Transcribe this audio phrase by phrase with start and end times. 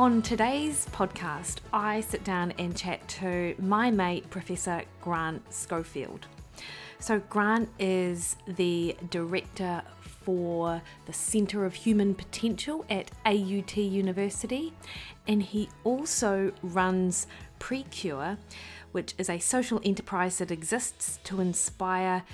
[0.00, 6.26] On today's podcast, I sit down and chat to my mate, Professor Grant Schofield.
[6.98, 14.72] So, Grant is the director for the Centre of Human Potential at AUT University,
[15.28, 17.26] and he also runs
[17.58, 18.38] PreKure,
[18.92, 22.24] which is a social enterprise that exists to inspire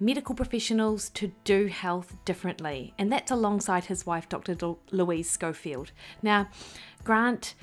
[0.00, 4.56] medical professionals to do health differently, and that's alongside his wife, Dr.
[4.90, 5.92] Louise Schofield.
[6.22, 6.48] Now,
[7.04, 7.54] Grant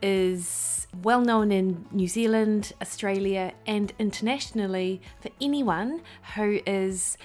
[0.00, 6.02] is well known in New Zealand, Australia, and internationally for anyone
[6.34, 7.16] who is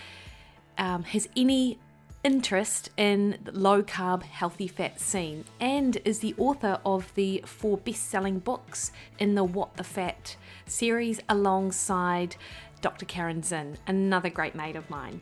[0.78, 1.80] um, has any
[2.24, 7.78] interest in the low carb, healthy fat scene, and is the author of the four
[7.78, 12.36] best selling books in the What the Fat series alongside
[12.84, 13.06] Dr.
[13.06, 15.22] Caryn Zinn, another great mate of mine.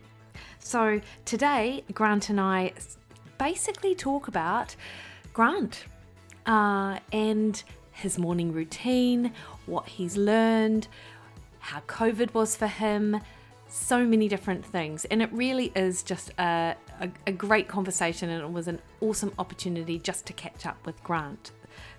[0.59, 2.73] So today, Grant and I
[3.37, 4.75] basically talk about
[5.31, 5.85] Grant
[6.47, 9.31] uh, and his morning routine,
[9.67, 10.87] what he's learned,
[11.59, 13.21] how COVID was for him,
[13.67, 15.05] so many different things.
[15.05, 19.33] And it really is just a, a, a, great conversation, and it was an awesome
[19.37, 21.51] opportunity just to catch up with Grant.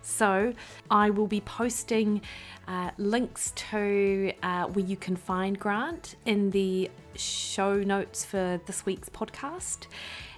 [0.02, 0.52] So,
[0.90, 2.20] I will be posting
[2.68, 8.84] uh, links to uh, where you can find Grant in the show notes for this
[8.84, 9.86] week's podcast.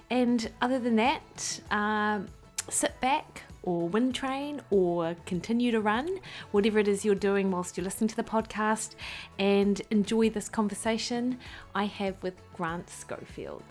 [0.09, 2.27] And other than that, um,
[2.69, 6.19] sit back or wind train or continue to run,
[6.51, 8.95] whatever it is you're doing whilst you're listening to the podcast,
[9.39, 11.39] and enjoy this conversation
[11.73, 13.63] I have with Grant Schofield.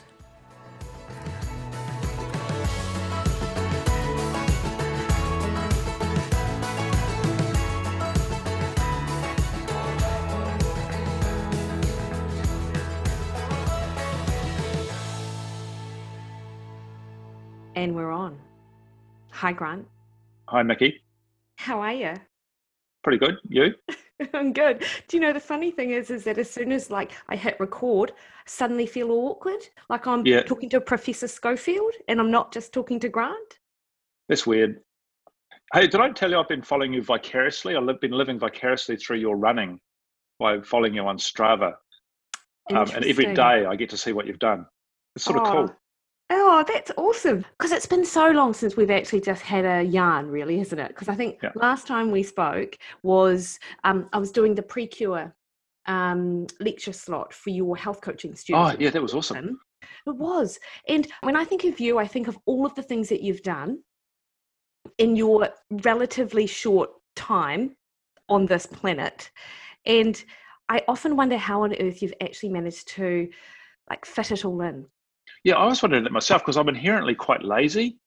[17.85, 18.39] And we're on.
[19.33, 19.87] Hi, Grant.
[20.49, 21.03] Hi, Mikki.
[21.57, 22.15] How are you?
[23.03, 23.37] Pretty good.
[23.47, 23.75] You?
[24.33, 24.87] I'm good.
[25.07, 27.61] Do you know the funny thing is, is that as soon as like I hit
[27.61, 30.45] record, I suddenly feel awkward, like I'm yeah.
[30.45, 33.59] talking to Professor Schofield, and I'm not just talking to Grant.
[34.31, 34.81] That's weird.
[35.75, 37.77] Hey, did I tell you I've been following you vicariously?
[37.77, 39.79] I've been living vicariously through your running
[40.39, 41.75] by following you on Strava,
[42.73, 44.65] um, and every day I get to see what you've done.
[45.17, 45.77] It's sort of oh, cool.
[46.31, 47.45] Oh, that's awesome.
[47.59, 50.89] Because it's been so long since we've actually just had a yarn, really, isn't it?
[50.89, 51.51] Because I think yeah.
[51.55, 55.33] last time we spoke was um, I was doing the PreKure
[55.87, 58.75] um, lecture slot for your health coaching students.
[58.75, 59.59] Oh, yeah, that was awesome.
[60.07, 60.59] It was.
[60.89, 63.43] And when I think of you, I think of all of the things that you've
[63.43, 63.81] done
[64.99, 67.77] in your relatively short time
[68.29, 69.31] on this planet.
[69.85, 70.23] And
[70.69, 73.29] I often wonder how on earth you've actually managed to
[73.91, 74.87] like fit it all in.
[75.45, 77.99] Yeah, I was wondering that myself because I'm inherently quite lazy.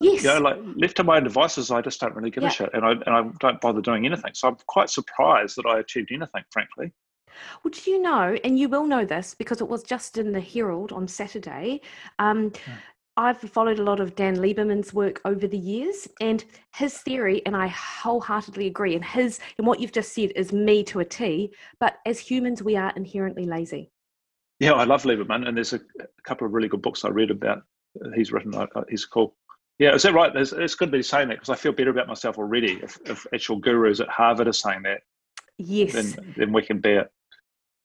[0.00, 0.24] Yes.
[0.24, 2.48] You know, like left to my own devices, I just don't really give yeah.
[2.48, 4.32] a shit, and I and I don't bother doing anything.
[4.34, 6.92] So I'm quite surprised that I achieved anything, frankly.
[7.62, 10.40] Well, do you know, and you will know this because it was just in the
[10.40, 11.82] Herald on Saturday.
[12.18, 12.76] Um, yeah.
[13.16, 16.42] I've followed a lot of Dan Lieberman's work over the years, and
[16.74, 18.94] his theory, and I wholeheartedly agree.
[18.94, 21.52] And his and what you've just said is me to a T.
[21.78, 23.90] But as humans, we are inherently lazy.
[24.60, 27.30] Yeah, I love Lieberman, and there's a, a couple of really good books I read
[27.30, 27.62] about.
[28.04, 28.54] Uh, he's written.
[28.54, 29.34] Uh, he's cool.
[29.78, 30.32] Yeah, is that right?
[30.32, 32.78] There's, it's good to be saying that because I feel better about myself already.
[32.82, 35.00] If, if actual gurus at Harvard are saying that,
[35.56, 37.12] yes, then then we can bear it.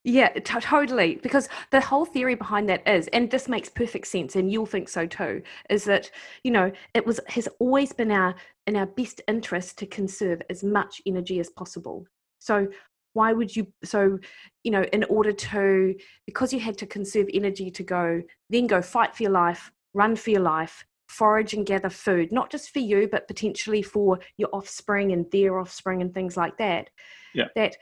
[0.04, 1.16] Yeah, t- totally.
[1.24, 4.90] Because the whole theory behind that is, and this makes perfect sense, and you'll think
[4.90, 6.12] so too, is that
[6.44, 8.36] you know it was has always been our
[8.68, 12.06] in our best interest to conserve as much energy as possible.
[12.40, 12.68] So
[13.16, 14.20] why would you so
[14.64, 15.96] you know in order to
[16.28, 20.16] because you had to conserve energy to go then go fight for your life run
[20.16, 24.50] for your life forage and gather food not just for you but potentially for your
[24.54, 26.90] offspring and their offspring and things like that
[27.34, 27.46] yeah.
[27.56, 27.76] that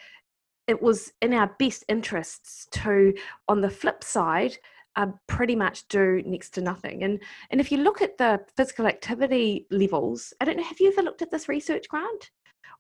[0.68, 3.14] it was in our best interests to
[3.48, 4.58] on the flip side
[4.96, 7.20] uh, pretty much do next to nothing and
[7.50, 11.02] and if you look at the physical activity levels i don't know have you ever
[11.02, 12.30] looked at this research grant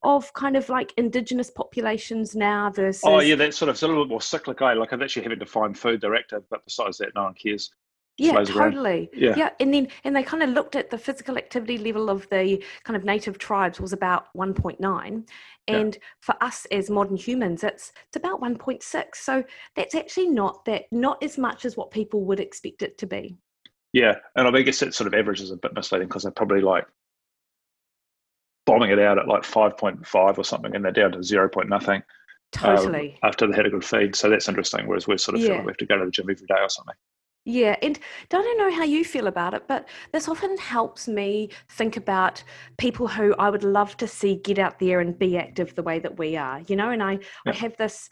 [0.04, 4.04] of kind of like indigenous populations now versus oh yeah that's sort of a little
[4.04, 4.74] bit more cyclical eh?
[4.74, 7.72] like i'm actually having to find food director but besides that no one cares
[8.18, 9.10] Yeah, totally.
[9.14, 9.36] Yeah.
[9.36, 9.50] yeah.
[9.60, 12.96] And then and they kind of looked at the physical activity level of the kind
[12.96, 15.28] of native tribes was about 1.9.
[15.68, 16.02] And yeah.
[16.20, 18.84] for us as modern humans, it's it's about 1.6.
[19.16, 19.44] So
[19.76, 23.38] that's actually not that not as much as what people would expect it to be.
[23.94, 24.16] Yeah.
[24.36, 26.86] And I guess that sort of average is a bit misleading because they're probably like
[28.65, 31.50] bombing it out at like 5.5 or something and they're down to 0.
[31.50, 32.01] point nothing.
[32.62, 33.19] Um, totally.
[33.24, 34.15] Um, after they had a good feed.
[34.15, 34.88] So that's interesting.
[34.88, 35.50] Whereas we're sort of yeah.
[35.50, 36.95] feeling we have to go to the gym every day or something.
[37.45, 38.00] Yeah, and
[38.31, 42.42] I don't know how you feel about it, but this often helps me think about
[42.77, 46.00] people who I would love to see get out there and be active the way
[46.00, 46.92] that we are, you know.
[46.92, 47.19] And I, yeah.
[47.48, 48.10] I have this,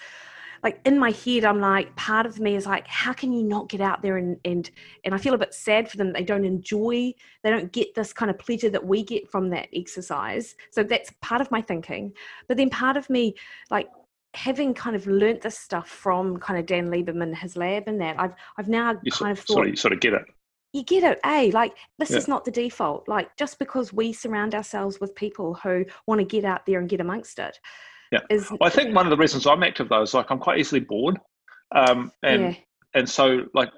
[0.64, 3.70] like in my head, I'm like, part of me is like, how can you not
[3.70, 4.70] get out there and and
[5.04, 6.14] and I feel a bit sad for them.
[6.14, 7.14] They don't enjoy,
[7.44, 10.56] they don't get this kind of pleasure that we get from that exercise.
[10.72, 12.14] So that's part of my thinking.
[12.48, 13.36] But then part of me,
[13.70, 13.90] like
[14.34, 18.20] having kind of learnt this stuff from kind of Dan Lieberman, his lab and that,
[18.20, 20.26] I've I've now you kind sort, of thought sort of, sort of get it.
[20.74, 21.50] You get it, eh?
[21.52, 22.18] Like this yeah.
[22.18, 23.08] is not the default.
[23.08, 26.88] Like just because we surround ourselves with people who want to get out there and
[26.88, 27.60] get amongst it.
[28.12, 28.20] Yeah.
[28.30, 30.60] Is, well, I think one of the reasons I'm active though is like I'm quite
[30.60, 31.20] easily bored.
[31.74, 32.56] Um, and yeah.
[32.94, 33.70] and so like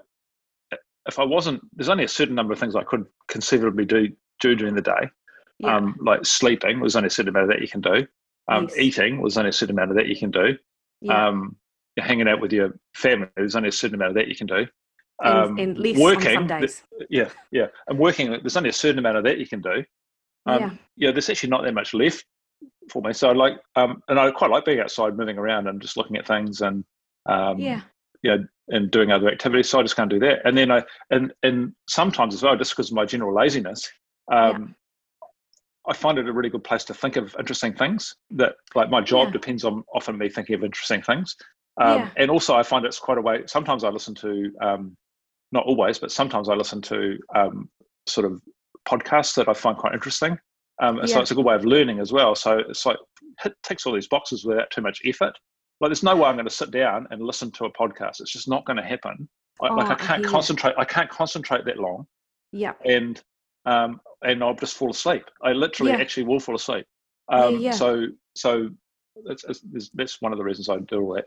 [1.07, 4.09] if I wasn't there's only a certain number of things I could conceivably do
[4.39, 5.09] do during the day.
[5.59, 5.77] Yeah.
[5.77, 8.07] Um, like sleeping, there's only a certain amount of that you can do.
[8.50, 8.77] Um, yes.
[8.77, 10.57] Eating was only a certain amount of that you can do.
[11.01, 11.27] Yeah.
[11.27, 11.56] Um,
[12.00, 14.65] hanging out with your family, there's only a certain amount of that you can do.
[15.24, 16.50] Um, and, and working,
[17.09, 19.83] yeah, yeah, and working, there's only a certain amount of that you can do.
[20.47, 20.69] Um, yeah.
[20.97, 22.25] yeah, there's actually not that much left
[22.91, 23.13] for me.
[23.13, 26.27] So like, um, and I quite like being outside, moving around, and just looking at
[26.27, 26.83] things, and
[27.27, 27.81] um, yeah,
[28.24, 28.38] yeah,
[28.69, 29.69] and doing other activities.
[29.69, 30.39] So I just can't do that.
[30.45, 33.89] And then I, and and sometimes as well, just because of my general laziness,
[34.31, 34.75] um,
[35.88, 38.15] I find it a really good place to think of interesting things.
[38.31, 39.33] That like my job yeah.
[39.33, 41.35] depends on often me thinking of interesting things,
[41.81, 42.09] um, yeah.
[42.18, 43.44] and also I find it's quite a way.
[43.47, 44.97] Sometimes I listen to, um,
[45.51, 47.69] not always, but sometimes I listen to um,
[48.07, 48.41] sort of
[48.88, 50.38] podcasts that I find quite interesting.
[50.81, 51.05] Um, yeah.
[51.05, 52.35] So it's a good way of learning as well.
[52.35, 52.97] So it's like
[53.45, 55.37] it ticks all these boxes without too much effort.
[55.79, 58.19] Like there's no way I'm going to sit down and listen to a podcast.
[58.19, 59.27] It's just not going to happen.
[59.61, 60.73] I, oh, like I can't concentrate.
[60.77, 62.05] I can't concentrate that long.
[62.51, 62.73] Yeah.
[62.85, 63.21] And
[63.65, 65.23] um, and I'll just fall asleep.
[65.43, 65.99] I literally yeah.
[65.99, 66.85] actually will fall asleep.
[67.31, 67.71] Um, yeah, yeah.
[67.71, 68.69] So so
[69.25, 69.45] that's,
[69.93, 71.25] that's one of the reasons I do all that.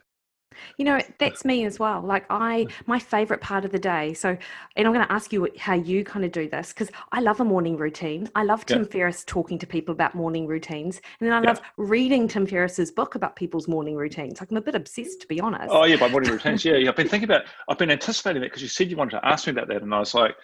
[0.78, 2.00] You know, that's me as well.
[2.00, 4.14] Like I, my favorite part of the day.
[4.14, 4.36] So,
[4.76, 7.40] and I'm going to ask you how you kind of do this because I love
[7.40, 8.28] a morning routine.
[8.34, 8.88] I love Tim yeah.
[8.88, 11.48] Ferriss talking to people about morning routines, and then I yeah.
[11.48, 14.40] love reading Tim Ferriss's book about people's morning routines.
[14.40, 15.68] Like I'm a bit obsessed, to be honest.
[15.70, 16.64] Oh yeah, by morning routines.
[16.64, 16.90] Yeah, yeah.
[16.90, 17.42] I've been thinking about.
[17.68, 19.94] I've been anticipating that because you said you wanted to ask me about that, and
[19.94, 20.34] I was like,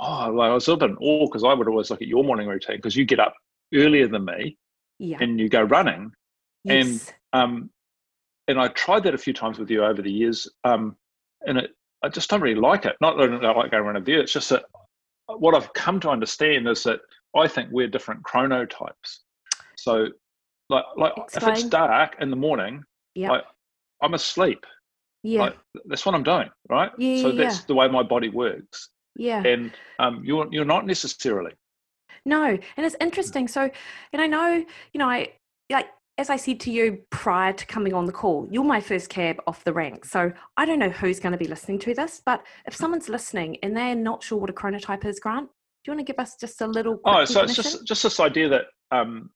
[0.00, 2.24] oh, well, I was a bit in awe because I would always look at your
[2.24, 3.34] morning routine because you get up
[3.74, 4.56] earlier than me
[4.98, 5.18] yeah.
[5.20, 6.12] and you go running.
[6.64, 7.12] Yes.
[7.32, 7.70] And um,
[8.50, 10.96] and I tried that a few times with you over the years, um,
[11.46, 11.70] and it,
[12.02, 12.96] I just don't really like it.
[13.00, 14.20] Not that I don't like going around a view.
[14.20, 14.64] It's just that
[15.26, 17.00] what I've come to understand is that
[17.36, 19.20] I think we're different chronotypes.
[19.76, 20.08] So,
[20.68, 22.82] like, like if it's dark in the morning,
[23.14, 23.44] yeah, like,
[24.02, 24.66] I'm asleep.
[25.22, 25.56] Yeah, like,
[25.86, 26.90] that's what I'm doing, right?
[26.98, 27.64] Yeah, so that's yeah.
[27.68, 28.88] the way my body works.
[29.16, 29.42] Yeah.
[29.44, 31.52] And um, you're you're not necessarily.
[32.24, 33.48] No, and it's interesting.
[33.48, 33.70] So,
[34.12, 35.32] and I know, you know, I
[35.70, 35.86] like
[36.20, 39.40] as I said to you prior to coming on the call, you're my first cab
[39.46, 40.04] off the rank.
[40.04, 43.56] So I don't know who's going to be listening to this, but if someone's listening
[43.62, 46.36] and they're not sure what a chronotype is, Grant, do you want to give us
[46.38, 47.00] just a little?
[47.06, 49.30] Oh, so it's just just this idea that um,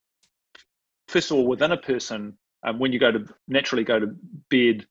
[1.08, 2.36] first of all, within a person,
[2.66, 4.14] um, when you go to naturally go to
[4.50, 4.86] bed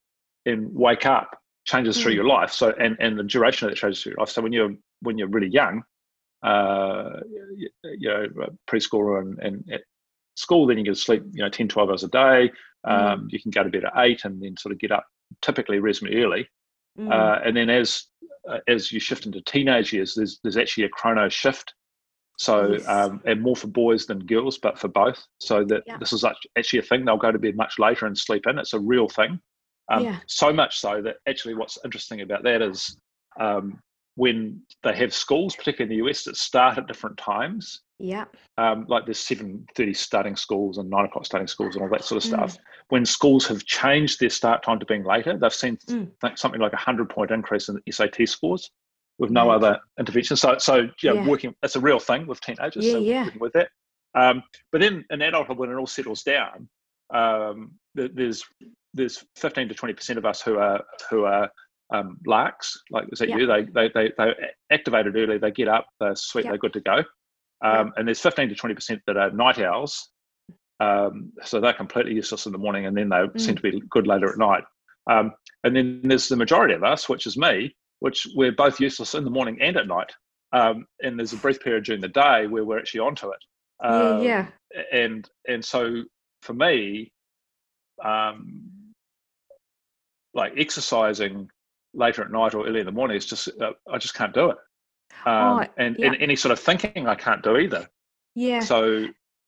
[0.47, 2.01] and wake up, changes mm.
[2.01, 2.51] through your life.
[2.51, 4.29] So and and the duration of that changes through your life.
[4.29, 5.83] So when you're when you're really young,
[6.41, 7.19] uh,
[7.55, 7.69] you,
[8.09, 8.25] know,
[8.67, 9.79] preschool and, and
[10.35, 12.51] school, then you to sleep, you know, 10, 12 hours a day.
[12.85, 12.91] Mm.
[12.91, 13.31] Um, mm.
[13.31, 15.05] You can go to bed at eight and then sort of get up
[15.41, 16.49] typically reasonably early.
[16.99, 17.11] Mm.
[17.11, 18.05] Uh, and then as
[18.49, 21.73] uh, as you shift into teenage years, there's there's actually a chrono shift.
[22.39, 22.87] So yes.
[22.87, 25.23] um, and more for boys than girls, but for both.
[25.39, 25.97] So that yeah.
[25.97, 26.25] this is
[26.57, 27.05] actually a thing.
[27.05, 28.57] They'll go to bed much later and sleep in.
[28.57, 29.39] It's a real thing.
[29.91, 30.19] Um, yeah.
[30.27, 32.97] So much so that actually, what's interesting about that is
[33.39, 33.79] um,
[34.15, 37.81] when they have schools, particularly in the US, that start at different times.
[38.03, 38.25] Yeah.
[38.57, 42.03] Um, like there's seven thirty starting schools and nine o'clock starting schools and all that
[42.03, 42.33] sort of mm.
[42.33, 42.57] stuff.
[42.89, 46.12] When schools have changed their start time to being later, they've seen mm.
[46.38, 48.69] something like a hundred point increase in the SAT scores
[49.19, 49.55] with no mm.
[49.55, 50.36] other intervention.
[50.36, 52.86] So, so yeah, yeah, working it's a real thing with teenagers.
[52.86, 53.29] Yeah, so yeah.
[53.39, 53.69] With that,
[54.15, 54.43] um,
[54.74, 56.67] but then in adulthood, when it all settles down,
[57.13, 58.43] um, there's
[58.93, 61.50] there's 15 to 20 percent of us who are who are
[61.93, 62.77] um, larks.
[62.91, 63.38] Like is that yeah.
[63.38, 63.48] you?
[63.48, 64.33] They, they they they
[64.72, 65.38] activated early.
[65.38, 65.86] They get up.
[66.01, 66.43] They're sweet.
[66.43, 67.03] They're good to go.
[67.63, 70.10] Um, and there's 15 to 20 percent that are night owls.
[70.79, 73.39] Um, so they're completely useless in the morning, and then they mm.
[73.39, 74.63] seem to be good later at night.
[75.10, 79.15] Um, and then there's the majority of us, which is me, which we're both useless
[79.15, 80.12] in the morning and at night.
[80.51, 83.39] Um, and there's a brief period during the day where we're actually onto it.
[83.84, 84.82] Um, yeah, yeah.
[84.91, 86.03] And and so
[86.41, 87.12] for me,
[88.03, 88.93] um,
[90.34, 91.50] like exercising
[91.93, 94.50] later at night or early in the morning is just uh, I just can't do
[94.51, 94.58] it.
[95.25, 96.07] Um, oh, and, yeah.
[96.07, 97.88] and any sort of thinking I can't do either.
[98.36, 98.60] Yeah.
[98.60, 99.07] So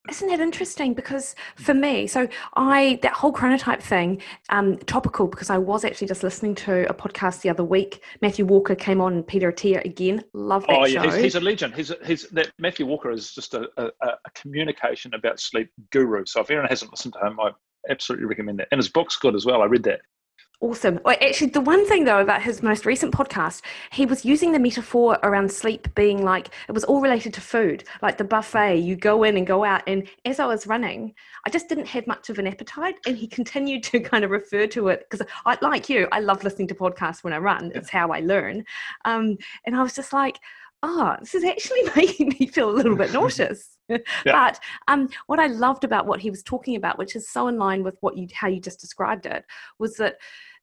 [0.10, 0.94] isn't that interesting?
[0.94, 6.08] Because for me, so I that whole chronotype thing, um, topical because I was actually
[6.08, 8.02] just listening to a podcast the other week.
[8.22, 10.24] Matthew Walker came on, Peter Attia again.
[10.34, 11.74] Love that oh, yeah, he's, he's, a legend.
[11.74, 16.26] He's he's that Matthew Walker is just a, a, a, communication about sleep guru.
[16.26, 17.52] So if anyone hasn't listened to him, I
[17.90, 18.68] absolutely recommend that.
[18.72, 19.62] And his book's good as well.
[19.62, 20.02] I read that.
[20.62, 21.00] Awesome.
[21.04, 24.60] Well, actually, the one thing though about his most recent podcast, he was using the
[24.60, 28.78] metaphor around sleep being like it was all related to food, like the buffet.
[28.78, 29.84] You go in and go out.
[29.86, 31.14] And as I was running,
[31.46, 34.66] I just didn't have much of an appetite, and he continued to kind of refer
[34.68, 37.74] to it because I, like you, I love listening to podcasts when I run.
[37.76, 38.64] It's how I learn.
[39.04, 40.40] Um, and I was just like,
[40.86, 43.78] oh, this is actually making me feel a little bit nauseous.
[43.88, 44.00] Yeah.
[44.26, 47.58] but um, what I loved about what he was talking about, which is so in
[47.58, 49.46] line with what you how you just described it,
[49.78, 50.16] was that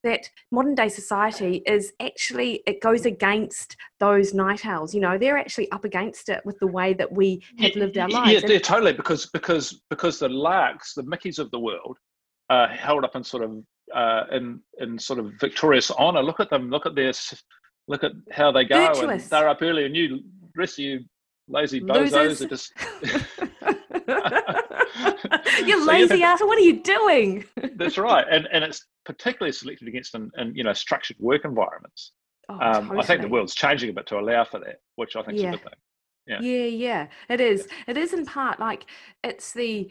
[0.03, 5.39] that modern day society is actually it goes against those night owls you know they're
[5.39, 8.59] actually up against it with the way that we have lived our lives yeah, yeah
[8.59, 11.99] totally because because because the larks the Mikkis of the world
[12.51, 13.63] uh held up in sort of
[13.95, 17.33] uh in in sort of victorious honor look at them look at this
[17.89, 20.21] look at how they go and they're up early and you
[20.57, 21.01] rest of you
[21.49, 22.73] lazy bozos are just
[25.67, 27.45] you so, lazy yeah, ass what are you doing?
[27.77, 32.13] That's right and and it's particularly selected against in, in you know structured work environments.
[32.49, 32.99] Oh, um, totally.
[32.99, 35.51] i think the world's changing a bit to allow for that which i think yeah.
[35.51, 35.79] is a good thing.
[36.27, 36.41] Yeah.
[36.41, 37.67] Yeah yeah it is.
[37.87, 38.87] It is in part like
[39.25, 39.91] it's the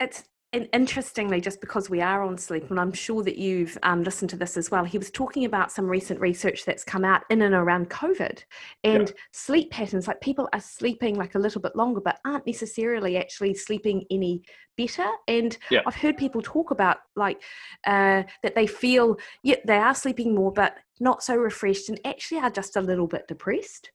[0.00, 4.02] it's and interestingly, just because we are on sleep, and I'm sure that you've um,
[4.02, 7.22] listened to this as well, he was talking about some recent research that's come out
[7.30, 8.44] in and around COVID
[8.84, 9.14] and yeah.
[9.32, 10.06] sleep patterns.
[10.06, 14.42] Like people are sleeping like a little bit longer, but aren't necessarily actually sleeping any
[14.76, 15.08] better.
[15.26, 15.80] And yeah.
[15.86, 17.42] I've heard people talk about like
[17.86, 22.40] uh, that they feel, yeah, they are sleeping more, but not so refreshed and actually
[22.40, 23.90] are just a little bit depressed.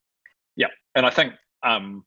[0.55, 0.67] Yeah.
[0.95, 2.03] And I think um,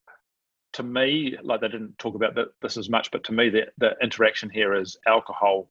[0.73, 3.97] to me, like they didn't talk about this as much, but to me, the, the
[4.03, 5.69] interaction here is alcohol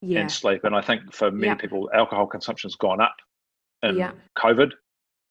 [0.00, 0.20] yeah.
[0.20, 0.64] and sleep.
[0.64, 1.54] And I think for many yeah.
[1.54, 3.16] people, alcohol consumption's gone up
[3.82, 4.12] in yeah.
[4.38, 4.72] COVID.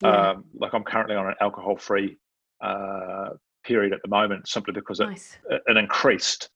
[0.02, 2.18] Um, like I'm currently on an alcohol free
[2.62, 3.30] uh,
[3.66, 5.38] period at the moment simply because nice.
[5.50, 6.50] it, it, increased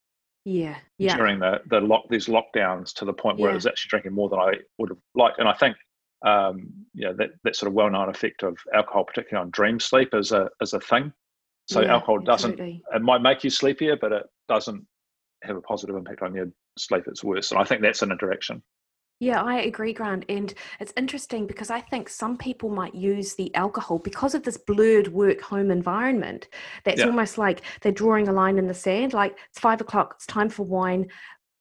[0.45, 1.17] yeah, yeah.
[1.17, 4.29] during the, the lock these lockdowns to the point where I was actually drinking more
[4.29, 5.39] than I would have liked.
[5.39, 5.75] And I think
[6.25, 10.13] um, yeah, that, that sort of well known effect of alcohol, particularly on dream sleep,
[10.13, 11.12] is a is a thing.
[11.67, 12.84] So yeah, alcohol doesn't absolutely.
[12.93, 14.86] it might make you sleepier, but it doesn't
[15.43, 17.03] have a positive impact on your sleep.
[17.08, 17.51] It's worse.
[17.51, 18.63] And I think that's an interaction.
[19.20, 20.25] Yeah, I agree, Grant.
[20.27, 24.58] And it's interesting because I think some people might use the alcohol because of this
[24.58, 26.50] blurred work home environment.
[26.84, 27.05] That's yeah.
[27.05, 29.13] almost like they're drawing a line in the sand.
[29.13, 31.08] Like it's five o'clock, it's time for wine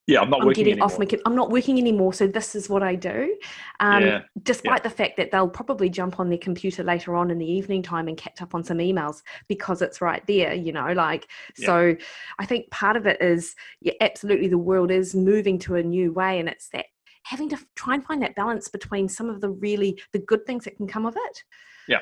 [0.09, 0.87] yeah, I'm not I'm working getting anymore.
[0.87, 3.37] off my I'm not working anymore, so this is what I do.
[3.79, 4.21] Um, yeah.
[4.43, 4.89] Despite yeah.
[4.89, 8.09] the fact that they'll probably jump on their computer later on in the evening time
[8.09, 10.93] and catch up on some emails because it's right there, you know.
[10.93, 11.67] Like, yeah.
[11.67, 11.97] so
[12.41, 16.13] I think part of it is, yeah, absolutely, the world is moving to a new
[16.13, 16.87] way, and it's that
[17.25, 20.65] having to try and find that balance between some of the really the good things
[20.65, 21.45] that can come of it.
[21.87, 22.01] Yeah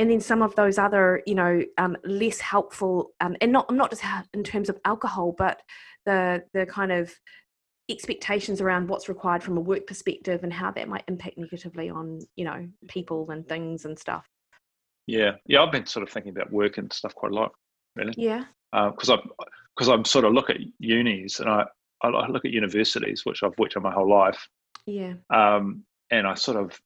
[0.00, 3.90] and then some of those other you know um, less helpful um, and not not
[3.90, 5.60] just in terms of alcohol but
[6.06, 7.12] the the kind of
[7.90, 12.20] expectations around what's required from a work perspective and how that might impact negatively on
[12.36, 14.26] you know people and things and stuff.
[15.06, 15.32] Yeah.
[15.46, 17.52] Yeah i've been sort of thinking about work and stuff quite a lot
[17.96, 18.14] really.
[18.16, 18.44] Yeah.
[18.72, 19.44] Because uh, i
[19.76, 21.64] because i'm sort of look at unis and I,
[22.02, 24.48] I look at universities which i've worked on my whole life.
[24.86, 25.14] Yeah.
[25.30, 26.78] Um, and i sort of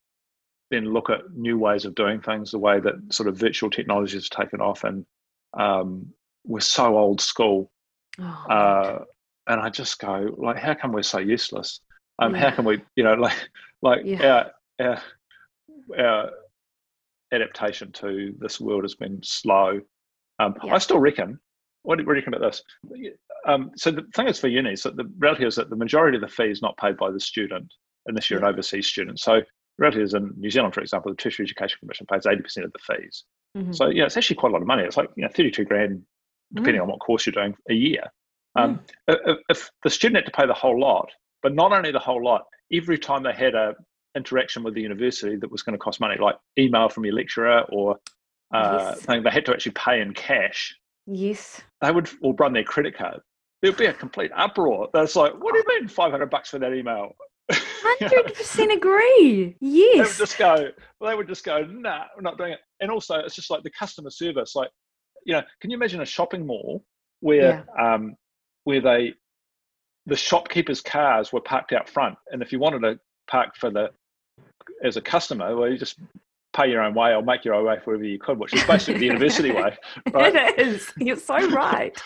[0.71, 4.17] then look at new ways of doing things the way that sort of virtual technology
[4.17, 5.05] has taken off and
[5.59, 6.07] um,
[6.45, 7.71] we're so old school
[8.21, 9.05] Oh, uh,
[9.47, 11.81] and I just go like, how come we're so useless?
[12.19, 12.51] Um, yeah.
[12.51, 13.49] how can we, you know, like
[13.83, 14.51] like yeah.
[14.81, 15.03] our, our
[15.99, 16.31] our
[17.33, 19.81] adaptation to this world has been slow.
[20.39, 20.75] Um, yeah.
[20.75, 21.39] I still reckon.
[21.83, 22.63] What do you reckon about this?
[23.47, 26.23] Um, so the thing is for uni, so the reality is that the majority of
[26.23, 27.71] the fee is not paid by the student
[28.07, 28.47] unless you're yeah.
[28.47, 29.21] an overseas student.
[29.21, 29.45] So the
[29.77, 32.79] reality is in New Zealand, for example, the Tertiary Education Commission pays 80% of the
[32.79, 33.25] fees.
[33.57, 33.73] Mm-hmm.
[33.73, 34.83] So yeah, it's actually quite a lot of money.
[34.83, 36.03] It's like you know, 32 grand
[36.55, 36.85] depending mm.
[36.85, 38.03] on what course you're doing a year.
[38.57, 39.19] Um, mm.
[39.27, 41.11] if, if, the student had to pay the whole lot,
[41.43, 42.43] but not only the whole lot,
[42.73, 43.75] every time they had a
[44.17, 47.65] interaction with the university that was going to cost money, like email from your lecturer
[47.71, 47.99] or
[48.55, 49.01] uh, yes.
[49.01, 50.75] thing, they had to actually pay in cash.
[51.07, 51.61] Yes.
[51.81, 53.21] They would or run their credit card.
[53.61, 54.89] There'd be a complete uproar.
[54.93, 57.13] That's like, what do you mean 500 bucks for that email?
[57.51, 59.57] Hundred percent agree.
[59.61, 59.95] Yes.
[59.95, 60.69] They would just go.
[61.01, 61.65] They would just go.
[61.65, 62.61] Nah, we're not doing it.
[62.81, 64.55] And also, it's just like the customer service.
[64.55, 64.71] Like,
[65.25, 66.85] you know, can you imagine a shopping mall
[67.21, 67.95] where yeah.
[67.95, 68.15] um,
[68.65, 69.15] where they
[70.07, 72.99] the shopkeepers' cars were parked out front, and if you wanted to
[73.31, 73.91] park for the
[74.83, 75.99] as a customer, well, you just
[76.55, 79.01] pay your own way or make your own way wherever you could, which is basically
[79.01, 79.77] the university way.
[80.13, 80.35] Right?
[80.35, 80.93] It is.
[80.99, 81.97] You're so right.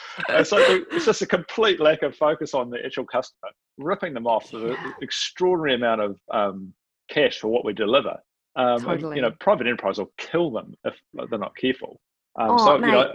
[0.45, 4.51] so it's just a complete lack of focus on the actual customer, ripping them off
[4.53, 4.61] yeah.
[4.61, 6.73] the extraordinary amount of um,
[7.11, 8.17] cash for what we deliver.
[8.57, 9.17] Um, totally.
[9.17, 10.95] You know, private enterprise will kill them if
[11.31, 12.01] they're not careful.
[12.39, 12.87] Um, oh, so, mate.
[12.87, 13.15] you know,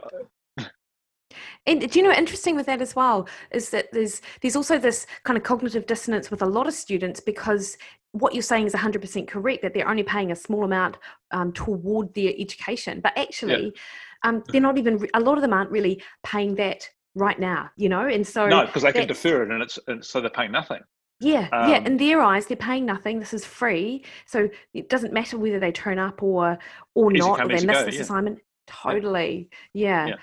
[1.65, 5.07] and do you know interesting with that as well is that there's there's also this
[5.23, 7.77] kind of cognitive dissonance with a lot of students because
[8.11, 10.97] what you're saying is 100% correct that they're only paying a small amount
[11.31, 14.29] um, toward their education but actually yeah.
[14.29, 17.89] um, they're not even a lot of them aren't really paying that right now you
[17.89, 20.51] know and so no because they can defer it and it's and so they're paying
[20.51, 20.81] nothing
[21.19, 21.77] yeah, um, yeah.
[21.85, 23.19] In their eyes, they're paying nothing.
[23.19, 26.57] This is free, so it doesn't matter whether they turn up or
[26.95, 28.01] or not, or they miss go, this yeah.
[28.01, 28.39] assignment.
[28.67, 30.07] Totally, yeah.
[30.07, 30.15] yeah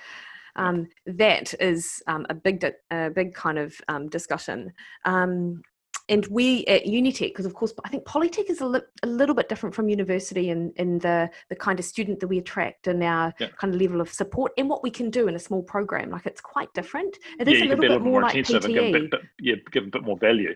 [0.57, 4.73] um, that is um, a big a big kind of um, discussion
[5.05, 5.63] um,
[6.11, 9.35] and we at Unitec, because of course I think Polytech is a, li- a, little
[9.35, 13.03] bit different from university in, in the, the kind of student that we attract and
[13.05, 13.47] our yeah.
[13.59, 16.11] kind of level of support and what we can do in a small program.
[16.11, 17.17] Like it's quite different.
[17.39, 18.65] It yeah, is a little, bit, a little more, more like PTE.
[18.65, 20.55] And give a bit, bit, yeah, give a bit more value.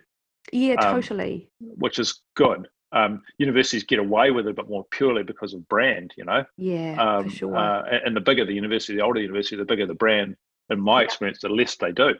[0.53, 1.49] Yeah, um, totally.
[1.61, 6.15] which is good um, universities get away with it, but more purely because of brand,
[6.17, 6.45] you know.
[6.57, 7.57] Yeah, um, for sure.
[7.57, 10.37] Uh, and the bigger the university, the older the university, the bigger the brand.
[10.71, 11.05] In my yeah.
[11.05, 12.15] experience, the less they do.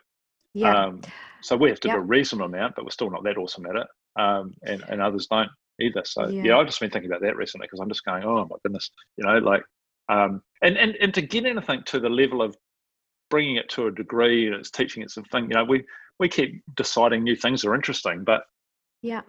[0.53, 0.87] Yeah.
[0.87, 1.01] Um,
[1.41, 1.95] so we have to yeah.
[1.95, 5.01] do a reasonable amount, but we're still not that awesome at it, um, and and
[5.01, 5.49] others don't
[5.81, 6.03] either.
[6.05, 6.43] So yeah.
[6.43, 8.91] yeah, I've just been thinking about that recently because I'm just going, oh my goodness,
[9.17, 9.63] you know, like,
[10.09, 12.57] um, and and and to get anything to the level of
[13.31, 15.85] bringing it to a degree and it's teaching it something, you know, we
[16.19, 18.43] we keep deciding new things are interesting, but
[19.03, 19.21] yeah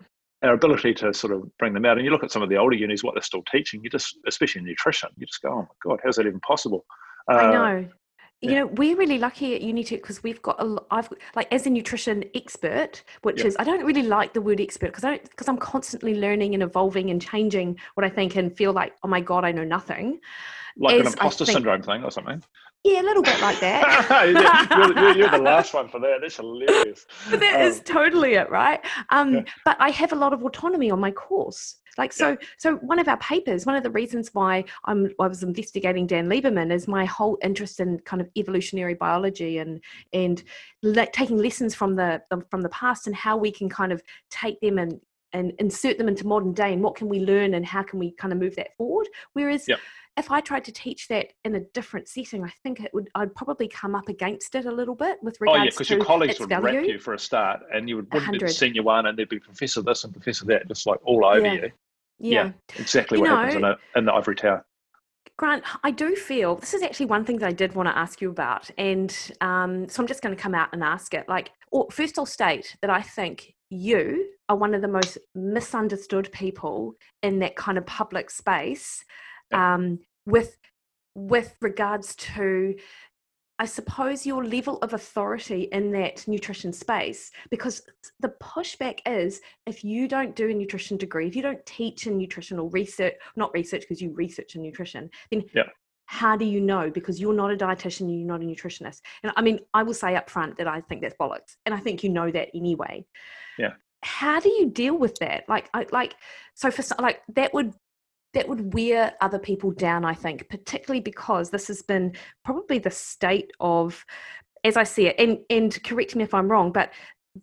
[0.45, 1.97] our ability to sort of bring them out.
[1.97, 4.17] And you look at some of the older unis, what they're still teaching, you just,
[4.27, 6.85] especially in nutrition, you just go, oh my God, how's that even possible?
[7.31, 7.89] Uh, I know.
[8.41, 8.59] You yeah.
[8.59, 10.77] know, we're really lucky at Unitec because we've got a.
[10.91, 13.47] I've like as a nutrition expert, which yeah.
[13.47, 16.61] is I don't really like the word expert because I because I'm constantly learning and
[16.61, 20.19] evolving and changing what I think and feel like oh my god I know nothing.
[20.77, 22.43] Like an imposter think, syndrome thing or something.
[22.83, 24.67] Yeah, a little bit like that.
[24.95, 26.19] you're, you're, you're, the last one for that.
[26.21, 27.05] That's hilarious.
[27.29, 28.79] But that um, is totally it, right?
[29.09, 29.43] Um, yeah.
[29.63, 31.77] But I have a lot of autonomy on my course.
[31.97, 32.35] Like so, yeah.
[32.57, 36.27] so one of our papers, one of the reasons why I'm, I was investigating Dan
[36.27, 39.81] Lieberman is my whole interest in kind of evolutionary biology and
[40.13, 40.43] and
[40.83, 44.01] le- taking lessons from the, the from the past and how we can kind of
[44.29, 44.99] take them and
[45.35, 48.11] and insert them into modern day and what can we learn and how can we
[48.11, 49.07] kind of move that forward.
[49.33, 49.67] Whereas
[50.17, 53.35] if I tried to teach that in a different setting, I think it would I'd
[53.35, 55.59] probably come up against it a little bit with regards.
[55.59, 56.79] Oh yeah, because your colleagues would value.
[56.79, 59.29] rap you for a start, and you would wouldn't be the senior one, and there'd
[59.29, 61.53] be professor this and professor that, just like all over yeah.
[61.53, 61.71] you.
[62.17, 62.43] Yeah.
[62.45, 64.65] yeah, exactly you what know, happens in, a, in the ivory tower.
[65.37, 68.21] Grant, I do feel this is actually one thing that I did want to ask
[68.21, 71.27] you about, and um, so I'm just going to come out and ask it.
[71.27, 76.31] Like, or, first, I'll state that I think you are one of the most misunderstood
[76.31, 79.03] people in that kind of public space
[79.53, 80.57] um, with
[81.15, 82.75] with regards to
[83.57, 87.83] I suppose your level of authority in that nutrition space, because
[88.19, 92.17] the pushback is if you don't do a nutrition degree, if you don't teach in
[92.17, 95.63] nutritional research, not research because you research in nutrition, then yeah.
[96.05, 96.89] How do you know?
[96.89, 99.01] Because you're not a dietitian, you're not a nutritionist.
[99.23, 101.79] And I mean, I will say up front that I think that's bollocks, and I
[101.79, 103.05] think you know that anyway.
[103.57, 103.73] Yeah.
[104.03, 105.49] How do you deal with that?
[105.49, 106.15] Like, I like
[106.53, 107.73] so for like that would
[108.35, 112.13] that would wear other people down, I think, particularly because this has been
[112.43, 114.05] probably the state of,
[114.65, 116.91] as I see it, and, and correct me if I'm wrong, but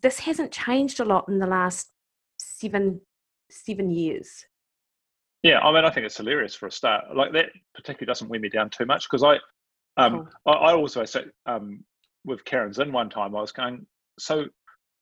[0.03, 1.88] this hasn't changed a lot in the last
[2.38, 3.01] seven
[3.51, 4.46] seven years.
[5.42, 7.16] Yeah, I mean, I think it's hilarious for a start.
[7.16, 9.38] Like that particularly doesn't wear me down too much because I,
[9.96, 10.52] um, oh.
[10.52, 11.83] I, I also said um,
[12.24, 13.85] with Caryn Zinn one time, I was going,
[14.18, 14.46] so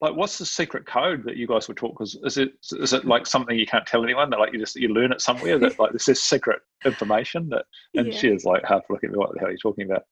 [0.01, 3.05] like what's the secret code that you guys would talk because is it is it
[3.05, 5.79] like something you can't tell anyone that like you just you learn it somewhere that
[5.79, 8.19] like this is secret information that and yeah.
[8.19, 10.03] she is like half looking at me what the hell are you talking about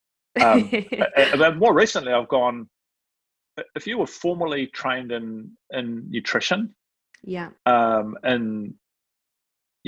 [0.43, 0.71] um,
[1.17, 2.69] and, but more recently i've gone
[3.75, 6.75] if you were formally trained in in nutrition
[7.25, 8.75] yeah um and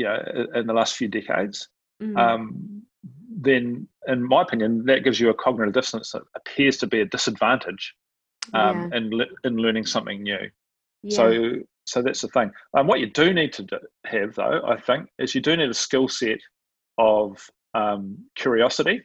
[0.00, 0.18] yeah
[0.54, 1.68] in the last few decades
[2.02, 2.16] mm.
[2.18, 2.82] um
[3.42, 7.04] then in my opinion that gives you a cognitive dissonance that appears to be a
[7.04, 7.94] disadvantage
[8.54, 8.96] um, yeah.
[8.96, 10.50] and in learning something new.
[11.02, 11.16] Yeah.
[11.16, 11.54] So
[11.86, 12.52] so that's the thing.
[12.76, 15.70] Um, what you do need to do, have though, I think, is you do need
[15.70, 16.38] a skill set
[16.98, 17.38] of
[17.74, 19.02] um, curiosity,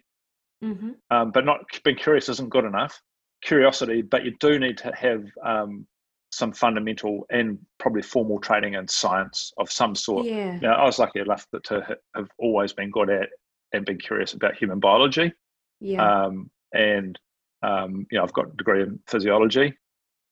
[0.63, 0.91] mm-hmm.
[1.10, 3.01] um, but not being curious isn't good enough.
[3.43, 5.88] Curiosity, but you do need to have um,
[6.36, 10.26] some fundamental and probably formal training in science of some sort.
[10.26, 10.60] Yeah.
[10.60, 13.30] Now, I was lucky enough to have always been good at
[13.71, 15.34] and been curious about human biology.
[15.80, 16.26] Yeah.
[16.26, 17.17] Um, and
[17.63, 19.74] um, you know, I've got a degree in physiology,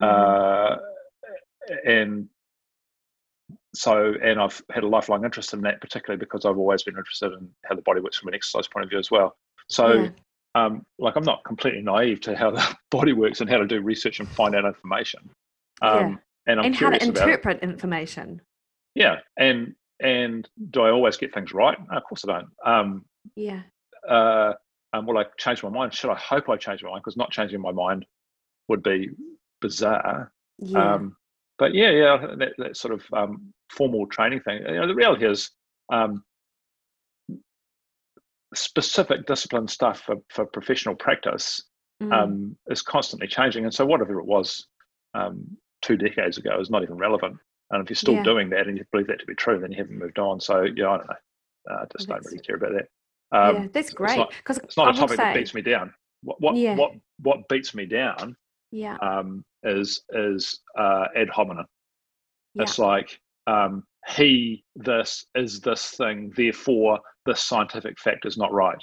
[0.01, 0.75] mm.
[0.75, 0.77] uh,
[1.85, 2.27] and
[3.73, 7.31] so and I've had a lifelong interest in that, particularly because I've always been interested
[7.31, 9.35] in how the body works from an exercise point of view as well.
[9.69, 10.09] So, yeah.
[10.53, 13.81] um, like, I'm not completely naive to how the body works and how to do
[13.81, 15.29] research and find out information.
[15.83, 16.15] Um, yeah.
[16.45, 18.41] And, I'm and how to interpret information.
[18.95, 21.77] Yeah, and and do I always get things right?
[21.89, 22.49] No, of course I don't.
[22.65, 23.61] Um, yeah.
[24.07, 24.53] Uh,
[24.91, 25.93] um, will I change my mind?
[25.93, 27.01] Should I hope I change my mind?
[27.03, 28.05] Because not changing my mind
[28.67, 29.09] would be
[29.61, 30.31] bizarre.
[30.59, 30.95] Yeah.
[30.95, 31.15] Um,
[31.57, 34.61] but yeah, yeah, that, that sort of um, formal training thing.
[34.67, 35.49] You know, the reality is
[35.91, 36.23] um,
[38.53, 41.63] specific discipline stuff for, for professional practice
[42.01, 42.11] mm.
[42.13, 43.63] um, is constantly changing.
[43.63, 44.67] And so whatever it was
[45.13, 47.37] um, two decades ago is not even relevant.
[47.69, 48.23] And if you're still yeah.
[48.23, 50.39] doing that and you believe that to be true, then you haven't moved on.
[50.39, 51.15] So yeah, I don't know.
[51.71, 52.87] Uh, I just don't really care about that.
[53.37, 54.19] Um, yeah, that's great.
[54.37, 55.93] Because it's not, it's not a topic say, that beats me down.
[56.21, 56.75] What what, yeah.
[56.75, 58.35] what what beats me down?
[58.71, 58.97] Yeah.
[58.97, 61.65] Um, is is uh, ad hominem.
[62.53, 62.63] Yeah.
[62.63, 68.81] It's like um, he this is this thing, therefore this scientific fact is not right.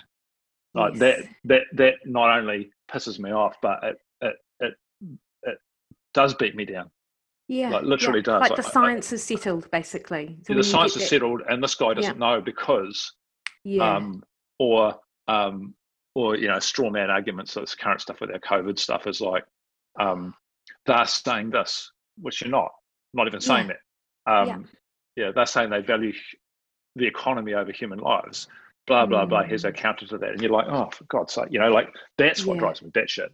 [0.75, 1.01] Like yes.
[1.01, 3.97] that that that not only pisses me off, but it
[6.15, 6.91] does beat me down.
[7.49, 8.25] Yeah, like literally yeah.
[8.25, 8.41] does.
[8.43, 10.39] Like, like the science is settled, basically.
[10.47, 12.35] So the science is settled, and this guy doesn't yeah.
[12.35, 13.13] know because,
[13.65, 13.97] yeah.
[13.97, 14.23] um,
[14.59, 14.95] or
[15.27, 15.75] um,
[16.15, 17.53] or you know, straw man arguments.
[17.53, 19.45] So this current stuff with our COVID stuff is like,
[19.99, 20.35] um,
[20.87, 22.71] they're saying this, which you're not,
[23.15, 23.75] not even saying yeah.
[24.27, 24.33] that.
[24.33, 24.69] Um,
[25.17, 25.25] yeah.
[25.25, 26.13] yeah, they're saying they value
[26.95, 28.47] the economy over human lives.
[28.87, 29.29] Blah blah mm.
[29.29, 29.43] blah.
[29.43, 29.77] Here's a mm.
[29.77, 32.59] counter to that, and you're like, oh, for God's sake, you know, like that's what
[32.59, 33.31] drives me batshit.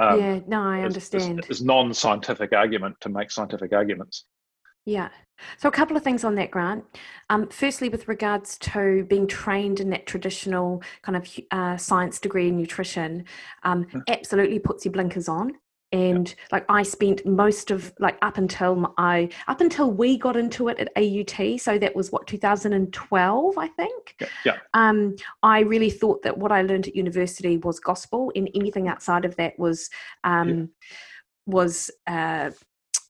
[0.00, 1.40] Um, yeah, no, I understand.
[1.40, 4.24] It's, it's non-scientific argument to make scientific arguments.
[4.86, 5.10] Yeah.
[5.58, 6.84] So a couple of things on that, Grant.
[7.28, 12.48] Um, firstly, with regards to being trained in that traditional kind of uh, science degree
[12.48, 13.26] in nutrition,
[13.62, 14.02] um, mm.
[14.08, 15.52] absolutely puts your blinkers on
[15.92, 20.68] and like i spent most of like up until i up until we got into
[20.68, 24.56] it at aut so that was what 2012 i think yeah, yeah.
[24.74, 29.24] um i really thought that what i learned at university was gospel and anything outside
[29.24, 29.90] of that was
[30.24, 30.64] um yeah.
[31.46, 32.50] was uh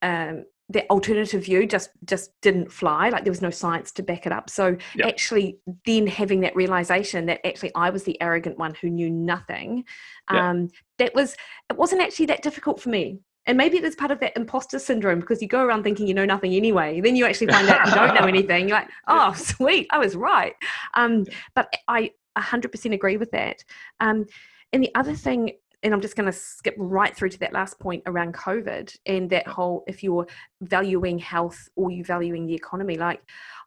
[0.02, 4.24] um the alternative view just just didn't fly like there was no science to back
[4.24, 4.48] it up.
[4.48, 5.08] So yep.
[5.08, 9.84] actually then having that realization that actually i was the arrogant one who knew nothing
[10.32, 10.42] yep.
[10.42, 11.34] um that was
[11.68, 13.18] it wasn't actually that difficult for me.
[13.46, 16.14] And maybe it is part of that imposter syndrome because you go around thinking you
[16.14, 18.68] know nothing anyway then you actually find out you don't know anything.
[18.68, 20.54] You're like oh sweet i was right.
[20.94, 23.64] Um but i 100% agree with that.
[23.98, 24.24] Um
[24.72, 27.78] and the other thing and I'm just going to skip right through to that last
[27.78, 30.26] point around COVID and that whole if you're
[30.60, 32.96] valuing health or you valuing the economy.
[32.96, 33.22] Like,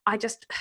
[0.06, 0.46] I just,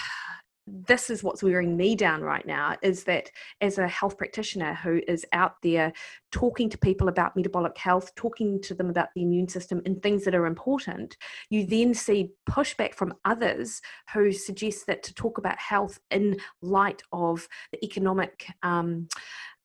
[0.67, 3.29] this is what's wearing me down right now is that
[3.61, 5.93] as a health practitioner who is out there
[6.31, 10.25] talking to people about metabolic health, talking to them about the immune system and things
[10.25, 11.17] that are important,
[11.51, 13.83] you then see pushback from others
[14.15, 18.47] who suggest that to talk about health in light of the economic.
[18.63, 19.09] Um,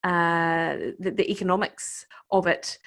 [0.03, 2.77] uh, the, the economics of it,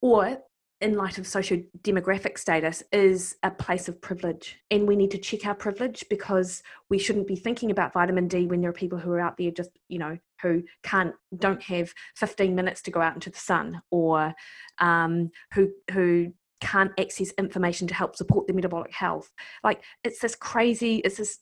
[0.00, 0.38] or
[0.80, 4.58] in light of socio demographic status, is a place of privilege.
[4.70, 8.46] And we need to check our privilege because we shouldn't be thinking about vitamin D
[8.46, 11.92] when there are people who are out there just, you know, who can't, don't have
[12.16, 14.34] 15 minutes to go out into the sun or
[14.78, 19.30] um, who, who can't access information to help support their metabolic health.
[19.62, 21.38] Like it's this crazy, it's this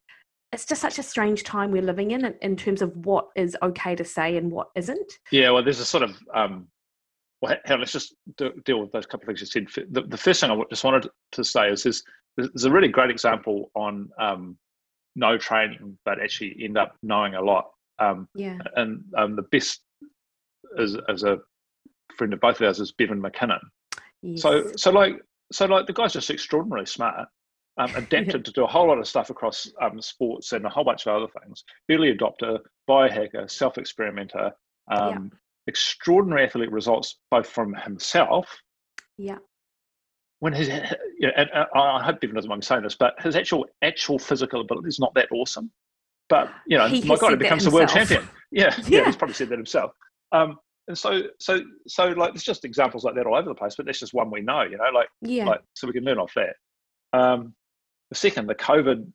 [0.52, 3.94] it's just such a strange time we're living in in terms of what is okay
[3.94, 5.12] to say and what isn't.
[5.30, 6.66] Yeah, well, there's a sort of um,
[7.40, 9.86] well, let's just do, deal with those couple of things you said.
[9.90, 12.02] The, the, first thing I just wanted to say is there's,
[12.36, 14.58] there's a really great example on um,
[15.16, 17.70] no training, but actually end up knowing a lot.
[17.98, 18.58] Um, yeah.
[18.76, 19.80] And um, the best
[20.78, 21.38] as as a
[22.16, 23.60] friend of both of ours is Bevan McKinnon.
[24.22, 24.42] Yes.
[24.42, 25.16] So so like
[25.52, 27.28] so like the guy's just extraordinarily smart
[27.78, 30.84] um, adapted to do a whole lot of stuff across um, sports and a whole
[30.84, 31.64] bunch of other things.
[31.90, 34.52] Early adopter, biohacker, self experimenter,
[34.90, 35.38] um, yeah.
[35.66, 38.48] extraordinary athletic results both from himself.
[39.18, 39.38] Yeah.
[40.40, 43.36] When his, you know, and, I hope Bevan doesn't mind me saying this, but his
[43.36, 45.70] actual actual physical ability is not that awesome.
[46.30, 48.26] But you know, he my God, he becomes the world champion.
[48.50, 49.92] Yeah, yeah, yeah, he's probably said that himself.
[50.32, 53.74] Um, and so, so, so, like, there's just examples like that all over the place.
[53.76, 55.44] But that's just one we know, you know, like, yeah.
[55.44, 56.56] like, so we can learn off that.
[57.12, 57.54] Um,
[58.10, 59.06] the second, the COVID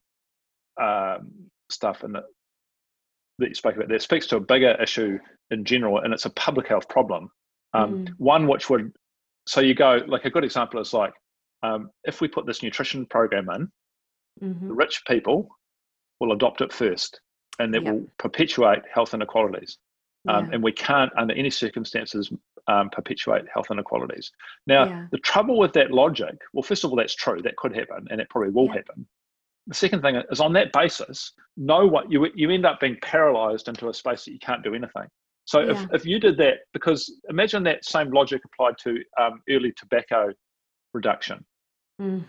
[0.81, 1.31] um,
[1.69, 5.19] stuff and that you spoke about there speaks to a bigger issue
[5.51, 7.29] in general, and it's a public health problem.
[7.73, 8.09] Um, mm.
[8.17, 8.91] One which would,
[9.47, 11.13] so you go, like a good example is like,
[11.63, 13.67] um, if we put this nutrition program in,
[14.41, 14.67] mm-hmm.
[14.67, 15.49] the rich people
[16.19, 17.19] will adopt it first,
[17.59, 17.93] and that yep.
[17.93, 19.77] will perpetuate health inequalities.
[20.27, 20.51] Um, yeah.
[20.53, 22.31] And we can't, under any circumstances,
[22.67, 24.31] um, perpetuate health inequalities.
[24.65, 25.05] Now, yeah.
[25.11, 27.41] the trouble with that logic, well, first of all, that's true.
[27.41, 28.73] That could happen, and it probably will yeah.
[28.73, 29.07] happen.
[29.67, 33.67] The second thing is, on that basis, know what you you end up being paralyzed
[33.67, 35.07] into a space that you can't do anything.
[35.45, 39.73] So if, if you did that, because imagine that same logic applied to um, early
[39.77, 40.31] tobacco
[40.95, 41.45] reduction.
[42.01, 42.23] Mm.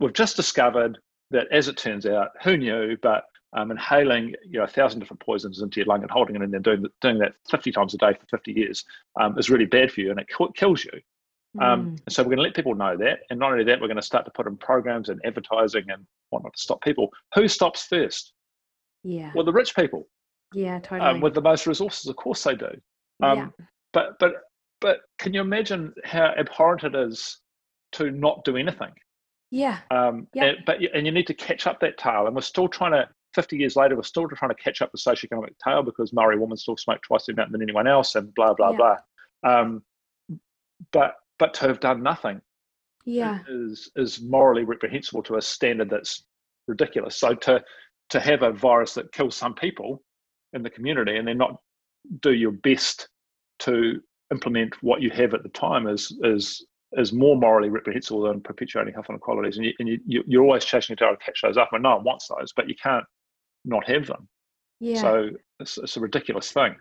[0.00, 0.98] We've just discovered
[1.30, 5.20] that, as it turns out, who knew, but um, inhaling you know a thousand different
[5.20, 7.98] poisons into your lung and holding it and then doing doing that 50 times a
[7.98, 8.84] day for 50 years
[9.20, 11.00] um, is really bad for you and it kills you.
[11.60, 12.00] Um, mm.
[12.08, 14.02] so we're going to let people know that, and not only that, we're going to
[14.02, 17.10] start to put in programs and advertising and whatnot to stop people.
[17.34, 18.32] Who stops first?
[19.04, 19.30] Yeah.
[19.34, 20.08] Well, the rich people.
[20.52, 21.08] Yeah, totally.
[21.08, 22.70] Um, with the most resources, of course they do.
[23.22, 23.48] Um, yeah.
[23.92, 24.32] But but
[24.80, 27.38] but can you imagine how abhorrent it is
[27.92, 28.90] to not do anything?
[29.52, 29.78] Yeah.
[29.92, 30.44] Um, yeah.
[30.46, 33.08] And, but and you need to catch up that tail, and we're still trying to
[33.34, 36.56] 50 years later, we're still trying to catch up the socioeconomic tail because Maori women
[36.56, 38.76] still smoke twice the amount than anyone else, and blah blah yeah.
[38.76, 38.96] blah.
[39.42, 39.82] Um,
[40.92, 42.40] but but to have done nothing,
[43.04, 46.24] yeah, is is morally reprehensible to a standard that's
[46.68, 47.16] ridiculous.
[47.16, 47.62] So to
[48.10, 50.02] to have a virus that kills some people
[50.52, 51.56] in the community and then not
[52.20, 53.08] do your best
[53.60, 56.64] to implement what you have at the time is is
[56.96, 59.56] is more morally reprehensible than perpetuating health inequalities.
[59.56, 61.70] And, you, and you, you're always chasing your tail to catch those up.
[61.72, 63.04] And no one wants those, but you can't
[63.64, 64.28] not have them.
[64.80, 65.00] Yeah.
[65.00, 66.76] So it's, it's a ridiculous thing.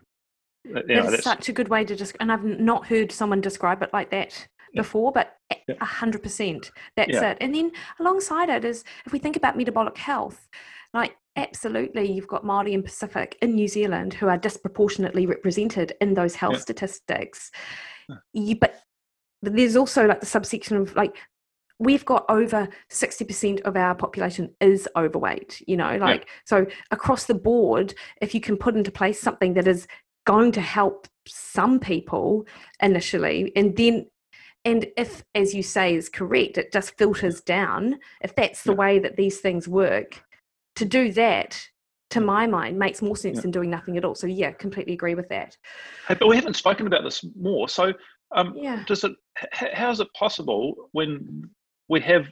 [0.66, 3.84] You know, it's such a good way to just, and I've not heard someone describe
[3.84, 5.36] it like that before, but
[5.70, 7.32] a hundred percent, that's yeah.
[7.32, 7.38] it.
[7.42, 10.48] And then alongside it is, if we think about metabolic health,
[10.94, 16.14] like absolutely, you've got Maori and Pacific in New Zealand who are disproportionately represented in
[16.14, 16.60] those health yeah.
[16.60, 17.52] statistics.
[18.34, 18.80] You, but
[19.42, 21.18] there's also like the subsection of like
[21.84, 26.34] we've got over 60% of our population is overweight you know like yeah.
[26.46, 29.88] so across the board if you can put into place something that is
[30.26, 32.46] going to help some people
[32.82, 34.06] initially and then
[34.66, 38.78] and if as you say is correct it just filters down if that's the yeah.
[38.78, 40.24] way that these things work
[40.76, 41.62] to do that
[42.10, 43.42] to my mind makes more sense yeah.
[43.42, 45.58] than doing nothing at all so yeah completely agree with that
[46.08, 47.94] hey, but we haven't spoken about this more so
[48.36, 48.84] um, yeah.
[48.88, 49.12] does it
[49.52, 51.50] how is it possible when
[51.90, 52.28] we have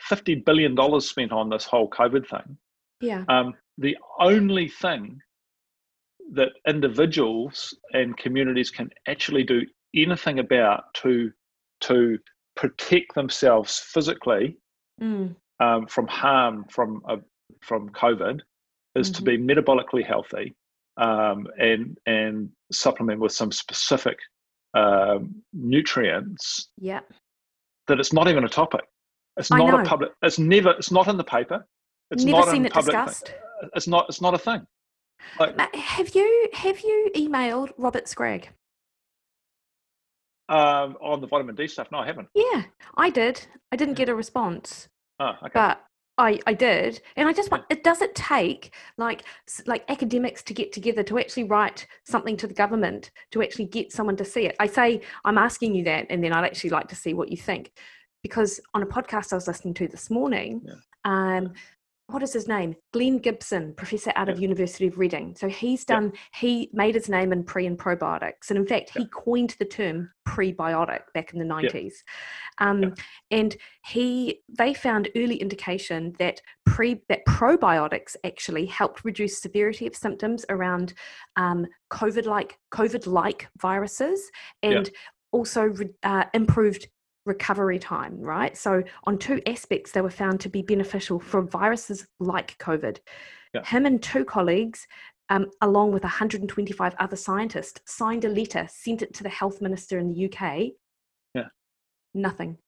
[0.00, 2.56] fifty billion dollars spent on this whole COVID thing.
[3.00, 3.24] Yeah.
[3.28, 5.20] Um, the only thing
[6.32, 9.62] that individuals and communities can actually do
[9.94, 11.30] anything about to
[11.80, 12.18] to
[12.56, 14.58] protect themselves physically
[15.00, 15.34] mm.
[15.60, 17.16] um, from harm from uh,
[17.60, 18.40] from COVID
[18.96, 19.16] is mm-hmm.
[19.16, 20.54] to be metabolically healthy
[20.98, 24.18] um, and and supplement with some specific
[24.74, 26.68] um, nutrients.
[26.78, 27.00] Yeah.
[27.88, 28.82] That it's not even a topic.
[29.38, 30.10] It's not a public.
[30.22, 30.70] It's never.
[30.70, 31.66] It's not in the paper.
[32.10, 32.94] It's never not seen in it public.
[32.94, 33.28] discussed.
[33.28, 33.70] Thing.
[33.74, 34.06] It's not.
[34.08, 34.66] It's not a thing.
[35.38, 38.48] Like, uh, have you have you emailed Robert Scragg?
[40.48, 42.28] Um, on the vitamin D stuff, no, I haven't.
[42.34, 42.62] Yeah,
[42.96, 43.46] I did.
[43.70, 44.88] I didn't get a response.
[45.20, 45.50] Oh, okay.
[45.52, 45.84] But
[46.18, 47.64] I, I did, and I just want.
[47.70, 49.22] It does it take like
[49.66, 53.92] like academics to get together to actually write something to the government to actually get
[53.92, 54.56] someone to see it.
[54.58, 57.36] I say I'm asking you that, and then I'd actually like to see what you
[57.36, 57.72] think
[58.22, 60.74] because on a podcast I was listening to this morning, yeah.
[61.04, 61.52] um,
[62.08, 62.74] what is his name?
[62.92, 64.32] Glenn Gibson, professor out yeah.
[64.32, 65.36] of University of Reading.
[65.38, 66.12] So he's done.
[66.14, 66.20] Yeah.
[66.40, 70.10] He made his name in pre and probiotics, and in fact, he coined the term
[70.26, 72.02] prebiotic back in the nineties.
[72.58, 72.94] Um,
[73.30, 79.94] and he they found early indication that pre that probiotics actually helped reduce severity of
[79.94, 80.94] symptoms around
[81.36, 84.30] um, COVID like COVID like viruses,
[84.62, 84.90] and
[85.30, 86.88] also uh, improved
[87.28, 88.56] recovery time, right?
[88.56, 92.98] So, on two aspects, they were found to be beneficial for viruses like COVID.
[93.54, 93.64] Yeah.
[93.64, 94.86] Him and two colleagues,
[95.28, 99.98] um, along with 125 other scientists, signed a letter, sent it to the health minister
[99.98, 100.72] in the UK.
[101.34, 101.48] Yeah.
[102.14, 102.58] Nothing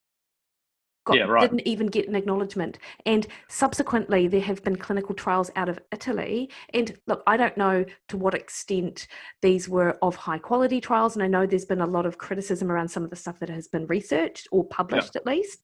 [1.05, 1.41] got, yeah, right.
[1.41, 2.79] didn't even get an acknowledgement.
[3.07, 6.51] And subsequently, there have been clinical trials out of Italy.
[6.75, 9.09] And look, I don't know to what extent
[9.43, 11.17] these were of high quality trials.
[11.17, 13.49] And I know there's been a lot of criticism around some of the stuff that
[13.49, 15.21] has been researched or published yeah.
[15.21, 15.61] at least.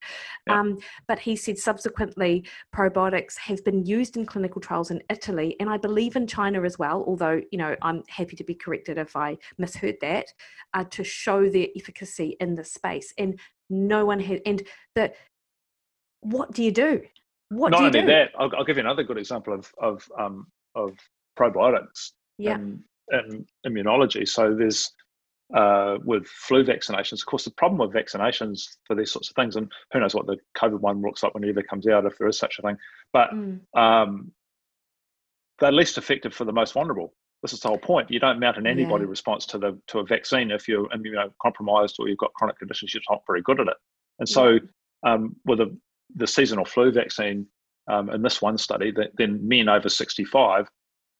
[0.47, 0.59] Yeah.
[0.59, 2.45] Um, but he said subsequently,
[2.75, 5.55] probiotics have been used in clinical trials in Italy.
[5.59, 8.97] And I believe in China as well, although, you know, I'm happy to be corrected
[8.97, 10.25] if I misheard that,
[10.73, 13.13] uh, to show their efficacy in the space.
[13.17, 13.39] And
[13.69, 14.63] no one has and
[14.95, 15.11] the
[16.21, 17.01] what do you do
[17.49, 18.07] what not do only do?
[18.07, 20.97] that I'll, I'll, give you another good example of of um, of
[21.37, 24.91] probiotics yeah and, and immunology so there's
[25.53, 27.21] uh, with flu vaccinations.
[27.21, 30.25] Of course, the problem with vaccinations for these sorts of things, and who knows what
[30.25, 32.61] the COVID one looks like when it ever comes out, if there is such a
[32.61, 32.77] thing,
[33.13, 33.59] but mm.
[33.77, 34.31] um,
[35.59, 37.13] they're least effective for the most vulnerable.
[37.41, 38.09] This is the whole point.
[38.09, 39.09] You don't mount an antibody yeah.
[39.09, 42.93] response to the to a vaccine if you're immunocompromised or you've got chronic conditions.
[42.93, 43.77] You're not very good at it.
[44.19, 44.59] And so,
[45.05, 45.77] um, with the
[46.15, 47.45] the seasonal flu vaccine
[47.87, 50.67] um, in this one study, that then men over 65,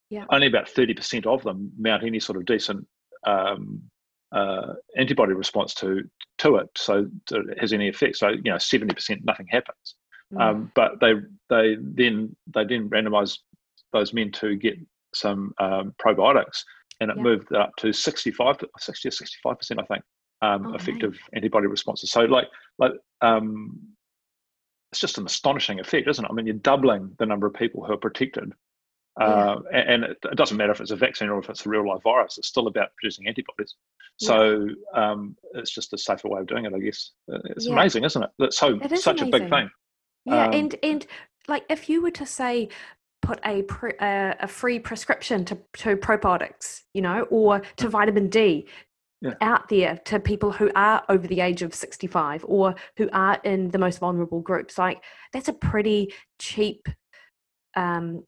[0.10, 0.26] yeah.
[0.32, 2.86] only about 30% of them mount any sort of decent
[3.26, 3.82] um,
[4.32, 6.04] uh, antibody response to
[6.40, 8.18] to it, so it has any effect.
[8.18, 9.96] So you know, 70% nothing happens.
[10.34, 10.42] Mm.
[10.42, 11.14] Um, but they
[11.50, 13.38] they then they then randomise
[13.94, 14.78] those men to get
[15.14, 16.64] some um, probiotics,
[17.00, 20.04] and it moved up to 65, 60 or 65 percent, I think,
[20.42, 21.38] um, oh, effective right.
[21.38, 22.12] antibody responses.
[22.12, 22.48] So like
[22.80, 23.80] like um,
[24.92, 26.30] it's just an astonishing effect, isn't it?
[26.30, 28.54] I mean, you're doubling the number of people who are protected.
[29.20, 29.80] Uh, yeah.
[29.80, 32.38] and it, doesn't matter if it's a vaccine or if it's a real life virus,
[32.38, 33.74] it's still about producing antibodies.
[34.18, 35.12] So yeah.
[35.12, 37.12] um, it's just a safer way of doing it, I guess.
[37.32, 37.74] Uh, it's yeah.
[37.74, 38.30] amazing, isn't it?
[38.38, 39.28] That's so such amazing.
[39.28, 39.70] a big thing.
[40.26, 41.08] Yeah, um, and and
[41.48, 42.70] like if you were to say
[43.28, 48.30] put a pre, uh, a free prescription to to probiotics, you know, or to vitamin
[48.30, 48.68] D
[49.22, 49.34] yeah.
[49.42, 53.70] out there to people who are over the age of 65 or who are in
[53.70, 54.78] the most vulnerable groups.
[54.78, 56.88] Like that's a pretty cheap
[57.76, 58.24] um,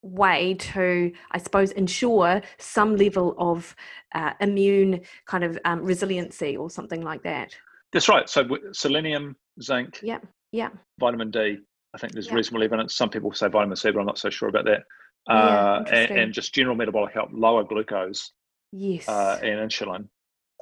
[0.00, 3.74] way to i suppose ensure some level of
[4.14, 7.52] uh, immune kind of um, resiliency or something like that.
[7.92, 8.28] That's right.
[8.28, 10.20] So selenium zinc yeah.
[10.52, 10.68] Yeah.
[11.00, 11.58] vitamin d
[11.94, 12.34] i think there's yeah.
[12.34, 14.82] reasonable evidence some people say vitamin c but i'm not so sure about that
[15.28, 18.32] uh, yeah, and, and, just general metabolic help, lower glucose
[18.72, 20.08] yes, uh, and insulin.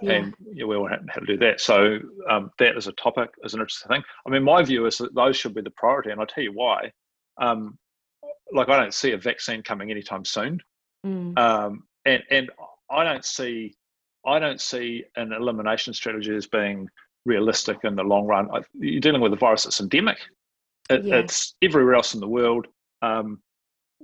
[0.02, 0.12] Yeah.
[0.12, 1.60] And yeah, we all have to do that.
[1.60, 4.02] So um, that is a topic, is an interesting thing.
[4.26, 6.52] I mean, my view is that those should be the priority, and I'll tell you
[6.52, 6.90] why.
[7.40, 7.78] Um,
[8.52, 10.60] like, I don't see a vaccine coming anytime soon,
[11.06, 11.38] mm.
[11.38, 12.50] um, and and
[12.90, 13.74] I don't see
[14.26, 16.88] I don't see an elimination strategy as being
[17.24, 18.48] realistic in the long run.
[18.74, 20.18] You're dealing with a virus that's endemic.
[20.90, 21.16] It, yeah.
[21.16, 22.66] It's everywhere else in the world.
[23.02, 23.40] Um,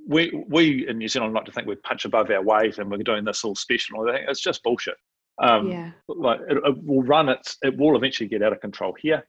[0.09, 2.99] we we in New Zealand like to think we punch above our weight and we're
[2.99, 4.09] doing this all special.
[4.09, 4.97] It's just bullshit.
[5.40, 5.90] Um, yeah.
[6.09, 7.57] Like it, it, will run its.
[7.62, 9.27] It will eventually get out of control here.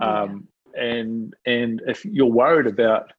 [0.00, 0.82] Um, yeah.
[0.82, 3.12] And and if you're worried about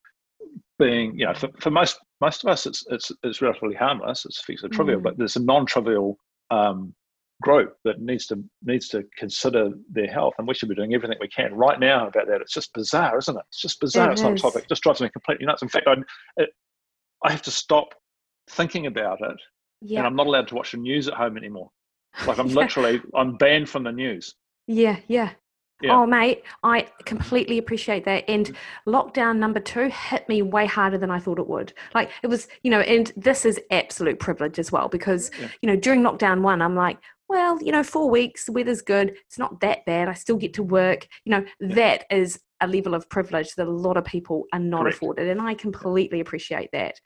[0.78, 4.26] being, you know, for, for most most of us, it's it's it's relatively harmless.
[4.26, 5.04] It's fixed trivial, mm.
[5.04, 6.18] but there's a non-trivial
[6.52, 6.94] um,
[7.42, 11.18] group that needs to needs to consider their health, and we should be doing everything
[11.20, 12.42] we can right now about that.
[12.42, 13.44] It's just bizarre, isn't it?
[13.50, 14.10] It's just bizarre.
[14.10, 14.26] It it's is.
[14.26, 14.64] not a topic.
[14.64, 15.62] It just drives me completely nuts.
[15.62, 15.96] In fact, I,
[16.38, 16.50] it,
[17.24, 17.94] I have to stop
[18.50, 19.38] thinking about it,
[19.82, 20.00] yeah.
[20.00, 21.70] and I'm not allowed to watch the news at home anymore.
[22.26, 22.56] Like I'm yeah.
[22.56, 24.36] literally, I'm banned from the news.
[24.68, 25.32] Yeah, yeah.
[25.82, 25.98] Yeah.
[25.98, 28.24] Oh, mate, I completely appreciate that.
[28.30, 28.56] And
[28.88, 31.74] lockdown number two hit me way harder than I thought it would.
[31.94, 35.50] Like, it was, you know, and this is absolute privilege as well because, yeah.
[35.62, 39.16] you know, during lockdown one, I'm like, well, you know, four weeks, the weather's good.
[39.28, 40.08] It's not that bad.
[40.08, 41.08] I still get to work.
[41.24, 41.76] You know, yeah.
[41.76, 44.96] that is a level of privilege that a lot of people are not Correct.
[44.96, 47.00] afforded and i completely appreciate that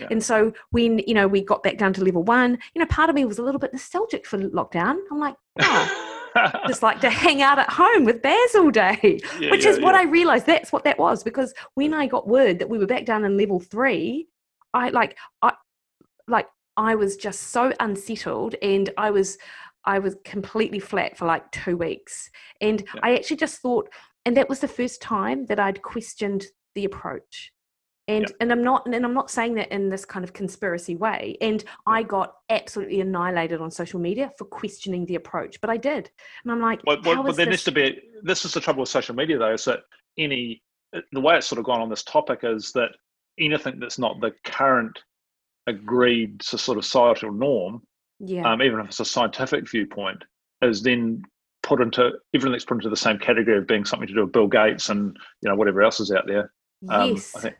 [0.00, 0.08] yeah.
[0.10, 3.08] and so when you know we got back down to level one you know part
[3.08, 6.12] of me was a little bit nostalgic for lockdown i'm like oh
[6.66, 9.94] just like to hang out at home with Baz all day, yeah, which is what
[9.94, 11.22] I realized that's what that was.
[11.22, 14.28] Because when I got word that we were back down in level three,
[14.74, 15.52] I like, I
[16.28, 19.38] like, I was just so unsettled and I was,
[19.86, 22.30] I was completely flat for like two weeks.
[22.60, 23.88] And I actually just thought,
[24.24, 27.52] and that was the first time that I'd questioned the approach.
[28.08, 31.36] And and I'm not and I'm not saying that in this kind of conspiracy way.
[31.40, 36.08] And I got absolutely annihilated on social media for questioning the approach, but I did.
[36.44, 38.00] And I'm like, well, well, there needs to be.
[38.22, 39.80] This is the trouble with social media, though, is that
[40.18, 40.62] any
[40.94, 42.90] uh, the way it's sort of gone on this topic is that
[43.40, 44.96] anything that's not the current
[45.66, 47.82] agreed sort of societal norm,
[48.20, 48.50] yeah.
[48.50, 50.22] um, even if it's a scientific viewpoint,
[50.62, 51.22] is then
[51.62, 54.32] put into everything that's put into the same category of being something to do with
[54.32, 56.52] Bill Gates and you know whatever else is out there.
[56.88, 57.34] Um, yes.
[57.34, 57.56] I think,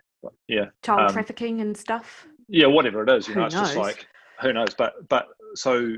[0.48, 0.66] yeah.
[0.82, 2.26] Child um, trafficking and stuff.
[2.48, 3.68] Yeah, whatever it is, you who know, it's knows?
[3.68, 4.06] just like
[4.40, 4.74] who knows.
[4.76, 5.94] But but so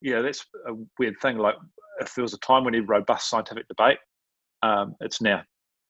[0.00, 1.38] yeah, that's a weird thing.
[1.38, 1.56] Like
[2.00, 3.98] if there was a time we need robust scientific debate,
[4.62, 5.42] um, it's now.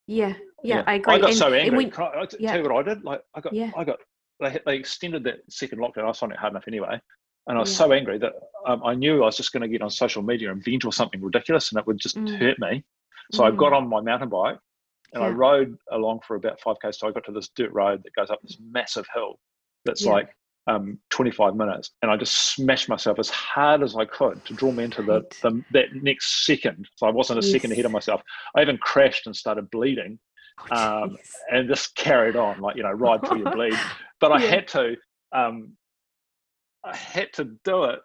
[0.09, 0.85] Yeah, yeah, yeah.
[0.87, 1.15] I agree.
[1.15, 1.93] I got and, so angry.
[1.97, 2.53] I, I yeah.
[2.53, 3.05] tell you what I did?
[3.05, 3.71] Like I got, yeah.
[3.77, 3.99] I got.
[4.41, 6.03] They they extended that second lockdown.
[6.03, 7.01] I was finding it hard enough anyway.
[7.47, 7.79] And I was yeah.
[7.79, 8.33] so angry that
[8.67, 10.93] um, I knew I was just going to get on social media and vent or
[10.93, 12.39] something ridiculous and it would just mm.
[12.39, 12.85] hurt me.
[13.33, 13.53] So mm.
[13.53, 14.59] I got on my mountain bike
[15.13, 15.29] and yeah.
[15.29, 16.95] I rode along for about 5K.
[16.95, 19.39] So I got to this dirt road that goes up this massive hill
[19.85, 20.13] that's yeah.
[20.13, 20.29] like
[20.69, 21.91] um, 25 minutes.
[22.03, 25.23] And I just smashed myself as hard as I could to draw me into the,
[25.43, 26.89] the that next second.
[26.97, 27.53] So I wasn't a yes.
[27.53, 28.23] second ahead of myself.
[28.57, 30.19] I even crashed and started bleeding.
[30.71, 31.17] Oh, um,
[31.51, 33.79] and just carried on, like, you know, ride till you bleed.
[34.21, 34.95] But I had to.
[35.33, 35.77] Um,
[36.85, 38.01] I had to do it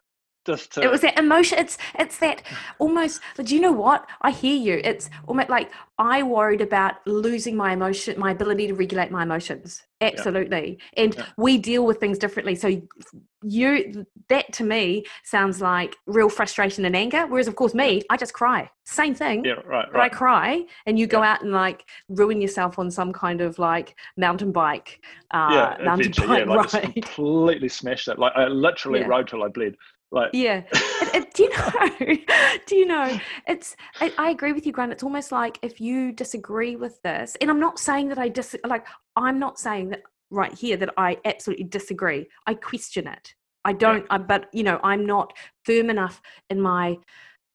[0.47, 0.81] just to...
[0.81, 2.41] it was that emotion it's it's that
[2.79, 4.07] almost do you know what?
[4.21, 4.81] I hear you.
[4.83, 9.83] It's almost like i worried about losing my emotion my ability to regulate my emotions.
[10.01, 10.77] Absolutely.
[10.93, 11.03] Yeah.
[11.03, 11.25] and yeah.
[11.37, 12.55] we deal with things differently.
[12.55, 12.81] So
[13.43, 18.17] you that to me sounds like real frustration and anger whereas of course me i
[18.17, 18.69] just cry.
[18.85, 20.05] Same thing yeah right, right.
[20.05, 23.95] i cry and you go out and like ruin yourself on some kind of like
[24.17, 26.93] mountain bike uh yeah, mountain bike yeah, like ride.
[26.93, 29.75] completely smashed it like i literally rode till i bled
[30.11, 30.63] like yeah.
[30.71, 34.91] It, it, do you know do you know it's I, I, agree with you grant.
[34.91, 38.55] It's almost like if you disagree with this and i'm not saying that i dis
[38.65, 38.85] like
[39.15, 42.27] i'm not saying that right here that i absolutely disagree.
[42.45, 43.33] I question it.
[43.65, 44.15] I don't yeah.
[44.15, 45.33] I, but you know i'm not
[45.65, 46.97] firm enough in my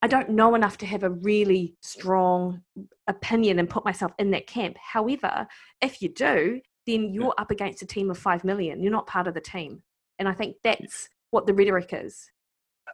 [0.03, 2.63] i don't know enough to have a really strong
[3.07, 4.77] opinion and put myself in that camp.
[4.79, 5.47] However
[5.81, 7.43] if you do then you're yeah.
[7.43, 8.83] up against a team of 5 million.
[8.83, 9.83] You're not part of the team.
[10.19, 12.31] And i think that's what the rhetoric is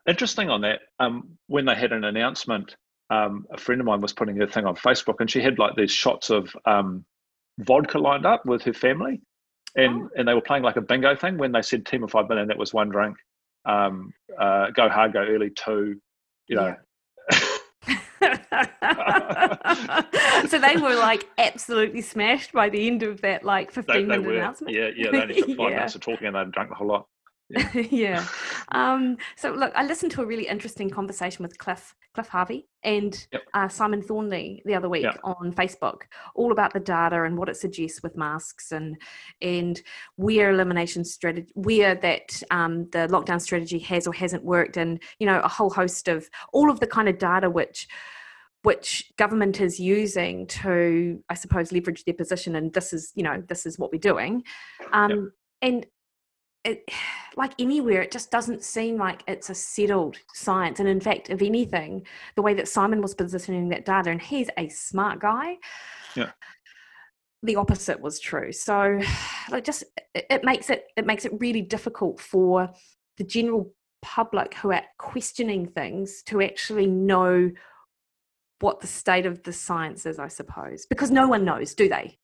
[0.07, 0.81] interesting on that.
[0.99, 2.77] Um, when they had an announcement,
[3.11, 5.75] um, a friend of mine was putting her thing on Facebook, and she had like
[5.77, 7.05] these shots of um,
[7.59, 9.21] vodka lined up with her family,
[9.77, 10.11] and oh.
[10.17, 11.39] and they were playing like a bingo thing.
[11.39, 13.17] When they said team of five million, that was one drink.
[13.65, 16.01] Um, uh, go hard, go early, two.
[16.49, 16.75] You know.
[17.31, 17.39] Yeah.
[20.49, 24.07] so they were like absolutely smashed by the end of that like 15 they, they
[24.07, 24.35] minute were.
[24.35, 24.75] announcement.
[24.75, 25.77] Yeah, yeah, they only took five yeah.
[25.77, 27.07] minutes of talking and they'd drunk the whole lot.
[27.51, 27.81] Yeah.
[27.91, 28.27] yeah.
[28.71, 33.27] Um, so look, I listened to a really interesting conversation with Cliff Cliff Harvey and
[33.33, 33.43] yep.
[33.55, 35.19] uh, Simon Thornley the other week yep.
[35.25, 36.03] on Facebook,
[36.35, 38.99] all about the data and what it suggests with masks and
[39.41, 39.81] and
[40.17, 45.27] where elimination strategy, where that um, the lockdown strategy has or hasn't worked, and you
[45.27, 47.89] know a whole host of all of the kind of data which
[48.65, 52.57] which government is using to, I suppose, leverage their position.
[52.57, 54.43] And this is, you know, this is what we're doing.
[54.93, 55.21] Um, yep.
[55.63, 55.87] And
[56.65, 56.89] it,
[57.37, 60.81] like anywhere, it just doesn't seem like it's a settled science.
[60.81, 64.51] And in fact, if anything, the way that Simon was positioning that data, and he's
[64.57, 65.57] a smart guy,
[66.15, 66.31] yeah,
[67.43, 68.53] the opposite was true.
[68.53, 69.01] So,
[69.51, 69.85] like, just
[70.15, 72.71] it, it makes it it makes it really difficult for
[73.17, 77.51] the general public who are questioning things to actually know
[78.61, 82.19] what the state of the science is, I suppose, because no one knows, do they?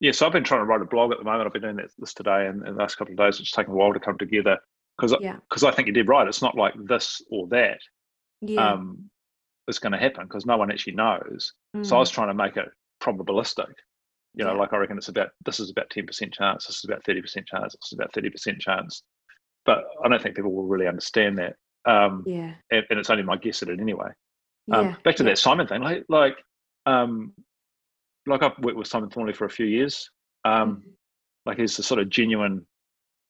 [0.00, 1.46] Yeah, so I've been trying to write a blog at the moment.
[1.46, 3.38] I've been doing this today and, and the last couple of days.
[3.38, 4.58] It's taken a while to come together
[4.96, 5.36] because yeah.
[5.50, 6.26] Cause I think you did right.
[6.26, 7.80] It's not like this or that.
[8.40, 8.72] Yeah.
[8.72, 9.10] Um,
[9.68, 11.52] it's going to happen because no one actually knows.
[11.76, 11.86] Mm.
[11.86, 12.14] So I was mm.
[12.14, 12.68] trying to make it
[13.02, 13.72] probabilistic.
[14.34, 14.58] You know, yeah.
[14.58, 16.66] like I reckon it's about this is about ten percent chance.
[16.66, 17.74] This is about thirty percent chance.
[17.74, 19.02] This is about thirty percent chance.
[19.66, 21.56] But I don't think people will really understand that.
[21.84, 22.54] Um, yeah.
[22.70, 24.10] And, and, it's only my guess at it anyway.
[24.72, 24.94] Um, yeah.
[25.04, 25.30] Back to yeah.
[25.30, 26.36] that Simon thing, like, like
[26.86, 27.32] um,
[28.26, 30.10] like I've worked with Simon Thornley for a few years.
[30.44, 30.90] Um, mm-hmm.
[31.46, 32.66] Like he's a sort of genuine.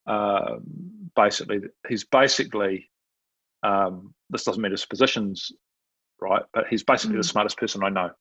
[0.07, 0.57] Uh,
[1.15, 2.89] basically, he's basically.
[3.63, 5.51] Um, this doesn't mean his positions
[6.19, 7.21] right, but he's basically mm-hmm.
[7.21, 8.11] the smartest person I know.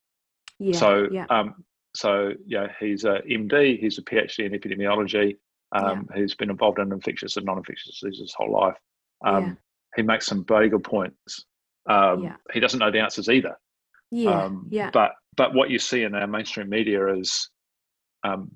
[0.59, 0.79] Yeah.
[0.79, 1.27] So, yeah.
[1.31, 1.65] Um,
[1.95, 3.79] so yeah, he's a MD.
[3.81, 5.39] He's a PhD in epidemiology.
[5.73, 6.21] Um, yeah.
[6.21, 8.77] He's been involved in infectious and non-infectious diseases his whole life.
[9.25, 9.53] Um, yeah.
[9.97, 11.47] He makes some very good points.
[11.89, 12.37] Um, yeah.
[12.53, 13.57] He doesn't know the answers either.
[14.11, 14.91] Yeah, um, yeah.
[14.93, 17.49] But but what you see in our mainstream media is,
[18.25, 18.51] um,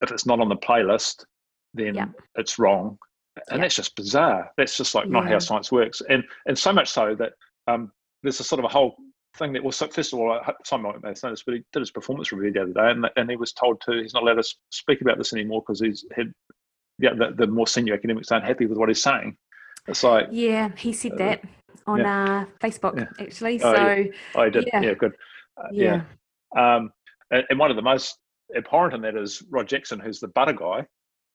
[0.00, 1.24] if it's not on the playlist,
[1.74, 2.06] then yeah.
[2.34, 2.98] it's wrong,
[3.48, 3.64] and yeah.
[3.64, 4.50] that's just bizarre.
[4.56, 7.32] That's just like not how science works, and and so much so that
[7.68, 8.96] um, there's a sort of a whole
[9.36, 12.32] thing that was first of all, Simon might have noticed, but he did his performance
[12.32, 15.00] review the other day, and and he was told to he's not allowed to speak
[15.00, 16.32] about this anymore because he's had
[16.98, 19.36] yeah the, the more senior academics aren't happy with what he's saying.
[19.88, 21.44] It's like yeah, he said uh, that
[21.86, 22.42] on yeah.
[22.42, 23.24] uh, Facebook yeah.
[23.24, 23.60] actually.
[23.62, 24.40] Oh, so yeah.
[24.40, 24.68] I did.
[24.72, 25.12] Yeah, yeah good.
[25.56, 26.02] Uh, yeah.
[26.56, 26.90] Um,
[27.30, 28.18] and, and, one of the most
[28.56, 30.86] abhorrent in that is Rod Jackson, who's the butter guy.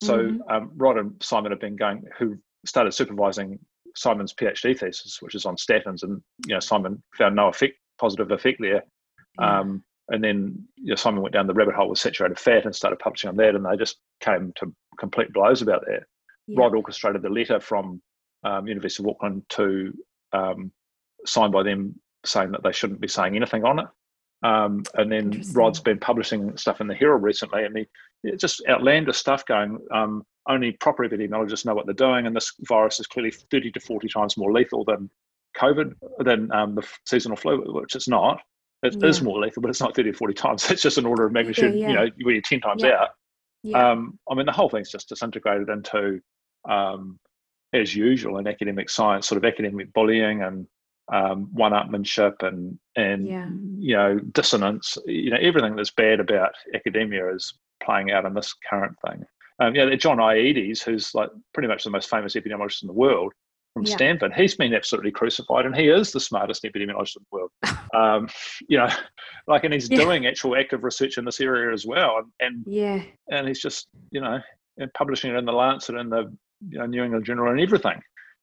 [0.02, 0.50] So mm-hmm.
[0.50, 2.36] um, Rod and Simon have been going, who
[2.66, 3.58] started supervising
[3.96, 8.30] Simon's PhD thesis, which is on statins, and you know Simon found no effect, positive
[8.30, 8.84] effect there.
[9.38, 12.74] Um, and then you know, Simon went down the rabbit hole with saturated fat and
[12.74, 16.04] started publishing on that, and they just came to complete blows about that.
[16.56, 18.00] Rod orchestrated the letter from
[18.44, 19.92] um, University of Auckland to
[20.32, 20.72] um,
[21.26, 23.86] signed by them saying that they shouldn't be saying anything on it.
[24.42, 29.16] Um, and then Rod's been publishing stuff in the Herald recently, and he just outlandish
[29.16, 29.78] stuff going.
[29.92, 33.80] Um, only proper epidemiologists know what they're doing, and this virus is clearly 30 to
[33.80, 35.10] 40 times more lethal than
[35.56, 38.40] COVID, than um, the seasonal flu, which it's not.
[38.84, 39.08] It yeah.
[39.08, 40.70] is more lethal, but it's not 30 to 40 times.
[40.70, 41.88] It's just an order of magnitude, yeah, yeah.
[41.88, 43.08] you know, where you're 10 times out.
[43.74, 46.20] Um, I mean, the whole thing's just disintegrated into
[46.68, 47.18] um,
[47.72, 50.66] as usual in academic science, sort of academic bullying and
[51.12, 53.48] um, one-upmanship and and yeah.
[53.78, 54.98] you know dissonance.
[55.06, 59.24] You know everything that's bad about academia is playing out in this current thing.
[59.60, 62.92] Um, you know, John Ioannidis, who's like pretty much the most famous epidemiologist in the
[62.92, 63.32] world,
[63.72, 63.96] from yeah.
[63.96, 64.32] Stanford.
[64.34, 67.50] He's been absolutely crucified, and he is the smartest epidemiologist in the world.
[67.94, 68.28] um,
[68.68, 68.88] you know,
[69.46, 69.98] like, and he's yeah.
[69.98, 72.22] doing actual active research in this area as well.
[72.40, 74.40] And yeah, and he's just you know
[74.94, 76.32] publishing it in the Lancet and the
[76.68, 78.00] you know, New England Journal and everything.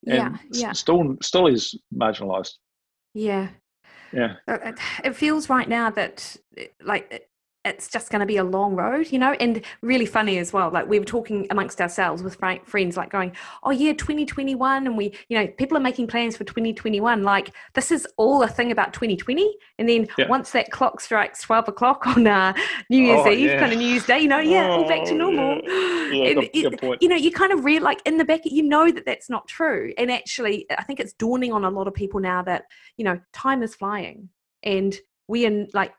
[0.08, 0.72] And yeah, yeah.
[0.74, 2.54] Still, still is marginalised.
[3.14, 3.50] Yeah.
[4.14, 4.36] Yeah.
[4.48, 4.72] Uh,
[5.04, 6.36] it feels right now that
[6.82, 7.28] like
[7.66, 10.70] it's just going to be a long road, you know, and really funny as well.
[10.70, 15.14] Like we were talking amongst ourselves with friends, like going, "Oh yeah, 2021," and we,
[15.28, 17.24] you know, people are making plans for 2021.
[17.24, 20.28] Like this is all a thing about 2020, and then yeah.
[20.28, 22.54] once that clock strikes 12 o'clock on uh,
[22.90, 23.60] New Year's oh, Eve, yeah.
[23.60, 25.62] kind of New Year's Day, you know, yeah, oh, all back to oh, normal.
[25.66, 27.02] Yeah, and, good, good point.
[27.02, 29.48] You know, you kind of real like in the back, you know that that's not
[29.48, 32.66] true, and actually, I think it's dawning on a lot of people now that
[32.98, 34.30] you know time is flying,
[34.62, 34.96] and
[35.28, 35.94] we are like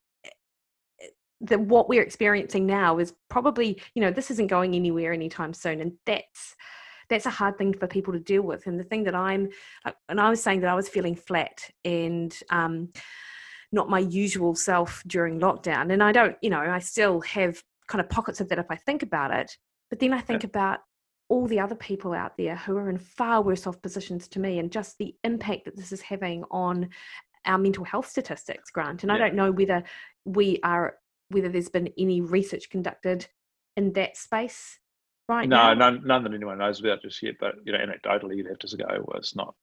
[1.41, 5.81] that what we're experiencing now is probably you know this isn't going anywhere anytime soon
[5.81, 6.57] and that's
[7.09, 9.49] that's a hard thing for people to deal with and the thing that i'm
[10.09, 12.89] and i was saying that i was feeling flat and um
[13.73, 18.01] not my usual self during lockdown and i don't you know i still have kind
[18.01, 19.57] of pockets of that if i think about it
[19.91, 20.49] but then i think yeah.
[20.49, 20.79] about
[21.29, 24.59] all the other people out there who are in far worse off positions to me
[24.61, 26.89] and just the impact that this is having on
[27.45, 29.17] our mental health statistics grant and yeah.
[29.17, 29.83] i don't know whether
[30.25, 30.97] we are
[31.29, 33.27] whether there's been any research conducted
[33.77, 34.79] in that space
[35.29, 35.75] right no, now?
[35.75, 37.35] none, none that anyone knows about just yet.
[37.41, 39.55] But you know, anecdotally, you'd have to go, well, it's not,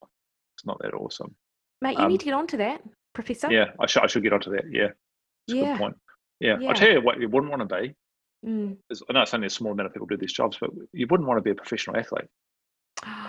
[0.55, 1.36] it's not that awesome.
[1.82, 2.82] Mate, you um, need to get onto that,
[3.14, 3.51] Professor.
[3.51, 4.66] Yeah, I should, I should get onto that.
[4.72, 4.89] Yeah,
[5.47, 5.64] it's yeah.
[5.64, 5.95] a good point.
[6.39, 6.57] Yeah.
[6.59, 6.70] yeah.
[6.70, 7.95] I tell you what, you wouldn't want to be.
[8.45, 8.78] Mm.
[9.09, 11.28] I know it's only a small amount of people do these jobs, but you wouldn't
[11.28, 12.26] want to be a professional athlete.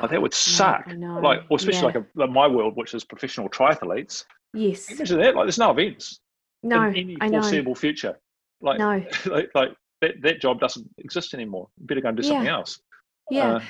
[0.01, 0.87] Like that would suck.
[0.89, 1.85] like, or especially yeah.
[1.85, 4.24] like, a, like my world, which is professional triathletes.
[4.53, 4.91] Yes.
[4.91, 5.37] Imagine that.
[5.37, 6.20] Like, there's no events.
[6.62, 8.18] No, in any foreseeable future.
[8.65, 9.05] Like, no.
[9.27, 9.69] like, like
[10.01, 11.69] that, that job doesn't exist anymore.
[11.79, 12.81] You better go and do something else.
[13.31, 13.57] Yeah.
[13.57, 13.61] Uh,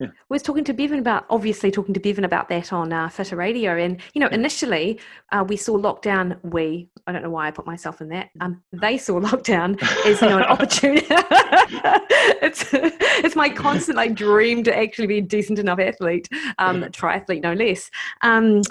[0.00, 0.08] yeah.
[0.28, 3.76] was talking to Bevan about obviously talking to Bevan about that on uh, Fitter Radio,
[3.76, 4.98] and you know initially
[5.32, 6.38] uh, we saw lockdown.
[6.42, 8.30] We I don't know why I put myself in that.
[8.40, 11.06] Um, they saw lockdown as you know an opportunity.
[11.10, 16.28] it's it's my constant like dream to actually be a decent enough athlete,
[16.58, 17.90] um, triathlete no less.
[18.22, 18.62] Um,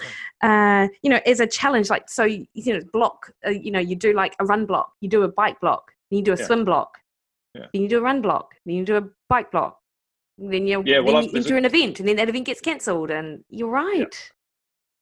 [0.42, 3.32] uh, you know, as a challenge, like so you know block.
[3.46, 6.20] Uh, you know, you do like a run block, you do a bike block, then
[6.20, 6.46] you do a yeah.
[6.46, 6.98] swim block,
[7.54, 7.66] yeah.
[7.74, 9.79] then you do a run block, then you do a bike block
[10.40, 13.12] then you yeah, well, then you enter an event and then that event gets cancelled
[13.12, 14.32] and you're right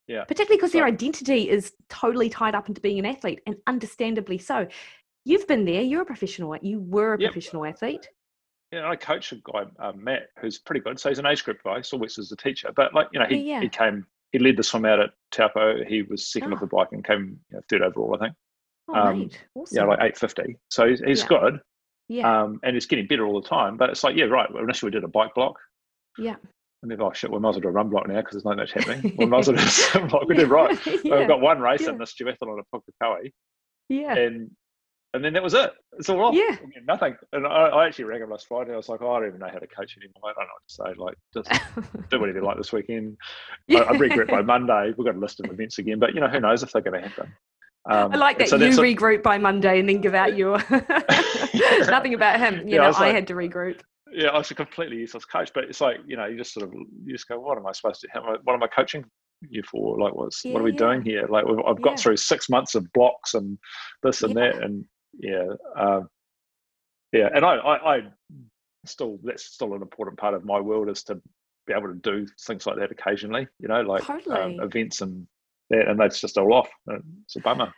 [0.07, 0.23] yeah, yeah.
[0.23, 4.37] particularly because so, their identity is totally tied up into being an athlete and understandably
[4.37, 4.67] so
[5.25, 7.31] you've been there you're a professional you were a yep.
[7.31, 8.09] professional athlete
[8.71, 10.99] yeah, I coach a guy, um, Matt, who's pretty good.
[10.99, 12.69] So he's an age group guy, still works as a teacher.
[12.75, 13.61] But like, you know, he, yeah.
[13.61, 15.85] he came, he led the swim out at Taupo.
[15.85, 16.55] He was second oh.
[16.55, 18.35] of the bike and came you know, third overall, I think.
[18.89, 19.75] Oh, um, awesome.
[19.75, 20.57] Yeah, like 850.
[20.69, 21.27] So he's, he's yeah.
[21.27, 21.59] good.
[22.09, 22.43] Yeah.
[22.43, 23.77] Um, and it's getting better all the time.
[23.77, 24.51] But it's like, yeah, right.
[24.51, 25.57] Well, initially we did a bike block.
[26.17, 26.35] Yeah.
[26.83, 28.45] And then, oh shit, we might as well do a run block now because there's
[28.45, 29.15] not much happening.
[29.17, 30.27] we might as well do some block.
[30.27, 30.77] We did right.
[30.85, 31.19] yeah.
[31.19, 31.89] We've got one race yeah.
[31.89, 33.31] in this duathlon at Pukekohe.
[33.89, 34.15] Yeah.
[34.15, 34.51] And
[35.13, 35.71] and then that was it.
[35.97, 36.35] It's all off.
[36.35, 36.57] Yeah.
[36.85, 37.15] Nothing.
[37.31, 38.73] And I, I, actually rang him last Friday.
[38.73, 40.31] I was like, oh, I don't even know how to coach anymore.
[40.31, 41.01] I don't know what to say.
[41.01, 43.17] Like, just do whatever you like this weekend.
[43.67, 43.79] Yeah.
[43.79, 44.93] I, I regret by Monday.
[44.97, 47.01] We've got a list of events again, but you know, who knows if they're going
[47.01, 47.33] to happen.
[47.89, 50.57] Um, I like that so you regroup by Monday and then give out your
[51.87, 52.57] nothing about him.
[52.67, 53.79] You yeah, know, I, like, I, had to regroup.
[54.11, 56.67] Yeah, I was a completely useless coach, but it's like you know, you just sort
[56.67, 58.07] of you just go, what am I supposed to?
[58.43, 59.05] What am I coaching
[59.49, 59.99] you for?
[59.99, 60.77] Like, what's yeah, what are we yeah.
[60.77, 61.27] doing here?
[61.29, 63.57] Like, I've got through six months of blocks and
[64.03, 64.85] this and that, and
[65.17, 65.45] yeah,
[65.77, 66.09] um,
[67.13, 68.01] yeah, and I, I, I
[68.85, 71.21] still that's still an important part of my world is to
[71.65, 73.47] be able to do things like that occasionally.
[73.59, 74.59] You know, like um, totally.
[74.59, 75.27] um, events and
[75.69, 76.69] and that's just all off.
[76.87, 77.73] It's a bummer.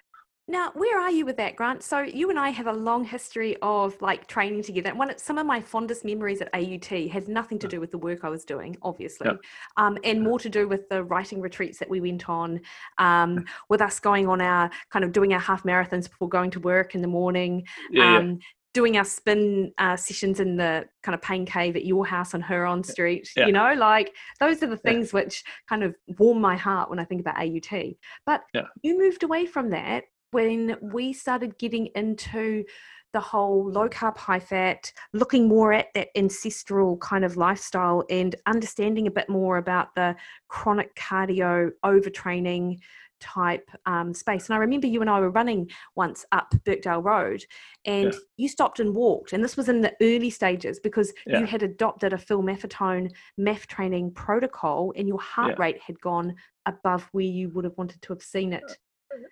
[0.50, 1.84] Now, where are you with that, Grant?
[1.84, 4.96] So you and I have a long history of like training together.
[4.96, 8.00] One, of some of my fondest memories at AUT has nothing to do with the
[8.00, 9.30] work I was doing, obviously,
[9.78, 12.62] um, and more to do with the writing retreats that we went on,
[12.98, 16.60] um, with us going on our kind of doing our half marathons before going to
[16.60, 21.16] work in the morning, yeah, um, yeah doing our spin uh, sessions in the kind
[21.16, 23.30] of pain cave at your house on Huron Street.
[23.36, 23.48] Yeah.
[23.48, 25.22] You know, like those are the things yeah.
[25.22, 27.96] which kind of warm my heart when I think about AUT.
[28.26, 28.64] But yeah.
[28.82, 32.64] you moved away from that when we started getting into
[33.12, 38.36] the whole low carb, high fat, looking more at that ancestral kind of lifestyle and
[38.46, 40.16] understanding a bit more about the
[40.48, 42.78] chronic cardio overtraining
[43.20, 44.48] type um, space.
[44.48, 47.44] And I remember you and I were running once up Birkdale Road
[47.86, 48.20] and yeah.
[48.38, 49.34] you stopped and walked.
[49.34, 51.40] And this was in the early stages because yeah.
[51.40, 55.64] you had adopted a Phil Maffetone MAF training protocol and your heart yeah.
[55.64, 58.78] rate had gone above where you would have wanted to have seen it.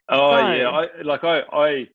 [0.10, 1.88] Oh so, yeah, I, like I, I,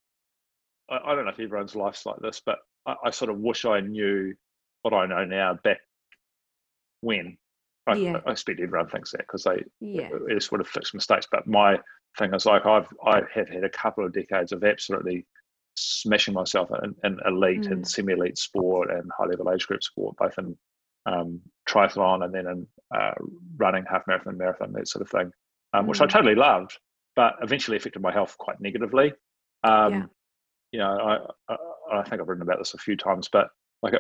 [0.88, 3.80] I don't know if everyone's life's like this, but I, I sort of wish I
[3.80, 4.34] knew
[4.82, 5.78] what I know now back
[7.01, 7.36] when
[7.87, 8.20] I, yeah.
[8.26, 10.09] I expect everyone thinks that because they yeah.
[10.11, 11.26] would have fixed mistakes.
[11.30, 11.78] But my
[12.18, 15.26] thing is like I've I have had a couple of decades of absolutely
[15.74, 17.72] smashing myself in, in elite mm.
[17.72, 20.57] and semi-elite sport and high-level age group sport, both in
[21.07, 23.14] um, triathlon and then in uh,
[23.57, 25.33] running, half marathon, marathon, that sort of thing,
[25.72, 25.89] um, mm.
[25.89, 26.11] which I mm.
[26.11, 26.78] totally loved,
[27.16, 29.12] but eventually affected my health quite negatively.
[29.64, 30.05] Um, yeah.
[30.72, 33.49] You know, I, I, I think I've written about this a few times, but
[33.83, 33.95] like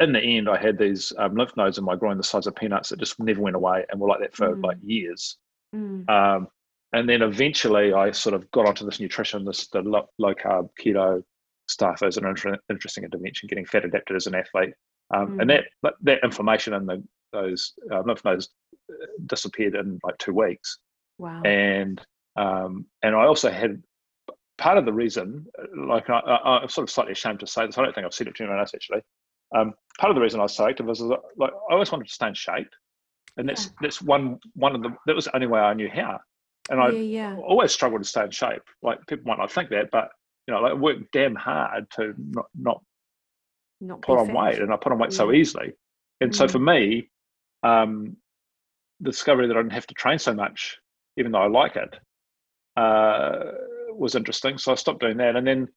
[0.00, 2.54] in the end, I had these um, lymph nodes in my groin the size of
[2.54, 4.62] peanuts that just never went away and were like that for mm.
[4.62, 5.36] like years.
[5.74, 6.08] Mm.
[6.08, 6.48] Um,
[6.92, 10.70] and then eventually, I sort of got onto this nutrition, this the low, low carb
[10.80, 11.22] keto
[11.66, 14.72] stuff as an inter- interesting intervention, getting fat adapted as an athlete,
[15.14, 15.40] um, mm.
[15.40, 15.64] and that
[16.02, 18.48] that inflammation in the those uh, lymph nodes
[18.90, 20.78] uh, disappeared in like two weeks.
[21.18, 21.42] Wow!
[21.42, 22.00] And
[22.36, 23.82] um, and I also had
[24.56, 25.46] part of the reason,
[25.76, 27.76] like I, am sort of slightly ashamed to say this.
[27.76, 29.02] I don't think I've said it to anyone else actually.
[29.54, 32.34] Um, part of the reason I was was like I always wanted to stay in
[32.34, 32.70] shape,
[33.36, 33.72] and that's yeah.
[33.80, 36.18] that's one one of the that was the only way I knew how.
[36.70, 37.36] And I yeah, yeah.
[37.36, 38.62] always struggled to stay in shape.
[38.82, 40.10] Like people might not think that, but
[40.46, 42.82] you know, like I worked damn hard to not not,
[43.80, 45.72] not put on weight, and I put on weight so easily.
[46.20, 46.34] And mm.
[46.34, 47.10] so for me,
[47.62, 48.16] um,
[49.00, 50.78] the discovery that I didn't have to train so much,
[51.16, 51.94] even though I like it,
[52.76, 53.52] uh,
[53.92, 54.58] was interesting.
[54.58, 55.68] So I stopped doing that, and then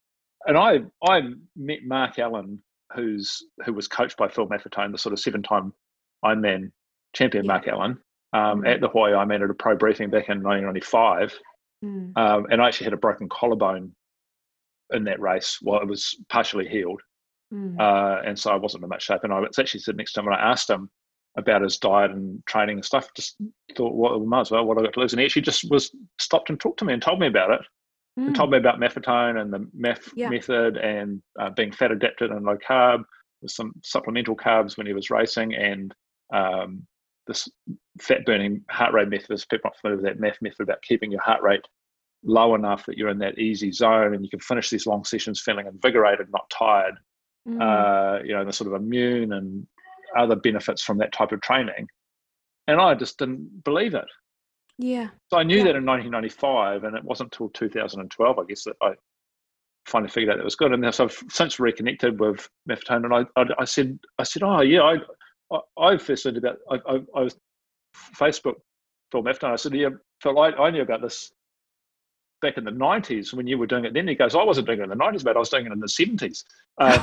[0.45, 1.21] and I I
[1.55, 2.61] met Mark Allen
[2.95, 5.73] who's who was coached by Phil Maffetone, the sort of seven-time
[6.23, 6.71] Ironman
[7.13, 7.47] champion.
[7.47, 7.97] Mark Allen,
[8.33, 8.67] um, mm.
[8.67, 11.37] at the Hawaii Ironman at a pro briefing back in 1995,
[11.83, 12.17] mm.
[12.17, 13.93] um, and I actually had a broken collarbone
[14.93, 17.01] in that race while it was partially healed,
[17.53, 17.79] mm.
[17.79, 19.23] uh, and so I wasn't in much shape.
[19.23, 20.89] And I was actually sitting next to him, and I asked him
[21.37, 23.09] about his diet and training and stuff.
[23.15, 23.37] Just
[23.75, 24.65] thought, well, might as well.
[24.65, 26.93] What I got to lose, and he actually just was stopped and talked to me
[26.93, 27.61] and told me about it
[28.19, 28.27] mm.
[28.27, 30.29] and told me about Maffetone and the meth yeah.
[30.29, 33.03] method and uh, being fat adapted and low carb
[33.41, 35.93] with some supplemental carbs when he was racing and
[36.33, 36.85] um,
[37.27, 37.49] this
[37.99, 39.31] fat burning heart rate method.
[39.31, 41.65] As people not familiar with that MAF method about keeping your heart rate
[42.23, 45.41] low enough that you're in that easy zone and you can finish these long sessions
[45.41, 46.95] feeling invigorated, not tired.
[47.47, 47.59] Mm.
[47.59, 49.65] Uh, you know, the sort of immune and
[50.15, 51.87] other benefits from that type of training.
[52.67, 54.05] And I just didn't believe it.
[54.81, 55.09] Yeah.
[55.29, 55.65] So I knew yeah.
[55.65, 58.93] that in 1995, and it wasn't until 2012, I guess, that I
[59.85, 60.73] finally figured out that it was good.
[60.73, 64.61] And so I've since reconnected with Maffetone, and I, I, I, said, I said, oh
[64.61, 64.95] yeah, I,
[65.53, 67.37] I, I first learned about, I, I, I was
[68.17, 68.55] Facebook
[69.11, 69.51] Phil Maffetone.
[69.51, 69.89] I said, yeah,
[70.23, 71.31] Phil, I, I knew about this
[72.41, 74.79] back in the 90s when you were doing it then he goes i wasn't doing
[74.79, 76.43] it in the 90s but i was doing it in the 70s
[76.79, 76.97] uh,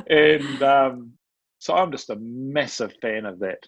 [0.10, 1.12] and um,
[1.60, 3.64] so i'm just a massive fan of that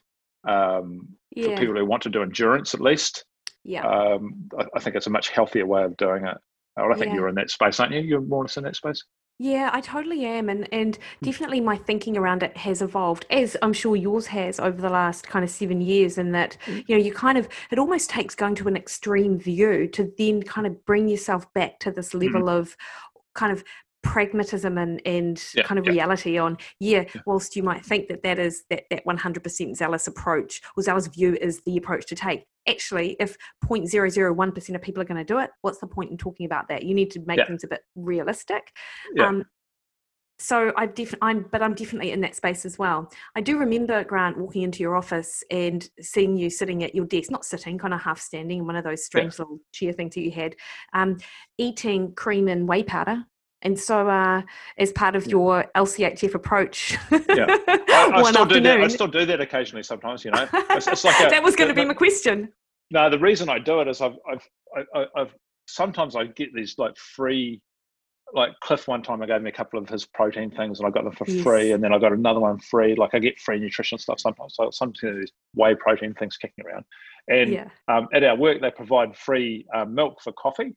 [0.46, 1.48] um, yeah.
[1.48, 3.24] for people who want to do endurance at least.
[3.64, 3.86] Yeah.
[3.86, 6.36] Um, I, I, think it's a much healthier way of doing it.
[6.76, 7.14] I think yeah.
[7.14, 8.00] you're in that space, aren't you?
[8.00, 9.04] You're more or less in that space.
[9.38, 10.48] Yeah, I totally am.
[10.48, 11.24] And and hmm.
[11.24, 15.26] definitely my thinking around it has evolved, as I'm sure yours has over the last
[15.26, 16.80] kind of seven years, and that, hmm.
[16.86, 20.42] you know, you kind of it almost takes going to an extreme view to then
[20.42, 22.60] kind of bring yourself back to this level mm-hmm.
[22.60, 22.76] of
[23.34, 23.64] kind of
[24.02, 25.92] pragmatism and and yeah, kind of yeah.
[25.92, 30.06] reality on yeah, yeah, whilst you might think that that is that that 100% zealous
[30.06, 32.44] approach or zealous view is the approach to take.
[32.68, 36.46] Actually if 0.001% of people are going to do it what's the point in talking
[36.46, 36.84] about that?
[36.84, 38.72] You need to make things a bit realistic.
[39.20, 39.44] Um,
[40.42, 43.10] so I def- I'm, but I'm definitely in that space as well.
[43.36, 47.30] I do remember Grant walking into your office and seeing you sitting at your desk,
[47.30, 49.44] not sitting, kind of half standing in one of those strange yeah.
[49.44, 50.56] little chair things that you had,
[50.94, 51.18] um,
[51.58, 53.24] eating cream and whey powder
[53.62, 54.42] and so, uh,
[54.76, 58.80] as part of your LCHF approach, yeah, I, I still do that.
[58.80, 59.82] I still do that occasionally.
[59.84, 62.52] Sometimes, you know, it's, it's like a, that was going to be my question.
[62.90, 64.48] No, the reason I do it is I've, I've,
[64.94, 65.34] I, I've
[65.66, 67.62] sometimes I get these like free,
[68.34, 70.90] like Cliff one time I gave me a couple of his protein things and I
[70.90, 71.42] got them for yes.
[71.42, 72.96] free, and then I got another one free.
[72.96, 74.54] Like I get free nutrition stuff sometimes.
[74.56, 76.84] So sometimes these whey protein things kicking around,
[77.28, 77.68] and yeah.
[77.88, 80.74] um, at our work they provide free um, milk for coffee.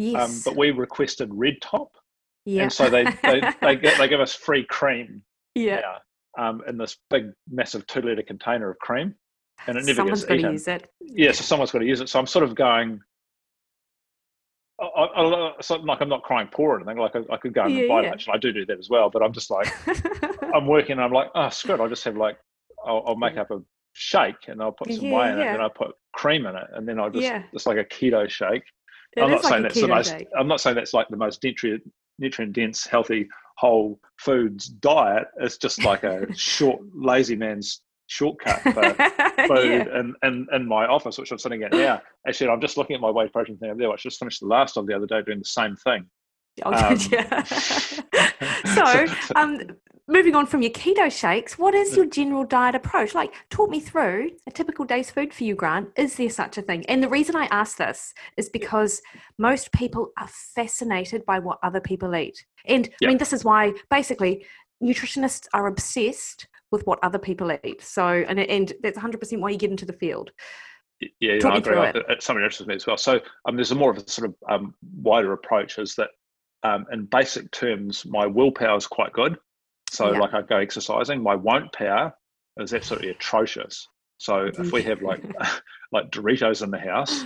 [0.00, 0.30] Um, yes.
[0.30, 1.90] Um, but we requested red top.
[2.48, 2.62] Yeah.
[2.62, 5.22] And so they they they, get, they give us free cream.
[5.54, 5.80] Yeah.
[6.38, 9.14] um, in this big, massive two liter container of cream,
[9.66, 10.52] and it never someone's gets eaten.
[10.52, 10.88] use it.
[11.00, 12.08] Yeah, so someone's got to use it.
[12.08, 13.00] So I'm sort of going.
[14.80, 16.96] I, I, I, like I'm not crying poor or anything.
[16.96, 18.10] Like I, I could go and yeah, buy yeah.
[18.10, 19.10] lunch, and I do do that as well.
[19.10, 19.70] But I'm just like,
[20.54, 20.92] I'm working.
[20.92, 21.80] and I'm like, oh, screw it.
[21.80, 22.38] I'll just have like,
[22.86, 23.60] I'll, I'll make up a
[23.92, 26.66] shake and I'll put some yeah, whey in it, and I'll put cream in it,
[26.72, 28.62] and then I'll just just like a keto shake.
[29.16, 30.10] It I'm not like saying that's the most.
[30.10, 30.28] Shake.
[30.38, 31.82] I'm not saying that's like the most nutrient
[32.18, 35.28] nutrient dense, healthy, whole foods diet.
[35.40, 38.72] is just like a short, lazy man's shortcut for
[39.46, 40.00] food yeah.
[40.00, 42.00] in, in, in my office, which I'm sitting at now.
[42.26, 43.90] Actually, I'm just looking at my whey protein thing over there.
[43.90, 46.06] I just finished the last of the other day doing the same thing.
[46.64, 46.98] Oh, um,
[48.74, 49.06] so,
[49.36, 49.60] um,
[50.06, 53.14] moving on from your keto shakes, what is your general diet approach?
[53.14, 55.90] Like, talk me through a typical day's food for you, Grant.
[55.96, 56.84] Is there such a thing?
[56.86, 59.02] And the reason I ask this is because
[59.38, 62.44] most people are fascinated by what other people eat.
[62.64, 62.88] And.
[63.02, 64.44] I mean, this is why basically
[64.82, 67.82] nutritionists are obsessed with what other people eat.
[67.82, 70.30] So, and, and that's 100% why you get into the field.
[71.00, 71.78] Yeah, yeah I agree.
[71.78, 71.96] It.
[72.08, 72.96] It's something interesting me as well.
[72.96, 76.10] So, um, there's a more of a sort of um, wider approach is that
[76.62, 79.36] um, in basic terms, my willpower is quite good.
[79.90, 80.18] So, yeah.
[80.18, 82.14] like I go exercising, my won't power
[82.58, 83.88] is absolutely atrocious.
[84.18, 85.22] So, if we have like
[85.92, 87.24] like Doritos in the house,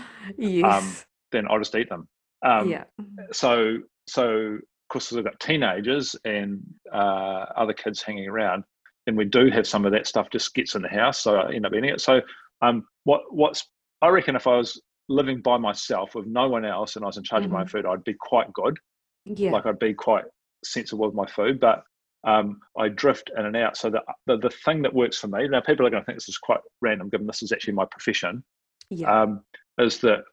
[0.65, 0.97] um,
[1.33, 2.09] then I'll just eat them.
[2.45, 2.85] Um, yeah.
[3.33, 6.61] So, so of course, we've got teenagers and
[6.93, 8.65] uh, other kids hanging around
[9.07, 11.53] and we do have some of that stuff just gets in the house, so I
[11.53, 12.01] end up eating it.
[12.01, 12.21] So,
[12.61, 13.67] um, what what's
[14.01, 17.17] I reckon if I was living by myself with no one else and I was
[17.17, 17.47] in charge mm-hmm.
[17.47, 17.79] of my own mm-hmm.
[17.79, 18.79] food, I'd be quite good.
[19.25, 20.25] Yeah, like I'd be quite
[20.65, 21.85] sensible with my food, but
[22.25, 23.77] um, I drift in and out.
[23.77, 26.17] So the, the, the thing that works for me now, people are going to think
[26.17, 28.45] this is quite random, given this is actually my profession.
[28.91, 29.43] Yeah, um,
[29.79, 30.25] is that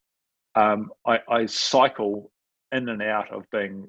[0.56, 2.32] um, I, I cycle
[2.72, 3.88] in and out of being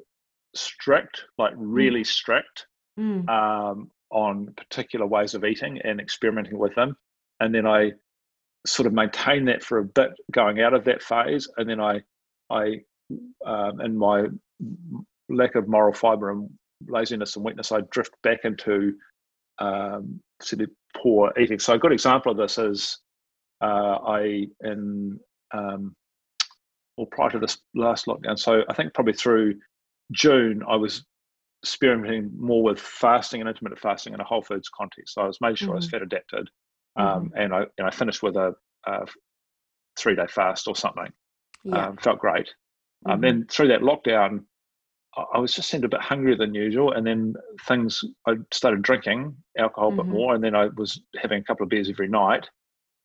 [0.55, 2.07] strict, like really mm.
[2.07, 2.66] strict,
[2.98, 3.28] mm.
[3.28, 6.96] Um, on particular ways of eating and experimenting with them.
[7.38, 7.92] And then I
[8.66, 11.48] sort of maintain that for a bit going out of that phase.
[11.57, 12.01] And then I,
[12.51, 12.80] I,
[13.44, 14.26] um, in my
[15.28, 16.50] lack of moral fiber and
[16.88, 18.94] laziness and weakness, I drift back into
[19.58, 21.58] um, sort of poor eating.
[21.58, 22.98] So a good example of this is
[23.61, 25.18] uh, I in
[25.52, 25.94] um,
[26.96, 28.38] well prior to this last lockdown.
[28.38, 29.54] So I think probably through
[30.12, 31.04] June I was
[31.62, 35.14] experimenting more with fasting and intermittent fasting in a whole foods context.
[35.14, 35.72] So I was making sure mm-hmm.
[35.72, 35.96] I was mm-hmm.
[35.96, 36.50] fat adapted,
[36.96, 37.36] um, mm-hmm.
[37.36, 38.54] and I and I finished with a,
[38.86, 39.06] a
[39.98, 41.12] three day fast or something.
[41.64, 41.88] Yeah.
[41.88, 42.48] Um, felt great.
[43.07, 43.11] Mm-hmm.
[43.11, 44.44] Um, then through that lockdown,
[45.34, 47.34] I was just seemed a bit hungrier than usual, and then
[47.66, 50.12] things I started drinking alcohol a bit mm-hmm.
[50.12, 52.48] more, and then I was having a couple of beers every night,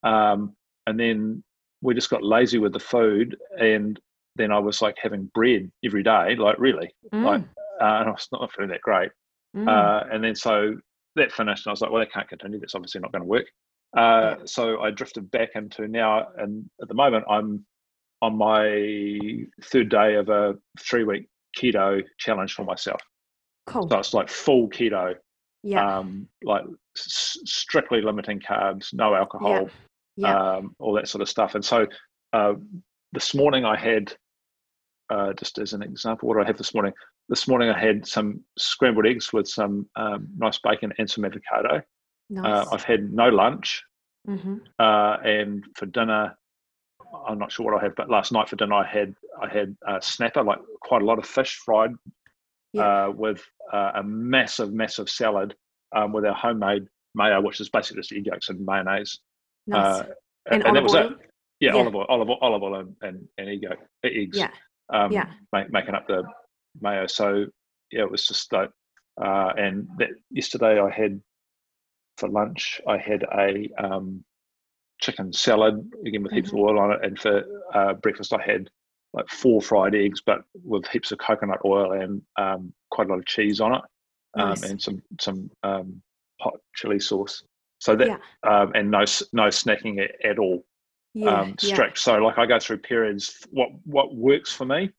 [0.03, 1.43] um, and then
[1.81, 3.99] we just got lazy with the food, and
[4.35, 7.23] then I was like having bread every day, like really, mm.
[7.23, 7.41] like
[7.81, 9.11] uh, and I was not feeling that great.
[9.55, 9.67] Mm.
[9.67, 10.75] Uh, and then so
[11.15, 12.59] that finished, and I was like, well, that can't continue.
[12.59, 13.45] That's obviously not going to work.
[13.97, 14.45] Uh, yeah.
[14.45, 17.65] So I drifted back into now, and at the moment, I'm
[18.21, 23.01] on my third day of a three week keto challenge for myself.
[23.67, 23.89] Cool.
[23.89, 25.15] So it's like full keto.
[25.63, 25.97] Yeah.
[25.97, 26.63] Um, like
[26.95, 29.67] s- strictly limiting carbs, no alcohol, yeah.
[30.17, 30.55] Yeah.
[30.55, 31.55] Um, all that sort of stuff.
[31.55, 31.87] And so
[32.33, 32.53] uh,
[33.11, 34.13] this morning I had,
[35.09, 36.93] uh, just as an example, what do I have this morning?
[37.29, 41.77] this morning I had some scrambled eggs with some um, nice bacon and some avocado.
[41.77, 41.81] Uh,
[42.29, 42.67] nice.
[42.67, 43.83] Uh, I've had no lunch,
[44.27, 44.57] mm-hmm.
[44.79, 46.37] uh, and for dinner,
[47.27, 49.75] I'm not sure what I had, but last night for dinner I had I had
[49.87, 51.91] a snapper, like quite a lot of fish fried,
[52.73, 53.05] yeah.
[53.05, 55.55] uh, with uh, a massive, massive salad
[55.95, 59.19] um, with our homemade mayo, which is basically just egg yolks and mayonnaise.
[59.67, 60.01] Nice.
[60.01, 60.05] Uh,
[60.51, 61.11] and, and, that was oil?
[61.11, 61.17] it.
[61.59, 64.37] Yeah, yeah, olive oil, olive oil, olive oil, and, and, and egg yolk, eggs.
[64.37, 64.51] Yeah.
[64.93, 65.31] Um, yeah.
[65.51, 66.23] Make, making up the
[66.81, 67.07] mayo.
[67.07, 67.45] So
[67.91, 68.69] yeah, it was just like,
[69.21, 71.21] uh, and that yesterday I had
[72.17, 74.23] for lunch I had a um,
[74.99, 75.75] chicken salad
[76.05, 76.57] again with heaps mm-hmm.
[76.57, 77.43] of oil on it, and for
[77.73, 78.69] uh, breakfast I had
[79.13, 83.19] like four fried eggs, but with heaps of coconut oil and um, quite a lot
[83.19, 83.81] of cheese on it,
[84.37, 84.63] um, nice.
[84.63, 86.01] and some some um,
[86.41, 87.43] hot chili sauce.
[87.79, 88.17] So that yeah.
[88.49, 88.99] Um, and no
[89.33, 90.65] no snacking at, at all.
[91.13, 91.97] Yeah, um, strict.
[91.97, 92.13] Yeah.
[92.13, 93.37] So like I go through periods.
[93.51, 94.89] What what works for me.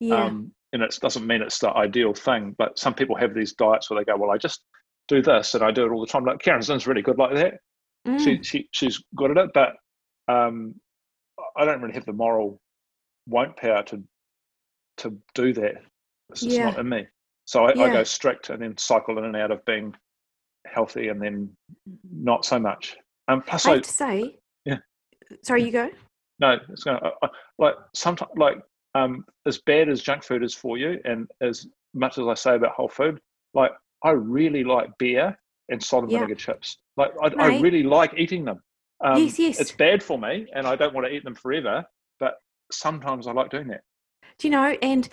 [0.00, 0.24] Yeah.
[0.24, 2.54] Um, and it doesn't mean it's the ideal thing.
[2.58, 4.64] But some people have these diets where they go, well, I just
[5.08, 6.24] do this and I do it all the time.
[6.24, 7.54] Like Caryn Zinn's really good like that.
[8.06, 8.20] Mm.
[8.22, 9.74] She, she she's good at it, but
[10.32, 10.74] um,
[11.56, 12.60] I don't really have the moral
[13.26, 14.02] won't power to
[14.98, 15.74] to do that.
[16.30, 16.66] It's just yeah.
[16.66, 17.06] not in me.
[17.46, 17.84] So I, yeah.
[17.84, 19.94] I go strict and then cycle in and out of being
[20.66, 21.50] healthy and then
[22.12, 22.96] not so much.
[23.28, 24.78] Um, plus, I have I, to say, yeah.
[25.42, 25.90] Sorry, you go.
[26.40, 27.12] No, it's going to
[27.58, 28.56] like sometimes like
[28.94, 32.56] um, as bad as junk food is for you, and as much as I say
[32.56, 33.20] about whole food,
[33.54, 35.36] like I really like beer
[35.68, 36.18] and salt and yeah.
[36.18, 36.78] vinegar chips.
[36.96, 38.62] Like I, I, really like eating them.
[39.02, 39.60] Um, yes, yes.
[39.60, 41.84] It's bad for me, and I don't want to eat them forever.
[42.20, 42.34] But
[42.70, 43.82] sometimes I like doing that.
[44.38, 44.76] Do you know?
[44.82, 45.08] And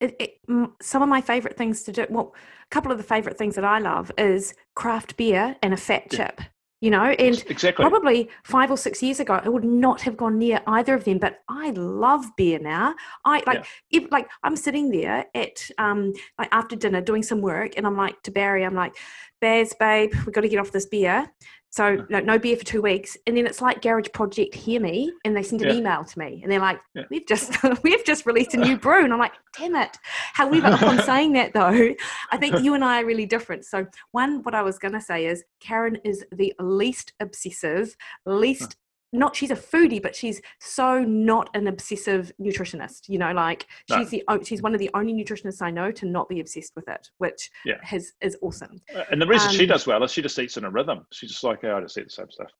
[0.00, 0.40] it, it,
[0.80, 2.06] some of my favorite things to do.
[2.10, 5.76] Well, a couple of the favorite things that I love is craft beer and a
[5.76, 6.16] fat yeah.
[6.16, 6.40] chip
[6.80, 7.82] you know and exactly.
[7.82, 11.18] probably five or six years ago i would not have gone near either of them
[11.18, 12.94] but i love beer now
[13.24, 14.00] i like yeah.
[14.00, 17.96] if like i'm sitting there at um like after dinner doing some work and i'm
[17.96, 18.94] like to barry i'm like
[19.40, 21.30] Baz, babe, we've got to get off this beer.
[21.76, 25.12] So no, no beer for two weeks, and then it's like Garage Project Hear Me,
[25.26, 25.74] and they send an yeah.
[25.74, 27.02] email to me, and they're like, yeah.
[27.10, 29.94] "We've just we've just released a new brew," and I'm like, "Damn it!"
[30.32, 31.94] However, upon saying that though,
[32.30, 33.66] I think you and I are really different.
[33.66, 38.76] So one, what I was gonna say is Caryn is the least obsessive, least
[39.16, 43.98] not she's a foodie but she's so not an obsessive nutritionist you know like no.
[43.98, 46.88] she's the she's one of the only nutritionists i know to not be obsessed with
[46.88, 47.74] it which yeah.
[47.82, 50.56] has is awesome uh, and the reason um, she does well is she just eats
[50.56, 52.50] in a rhythm she's just like oh, i just eat the same stuff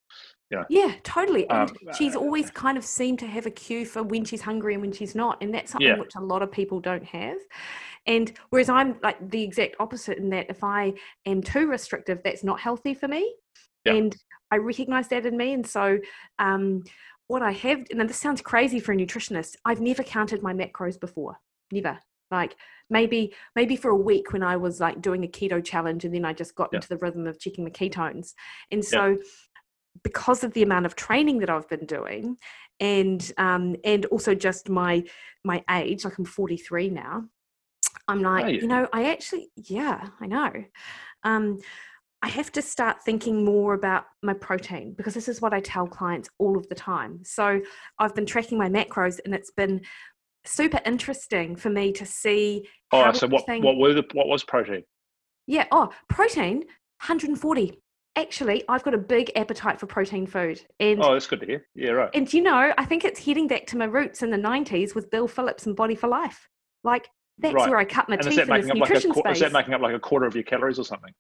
[0.51, 4.03] yeah yeah totally and um, she's always kind of seemed to have a cue for
[4.03, 5.99] when she's hungry and when she's not and that's something yeah.
[5.99, 7.39] which a lot of people don't have
[8.07, 10.93] and whereas i'm like the exact opposite in that if i
[11.27, 13.35] am too restrictive that's not healthy for me
[13.85, 13.95] yeah.
[13.95, 14.17] and
[14.51, 15.53] I recognize that in me.
[15.53, 15.99] And so,
[16.39, 16.85] um,
[17.29, 20.99] what I have, and this sounds crazy for a nutritionist, I've never counted my macros
[20.99, 21.39] before.
[21.73, 21.99] Never.
[22.31, 22.57] Like
[22.89, 26.25] maybe, maybe for a week when I was like doing a keto challenge and then
[26.25, 26.79] I just got yeah.
[26.79, 28.35] into the rhythm of checking the ketones.
[28.71, 29.17] And so, yeah.
[30.03, 32.37] because of the amount of training that I've been doing,
[32.79, 35.05] and um, and also just my
[35.45, 37.25] my age, like I'm 43 now,
[38.09, 38.61] I'm like, you?
[38.63, 40.53] you know, I actually, yeah, I know.
[41.25, 41.59] Um,
[42.23, 45.87] I have to start thinking more about my protein because this is what I tell
[45.87, 47.21] clients all of the time.
[47.25, 47.61] So
[47.99, 49.83] I've been tracking my macros and it's been
[50.45, 52.67] super interesting for me to see.
[52.93, 54.83] Oh, so what, what were the, what was protein?
[55.47, 55.67] Yeah.
[55.71, 56.59] Oh, protein,
[57.01, 57.81] 140.
[58.17, 60.61] Actually, I've got a big appetite for protein food.
[60.81, 61.67] And oh, that's good to hear.
[61.75, 62.11] Yeah, right.
[62.15, 65.11] And you know, I think it's heading back to my roots in the 90s with
[65.11, 66.49] Bill Phillips and Body for Life.
[66.83, 67.09] Like,
[67.39, 67.69] that's right.
[67.69, 69.37] where I cut my and teeth in this nutrition like a, space.
[69.37, 71.13] Is that making up like a quarter of your calories or something?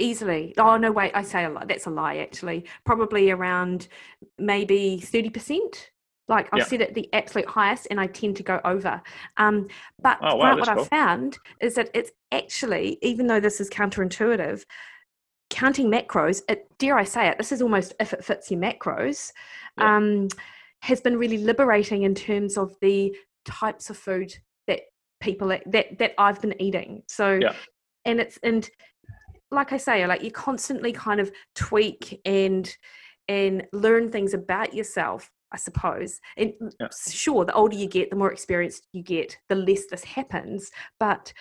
[0.00, 0.54] Easily.
[0.58, 2.66] Oh no wait i say a lot that's a lie actually.
[2.84, 3.88] Probably around
[4.38, 5.58] maybe 30%
[6.28, 9.00] like i've set it the absolute highest and i tend to go over.
[9.36, 9.68] Um,
[10.00, 10.84] but oh, wow, what cool.
[10.84, 14.64] i found is that it's actually even though this is counterintuitive
[15.50, 19.32] counting macros it, dare i say it this is almost if it fits your macros
[19.78, 20.28] um,
[20.82, 24.32] has been really liberating in terms of the types of food
[24.66, 24.80] that
[25.20, 27.02] people that that i've been eating.
[27.08, 27.54] So yeah.
[28.04, 28.68] and it's and
[29.50, 32.74] like I say, like you constantly kind of tweak and
[33.28, 36.20] and learn things about yourself I suppose.
[36.36, 36.88] And yeah.
[37.08, 40.70] sure, the older you get, the more experienced you get, the less this happens.
[40.98, 41.32] But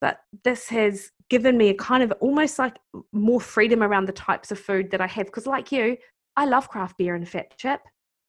[0.00, 2.76] but this has given me a kind of almost like
[3.12, 5.26] more freedom around the types of food that I have.
[5.26, 5.96] Because like you,
[6.36, 7.80] I love craft beer and fat chip.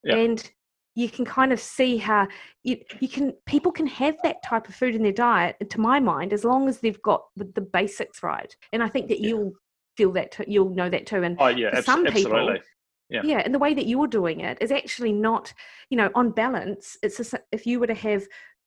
[0.04, 0.18] Yeah.
[0.18, 0.52] And
[0.96, 2.28] you can kind of see how
[2.64, 6.00] you, you can people can have that type of food in their diet to my
[6.00, 9.30] mind as long as they've got the, the basics right and i think that yeah.
[9.30, 9.54] you'll
[9.98, 12.62] feel that too, you'll know that too and oh, yeah, for some people absolutely.
[13.10, 13.22] Yeah.
[13.24, 15.54] yeah and the way that you're doing it is actually not
[15.90, 18.24] you know on balance it's just, if you were to have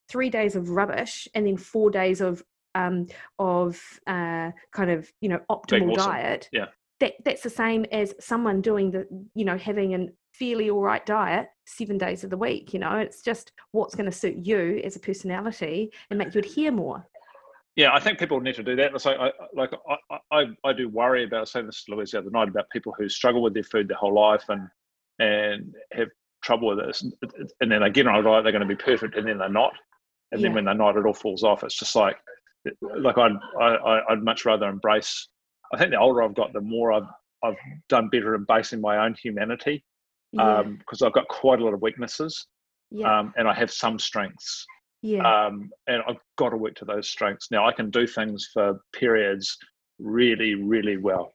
[0.08, 2.42] three days of rubbish and then four days of
[2.74, 3.06] um
[3.38, 6.12] of uh kind of you know optimal awesome.
[6.12, 6.66] diet yeah
[7.00, 11.04] that that's the same as someone doing the you know having an fairly all right
[11.06, 12.96] diet seven days of the week you know?
[12.96, 17.06] It's just what's going to suit you as a personality and make you adhere more.
[17.74, 19.00] Yeah i think people need to do that.
[19.00, 19.72] So I, like
[20.10, 22.94] I, I, I do worry about saying this to louise the other night about people
[22.98, 24.68] who struggle with their food their whole life and
[25.18, 26.08] and have
[26.42, 27.02] trouble with this
[27.60, 29.48] and then they get on a diet they're going to be perfect and then they're
[29.48, 29.72] not.
[30.32, 30.48] And yeah.
[30.48, 31.64] then when they're not it all falls off.
[31.64, 32.16] It's just like
[32.80, 35.28] like I'd, I, I'd much rather embrace
[35.72, 37.08] I think the older I've got, the more I've
[37.42, 37.56] I've
[37.88, 39.84] done better in basing my own humanity
[40.36, 41.06] because yeah.
[41.06, 42.46] um, I've got quite a lot of weaknesses
[42.90, 43.20] yeah.
[43.20, 44.66] um, and I have some strengths.
[45.02, 45.22] Yeah.
[45.22, 47.50] Um, and I've got to work to those strengths.
[47.50, 49.56] Now I can do things for periods
[49.98, 51.32] really, really well.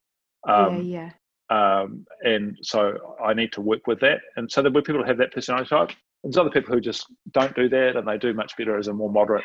[0.48, 1.10] yeah, um, yeah.
[1.50, 4.20] Um, and so I need to work with that.
[4.38, 5.92] And so there were people who have that personality type.
[6.24, 8.94] There's other people who just don't do that and they do much better as a
[8.94, 9.44] more moderate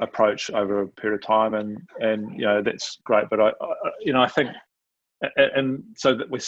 [0.00, 3.28] approach over a period of time, and and you know that's great.
[3.28, 4.50] But I, I you know I think,
[5.36, 6.38] and so that we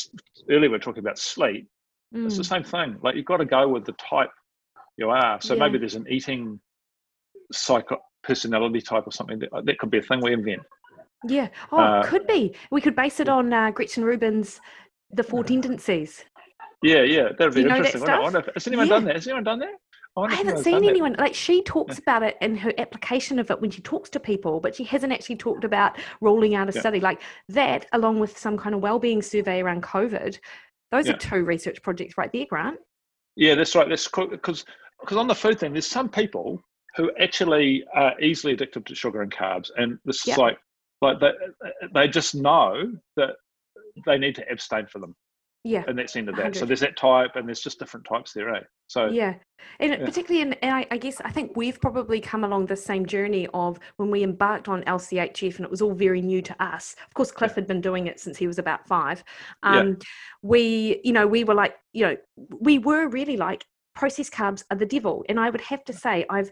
[0.48, 1.68] earlier we are talking about sleep.
[2.14, 2.26] Mm.
[2.26, 2.48] It's the mm.
[2.48, 2.98] same thing.
[3.02, 4.30] Like you've got to go with the type
[4.96, 5.40] you are.
[5.40, 5.60] So yeah.
[5.60, 6.60] maybe there's an eating
[7.52, 10.62] psycho personality type or something that that could be a thing we invent.
[11.26, 11.48] Yeah.
[11.70, 12.54] Oh, uh, could be.
[12.70, 14.60] We could base it on uh, Gretchen Rubin's
[15.10, 16.24] The Four Tendencies.
[16.82, 18.00] Yeah, yeah, that'd be interesting.
[18.04, 18.94] That has anyone yeah.
[18.94, 19.14] done that?
[19.16, 19.74] Has anyone done that?
[20.16, 22.02] I, haven't seen anyone like she talks yeah.
[22.02, 25.12] about it in her application of it when she talks to people, but she hasn't
[25.12, 26.80] actually talked about rolling out a yeah.
[26.80, 30.38] study like that, along with some kind of well-being survey around COVID.
[30.90, 31.14] Those yeah.
[31.14, 32.78] are two research projects right there, Grant.
[33.36, 33.88] Yeah, that's right.
[33.88, 34.64] That's because
[35.00, 36.60] because on the food thing, there's some people
[36.96, 40.58] who actually are easily addicted to sugar and carbs, and this is like
[41.00, 41.32] like they
[41.94, 43.30] they just know that
[44.06, 45.16] they need to abstain from them.
[45.62, 45.84] Yeah.
[45.86, 46.42] And that's the end of that.
[46.42, 46.58] 100.
[46.58, 48.60] So there's that type, and there's just different types there, eh?
[48.86, 49.34] So yeah,
[49.78, 50.04] and yeah.
[50.04, 53.46] particularly in, and I, I, guess I think we've probably come along the same journey
[53.52, 56.96] of when we embarked on LCHF, and it was all very new to us.
[57.06, 57.56] Of course, Cliff yeah.
[57.56, 59.22] had been doing it since he was about five.
[59.62, 59.94] Um, yeah.
[60.42, 62.16] We, you know, we were like, you know,
[62.60, 66.24] we were really like processed carbs are the devil, and I would have to say
[66.30, 66.50] I've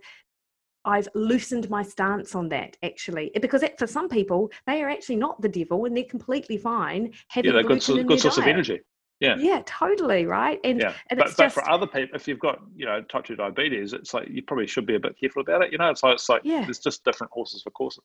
[0.84, 5.16] I've loosened my stance on that actually, because it, for some people they are actually
[5.16, 8.48] not the devil and they're completely fine having yeah, they're good, good source diet.
[8.48, 8.80] of energy.
[9.20, 9.36] Yeah.
[9.38, 10.26] Yeah, totally.
[10.26, 10.60] Right.
[10.62, 10.92] And, yeah.
[11.10, 11.54] and but, but just...
[11.54, 14.66] for other people, if you've got, you know, type 2 diabetes, it's like you probably
[14.66, 15.72] should be a bit careful about it.
[15.72, 16.64] You know, it's like, it's like yeah.
[16.64, 18.04] there's just different horses for courses.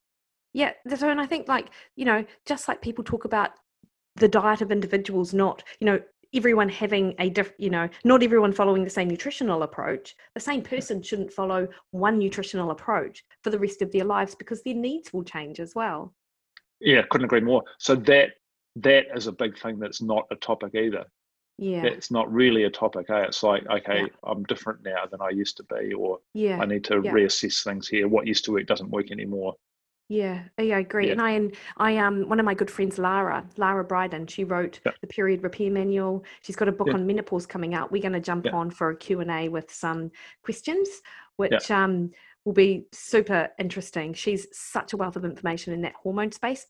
[0.54, 0.72] Yeah.
[0.96, 3.52] So, and I think like, you know, just like people talk about
[4.16, 6.00] the diet of individuals, not, you know,
[6.34, 10.62] everyone having a different, you know, not everyone following the same nutritional approach, the same
[10.62, 15.14] person shouldn't follow one nutritional approach for the rest of their lives because their needs
[15.14, 16.14] will change as well.
[16.80, 17.64] Yeah, couldn't agree more.
[17.78, 18.32] So that
[18.78, 21.06] that is a big thing that's not a topic either.
[21.58, 21.84] Yeah.
[21.84, 23.10] It's not really a topic.
[23.10, 23.24] Eh?
[23.24, 24.08] It's like, okay, yeah.
[24.24, 26.60] I'm different now than I used to be, or yeah.
[26.60, 27.12] I need to yeah.
[27.12, 28.08] reassess things here.
[28.08, 29.56] What used to work doesn't work anymore.
[30.10, 31.08] Yeah, yeah, I agree.
[31.08, 31.14] Yeah.
[31.14, 34.80] And I and I um one of my good friends, Lara, Lara Briden, she wrote
[34.86, 34.92] yeah.
[35.02, 36.26] the period repair manual.
[36.42, 36.96] She's got a book yeah.
[36.96, 37.92] on menopause coming out.
[37.92, 40.12] We're going to jump on for a Q&A with some
[40.44, 40.90] questions,
[41.38, 42.12] which um
[42.46, 44.14] will be super interesting.
[44.14, 46.68] She's such a wealth of information in that hormone space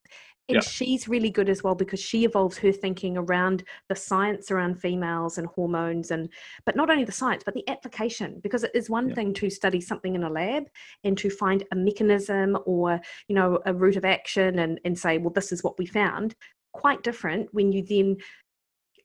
[0.49, 0.61] and yeah.
[0.61, 5.37] she's really good as well because she evolves her thinking around the science around females
[5.37, 6.29] and hormones and
[6.65, 9.15] but not only the science but the application because it is one yeah.
[9.15, 10.65] thing to study something in a lab
[11.03, 15.17] and to find a mechanism or you know a route of action and, and say
[15.17, 16.35] well this is what we found
[16.73, 18.17] quite different when you then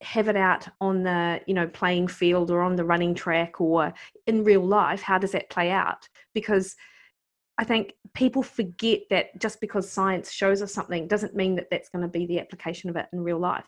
[0.01, 3.93] have it out on the you know playing field or on the running track or
[4.27, 6.77] in real life how does that play out because
[7.59, 11.89] I think people forget that just because science shows us something doesn't mean that that's
[11.89, 13.67] going to be the application of it in real life.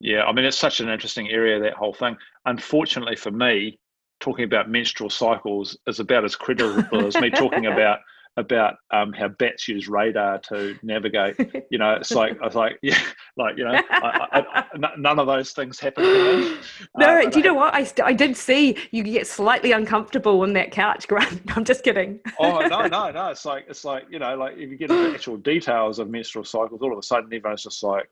[0.00, 2.16] Yeah, I mean, it's such an interesting area, that whole thing.
[2.46, 3.78] Unfortunately for me,
[4.20, 7.98] talking about menstrual cycles is about as credible as me talking about
[8.36, 11.36] about um, how bats use radar to navigate.
[11.70, 12.98] You know, it's like I was like, yeah,
[13.36, 16.56] like you know, I, I, I, none of those things happen to me.
[16.98, 17.74] No, uh, do you know what?
[17.74, 21.56] I st- I did see you get slightly uncomfortable on that couch, Grant.
[21.56, 22.20] I'm just kidding.
[22.40, 23.28] oh no, no, no!
[23.28, 26.10] It's like it's like you know, like if you get into the actual details of
[26.10, 28.08] menstrual cycles, all of a sudden everyone's just like,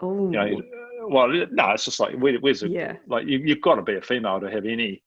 [0.00, 0.62] oh, you know,
[1.08, 3.96] well, no, it's just like where, where's the, yeah, like you, you've got to be
[3.96, 5.02] a female to have any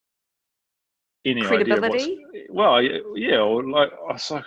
[1.26, 2.20] any credibility.
[2.50, 4.46] well, yeah, or like oh, I was like,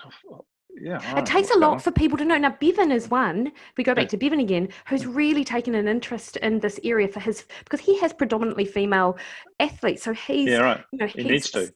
[0.81, 1.19] yeah.
[1.19, 2.37] It takes a lot for people to know.
[2.37, 3.53] Now, Bevan is one.
[3.77, 7.21] We go back to Bevan again, who's really taken an interest in this area for
[7.21, 9.17] his because he has predominantly female
[9.61, 10.03] athletes.
[10.03, 10.85] So he's yeah, right.
[10.93, 11.73] You know, he needs to.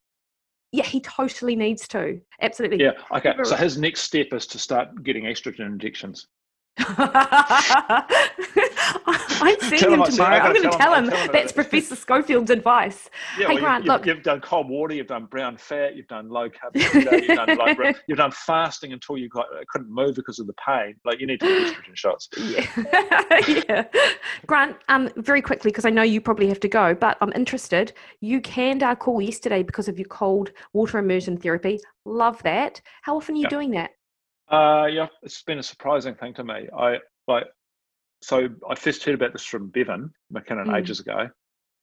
[0.72, 2.20] Yeah, he totally needs to.
[2.42, 2.82] Absolutely.
[2.82, 2.92] Yeah.
[3.14, 3.32] Okay.
[3.44, 6.26] So his next step is to start getting estrogen injections.
[9.40, 10.36] I'm seeing him tomorrow.
[10.36, 13.08] I'm going to tell him, tell him that's Professor Schofield's advice.
[13.38, 14.06] Yeah, hey, well, Grant, you, look.
[14.06, 17.96] You've done cold water, you've done brown fat, you've done low carb, you've, done, like,
[18.08, 20.94] you've done fasting until you got, couldn't move because of the pain.
[21.04, 22.28] Like, you need to get estrogen shots.
[22.36, 22.66] Yeah.
[23.68, 23.84] yeah.
[24.46, 27.92] Grant, um, very quickly, because I know you probably have to go, but I'm interested.
[28.20, 31.80] You canned our call yesterday because of your cold water immersion therapy.
[32.04, 32.80] Love that.
[33.02, 33.48] How often are you yeah.
[33.48, 33.90] doing that?
[34.50, 36.68] Uh, yeah, it's been a surprising thing to me.
[36.76, 37.44] I like
[38.22, 40.78] so I first heard about this from Bevan McKinnon mm.
[40.78, 41.28] ages ago.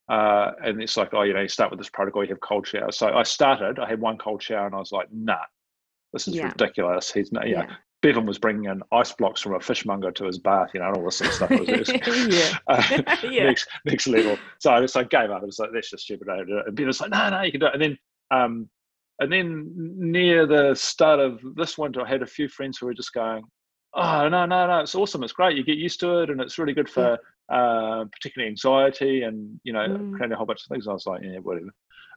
[0.07, 2.67] Uh, and it's like, oh, you know, you start with this protocol, you have cold
[2.67, 2.97] showers.
[2.97, 5.38] So I started, I had one cold shower and I was like, nah,
[6.13, 6.45] this is yeah.
[6.45, 7.11] ridiculous.
[7.11, 7.65] He's not, yeah.
[8.01, 10.97] Bevan was bringing in ice blocks from a fishmonger to his bath, you know, and
[10.97, 11.49] all this sort of stuff.
[11.49, 11.89] Was,
[12.36, 12.57] yeah.
[12.67, 13.45] Uh, yeah.
[13.45, 14.38] next, next level.
[14.59, 15.41] So I just like gave up.
[15.41, 16.27] It was like, that's just stupid.
[16.27, 17.73] And Bevan was like, no, no, you can do it.
[17.73, 17.97] And then,
[18.29, 18.69] um,
[19.19, 22.93] and then near the start of this winter, I had a few friends who were
[22.93, 23.43] just going,
[23.96, 26.58] oh no no no it's awesome it's great you get used to it and it's
[26.58, 27.18] really good for
[27.50, 27.56] yeah.
[27.56, 30.12] uh, particularly anxiety and you know mm.
[30.14, 31.70] creating a whole bunch of things i was like yeah whatever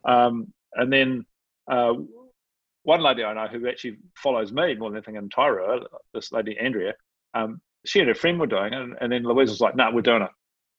[0.04, 1.24] um, and then
[1.70, 1.94] uh,
[2.82, 6.58] one lady i know who actually follows me more than anything in Tyro, this lady
[6.58, 6.94] andrea
[7.34, 9.84] um, she and her friend were doing it and, and then louise was like no
[9.84, 10.30] nah, we're doing it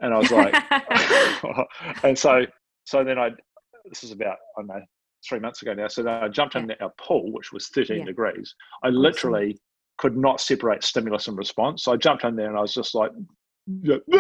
[0.02, 0.54] and i was like
[2.04, 2.46] and so
[2.86, 3.30] so then i
[3.86, 4.82] this is about i don't know
[5.28, 8.06] three months ago now so then i jumped in our pool which was 13 yeah.
[8.06, 9.58] degrees i literally
[10.00, 11.84] could not separate stimulus and response.
[11.84, 13.12] So I jumped in there and I was just like,
[13.68, 14.18] yeah, you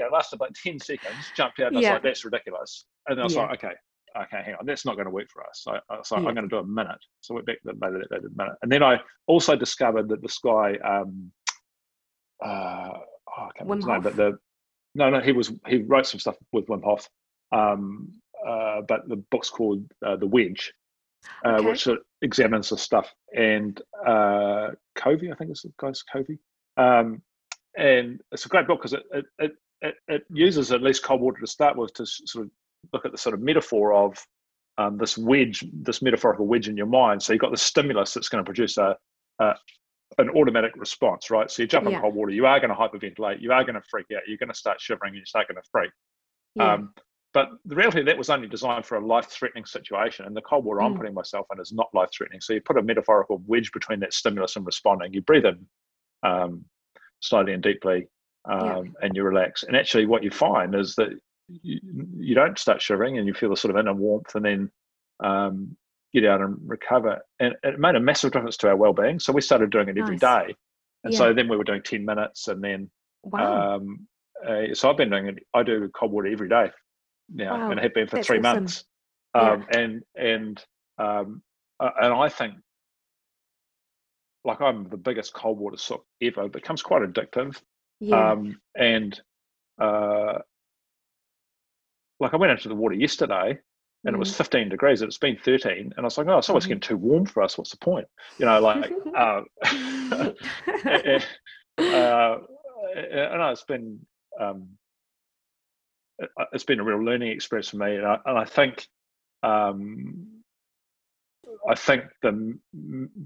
[0.00, 2.86] know, lasted about 10 seconds, jumped out, and I was like, that's ridiculous.
[3.06, 3.42] And I was yeah.
[3.42, 3.74] like, okay,
[4.22, 5.60] okay, hang on, that's not going to work for us.
[5.62, 6.26] So, so yeah.
[6.26, 6.98] I'm going to do a minute.
[7.20, 8.54] So I went back to the, later that minute.
[8.62, 11.30] And then I also discovered that this guy, um,
[12.42, 13.02] uh, oh,
[13.36, 14.38] I can't remember his name, but the,
[14.94, 17.06] no, no, he was, he wrote some stuff with Wim Hof.
[17.52, 18.14] Um,
[18.48, 20.72] uh, but the book's called uh, The Wedge
[21.44, 21.66] uh, okay.
[21.66, 21.88] which
[22.22, 23.12] examines the stuff.
[23.36, 26.38] And uh, Covey, I think it's the guy's Covey.
[26.76, 27.22] Um,
[27.76, 29.52] and it's a great book because it, it,
[29.82, 32.50] it, it, uses at least cold water to start with to sort of
[32.92, 34.18] look at the sort of metaphor of
[34.78, 37.22] um, this wedge, this metaphorical wedge in your mind.
[37.22, 38.96] So you've got the stimulus that's going to produce a,
[39.38, 39.54] a
[40.18, 41.50] an automatic response, right?
[41.50, 43.82] So you jump in cold water, you are going to hyperventilate, you are going to
[43.88, 45.90] freak out, you're going to start shivering, and you start going to freak.
[46.56, 46.74] Yeah.
[46.74, 46.94] Um,
[47.32, 50.80] but the reality that was only designed for a life-threatening situation, and the cold water
[50.80, 50.86] mm.
[50.86, 52.40] I'm putting myself in is not life-threatening.
[52.40, 55.14] So you put a metaphorical wedge between that stimulus and responding.
[55.14, 55.66] You breathe in
[56.24, 56.64] um,
[57.20, 58.08] slowly and deeply,
[58.50, 58.82] um, yeah.
[59.02, 59.62] and you relax.
[59.62, 61.10] And actually, what you find is that
[61.48, 61.80] you,
[62.18, 64.70] you, don't start shivering, and you feel a sort of inner warmth, and then
[65.22, 65.76] um,
[66.12, 67.20] get out and recover.
[67.38, 69.20] And it made a massive difference to our well-being.
[69.20, 70.48] So we started doing it every nice.
[70.48, 70.54] day,
[71.04, 71.18] and yeah.
[71.18, 72.90] so then we were doing ten minutes, and then
[73.22, 73.76] wow.
[73.76, 74.08] Um,
[74.44, 75.38] uh, so I've been doing it.
[75.54, 76.70] I do cold water every day
[77.32, 77.70] now, wow.
[77.70, 78.60] and have been for That's three awesome.
[78.60, 78.84] months.
[79.34, 79.80] Um, yeah.
[79.80, 80.64] And and
[80.98, 81.42] um,
[81.78, 82.54] uh, and I think,
[84.44, 86.44] like I'm the biggest cold water sook ever.
[86.44, 87.60] It becomes quite addictive.
[88.00, 88.32] Yeah.
[88.32, 89.20] Um, and
[89.80, 90.38] uh,
[92.18, 93.58] like I went into the water yesterday,
[94.04, 94.16] and mm.
[94.16, 94.36] it was mm.
[94.36, 95.02] 15 degrees.
[95.02, 96.60] and It's been 13, and I was like, oh, it's mm.
[96.62, 97.56] getting too warm for us.
[97.56, 98.06] What's the point?
[98.38, 98.92] You know, like.
[99.16, 99.42] uh,
[101.78, 102.38] uh,
[103.12, 104.00] I know it's been
[104.38, 104.89] um, uh,
[106.52, 108.86] it's been a real learning experience for me, and I, and I think
[109.42, 110.40] um,
[111.68, 112.58] I think the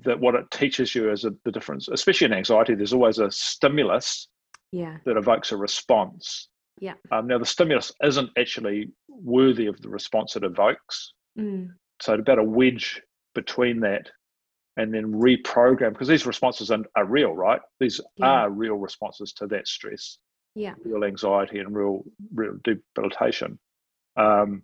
[0.05, 2.75] that what it teaches you is a, the difference, especially in anxiety.
[2.75, 4.29] There's always a stimulus
[4.73, 4.97] yeah.
[5.05, 6.49] that evokes a response.
[6.81, 6.95] Yeah.
[7.13, 11.13] Um, now the stimulus isn't actually worthy of the response it evokes.
[11.39, 11.71] Mm.
[12.01, 13.01] So it's about a wedge
[13.35, 14.09] between that
[14.77, 17.61] and then reprogram because these responses are, are real, right?
[17.79, 18.27] These yeah.
[18.27, 20.19] are real responses to that stress
[20.55, 20.75] yeah.
[20.85, 23.59] real anxiety and real real debilitation.
[24.17, 24.63] Um,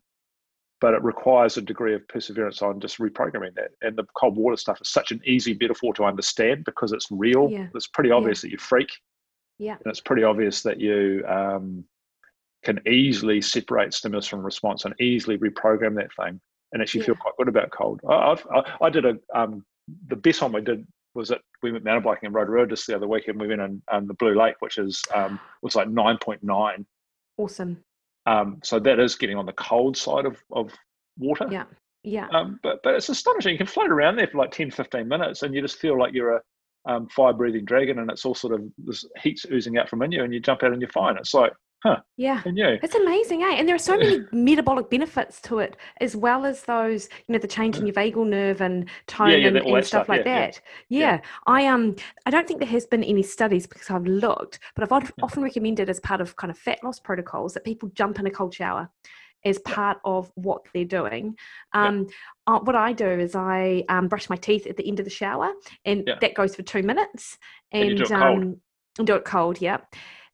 [0.81, 3.73] but it requires a degree of perseverance on just reprogramming that.
[3.83, 7.51] And the cold water stuff is such an easy metaphor to understand because it's real.
[7.51, 7.67] Yeah.
[7.75, 8.49] It's pretty obvious yeah.
[8.49, 8.89] that you freak.
[9.59, 9.75] Yeah.
[9.75, 11.85] And it's pretty obvious that you um,
[12.65, 16.41] can easily separate stimulus from response and easily reprogram that thing
[16.73, 17.07] and actually yeah.
[17.07, 18.01] feel quite good about cold.
[18.09, 19.65] I, I, I did a um,
[20.09, 22.95] the best one we did was that we went mountain biking in Rotorua just the
[22.95, 25.89] other week, and we went in um, the Blue Lake, which is um, was like
[25.89, 26.87] nine point nine.
[27.37, 27.83] Awesome.
[28.27, 30.73] Um, so that is getting on the cold side of, of
[31.19, 31.47] water.
[31.51, 31.65] Yeah.
[32.03, 32.29] Yeah.
[32.33, 33.53] Um, but but it's astonishing.
[33.53, 36.15] You can float around there for like 10, 15 minutes, and you just feel like
[36.15, 36.41] you're a
[36.87, 40.13] um, fire breathing dragon, and it's all sort of this heat's oozing out from in
[40.13, 41.17] you, and you jump out and you're fine.
[41.17, 41.53] It's like
[41.83, 42.01] Huh.
[42.17, 42.43] Yeah.
[42.45, 42.79] And you.
[42.83, 43.55] It's amazing, eh?
[43.55, 47.39] And there are so many metabolic benefits to it, as well as those, you know,
[47.39, 50.27] the change in your vagal nerve and tone yeah, yeah, and, and stuff, stuff, like
[50.27, 50.61] yeah, that.
[50.91, 51.21] Yeah.
[51.47, 55.13] I um I don't think there has been any studies because I've looked, but I've
[55.23, 58.31] often recommended as part of kind of fat loss protocols that people jump in a
[58.31, 58.91] cold shower
[59.47, 61.35] as part of what they're doing.
[61.73, 62.09] Um,
[62.47, 65.11] uh, what I do is I um, brush my teeth at the end of the
[65.11, 65.53] shower,
[65.87, 67.39] and that goes for two minutes.
[67.73, 68.61] And, and do it um,
[69.03, 69.79] do it cold, yeah.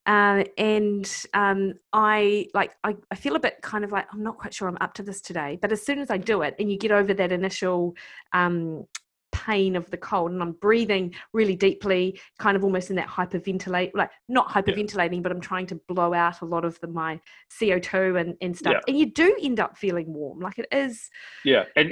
[0.06, 4.38] Uh, and um, I like I, I feel a bit kind of like I'm not
[4.38, 5.58] quite sure I'm up to this today.
[5.60, 7.96] But as soon as I do it, and you get over that initial
[8.32, 8.86] um,
[9.32, 13.90] pain of the cold, and I'm breathing really deeply, kind of almost in that hyperventilate,
[13.94, 15.20] like not hyperventilating, yeah.
[15.20, 17.20] but I'm trying to blow out a lot of the, my
[17.60, 18.74] CO2 and, and stuff.
[18.74, 18.80] Yeah.
[18.88, 21.10] And you do end up feeling warm, like it is.
[21.44, 21.90] Yeah, and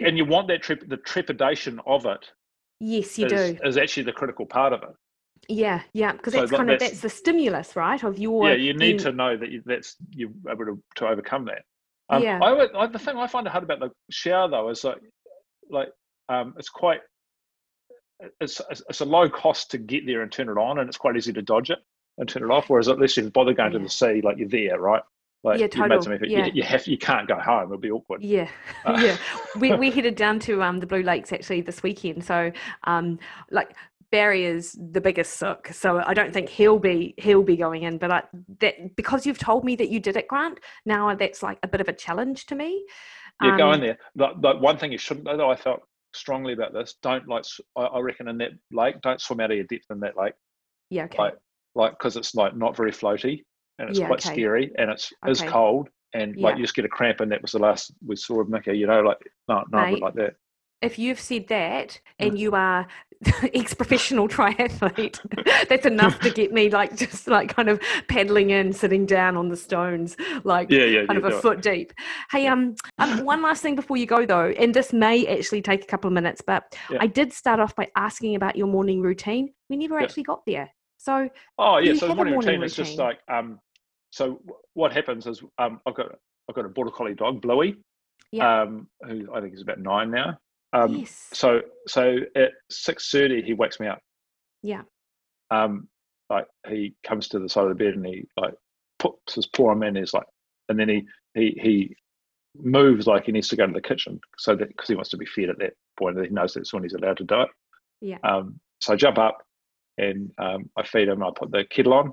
[5.49, 5.91] and you want that trep- the trepidation of it.
[5.91, 5.91] Yes, you is, do.
[5.91, 5.91] Is actually the critical part of it.
[5.93, 8.03] Yeah, yeah, because so that's kind of that's the stimulus, right?
[8.03, 11.45] Of your yeah, you need to know that you, that's you're able to, to overcome
[11.47, 11.63] that.
[12.11, 15.01] Um, yeah, I, I, the thing I find hard about the shower though is like
[15.71, 15.89] like
[16.29, 17.01] um, it's quite
[18.41, 21.17] it's it's a low cost to get there and turn it on, and it's quite
[21.17, 21.79] easy to dodge it
[22.19, 22.69] and turn it off.
[22.69, 23.79] Whereas at least if you bother going yeah.
[23.79, 25.03] to the sea, like you're there, right?
[25.45, 26.17] Like yeah, total.
[26.27, 26.47] yeah.
[26.47, 27.65] You, you, have you can't go home.
[27.65, 28.23] It'll be awkward.
[28.23, 28.49] Yeah,
[28.87, 28.99] uh.
[29.03, 29.17] yeah.
[29.59, 32.25] We we headed down to um the Blue Lakes actually this weekend.
[32.25, 32.51] So
[32.85, 33.19] um
[33.51, 33.77] like
[34.15, 37.99] Barry is the biggest sook, so I don't think he'll be he'll be going in.
[37.99, 38.23] But I,
[38.61, 40.61] that because you've told me that you did it, Grant.
[40.86, 42.86] Now that's like a bit of a challenge to me.
[43.43, 43.99] Yeah, um, go in there.
[44.15, 45.81] The, one thing you shouldn't though, I felt
[46.15, 46.95] strongly about this.
[47.03, 47.45] Don't like.
[47.77, 50.35] I reckon in that lake, don't swim out of your depth in that lake.
[50.91, 51.07] Yeah.
[51.07, 51.19] Okay.
[51.19, 51.35] Like,
[51.74, 53.43] like because it's like not very floaty
[53.81, 54.32] and it's yeah, quite okay.
[54.32, 55.32] scary and it's okay.
[55.32, 58.15] is cold and like you just get a cramp and that was the last we
[58.15, 58.78] saw of Mikki.
[58.78, 59.19] You know, like
[59.49, 60.36] no, no, Mate, like that
[60.85, 62.86] if you've said that and you are
[63.55, 65.21] ex-professional triathlete.
[65.69, 69.49] That's enough to get me like just like kind of paddling in sitting down on
[69.49, 71.93] the stones like yeah, yeah, kind yeah, of a foot deep.
[72.31, 75.83] Hey um, um one last thing before you go though and this may actually take
[75.83, 79.53] a couple of minutes but i did start off by asking about your morning routine.
[79.69, 80.71] We never actually got there.
[80.99, 81.29] So
[81.59, 83.59] oh yeah so the morning, morning routine, routine, is just like um
[84.11, 84.41] so
[84.75, 86.07] what happens is um i've got
[86.49, 87.77] i've got a border collie dog bluey
[88.33, 88.63] yeah.
[88.63, 90.39] um who i think is about nine now
[90.75, 91.29] um, yes.
[91.33, 94.01] So so at six thirty he wakes me up.
[94.63, 94.83] Yeah.
[95.51, 95.89] Um,
[96.31, 98.55] like he comes to the side of the bed and he like
[98.99, 100.27] puts his paw on me and he's like,
[100.69, 101.97] and then he he he
[102.57, 105.17] moves like he needs to go to the kitchen so that because he wants to
[105.17, 107.49] be fed at that point and he knows that's when he's allowed to do it.
[108.01, 108.19] Yeah.
[108.25, 109.39] Um, so I jump up
[109.99, 111.23] and um, I feed him.
[111.23, 112.13] I put the kettle on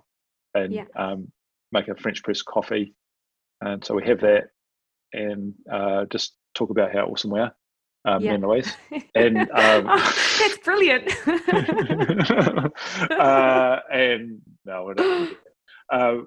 [0.54, 0.86] and Yeah.
[0.96, 1.32] um,
[1.72, 2.94] make a French press coffee,
[3.62, 4.46] and so we have that
[5.14, 7.54] and uh, just talk about how awesome we are,
[8.06, 8.34] um, Yeah.
[8.34, 8.44] and
[9.16, 11.12] And um, Oh, that's brilliant.
[13.12, 14.94] uh, and no.
[15.92, 16.18] Uh,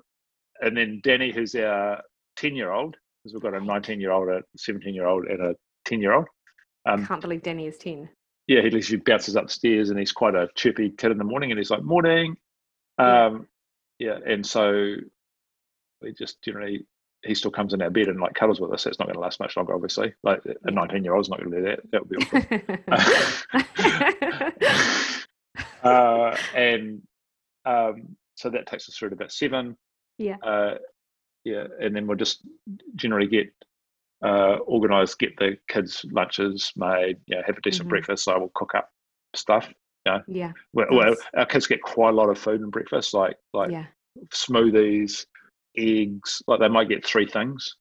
[0.60, 2.00] and then Danny, who's our
[2.36, 6.26] ten-year-old, because we've got a nineteen-year-old, a seventeen-year-old, and a ten-year-old.
[6.86, 8.08] Um, Can't believe Danny is 10.
[8.46, 11.58] yeah, he literally bounces upstairs, and he's quite a chirpy kid in the morning, and
[11.58, 12.36] he's like, "Morning."
[12.98, 13.26] Yeah.
[13.26, 13.48] Um,
[13.98, 14.96] yeah, and so
[16.02, 16.84] we just generally
[17.24, 18.86] he still comes in our bed and like cuddles with us.
[18.86, 20.14] It's not going to last much longer, obviously.
[20.22, 21.80] Like a nineteen-year-old's not going to do that.
[21.90, 22.40] That would be awful.
[25.82, 27.02] uh, and
[27.64, 29.76] um, so that takes us through to about seven.
[30.18, 30.36] Yeah.
[30.42, 30.74] Uh,
[31.44, 32.40] yeah, and then we'll just
[32.96, 33.52] generally get
[34.24, 37.90] uh, organised, get the kids' lunches made, you know, have a decent Mhm.
[37.90, 38.24] breakfast.
[38.24, 38.90] So we'll cook up
[39.34, 39.72] stuff.
[40.26, 40.52] yeah.
[40.72, 43.86] Well, well, our kids get quite a lot of food and breakfast, like like Yeah.
[44.30, 45.26] smoothies,
[45.76, 46.42] eggs.
[46.46, 47.76] Like they might get three things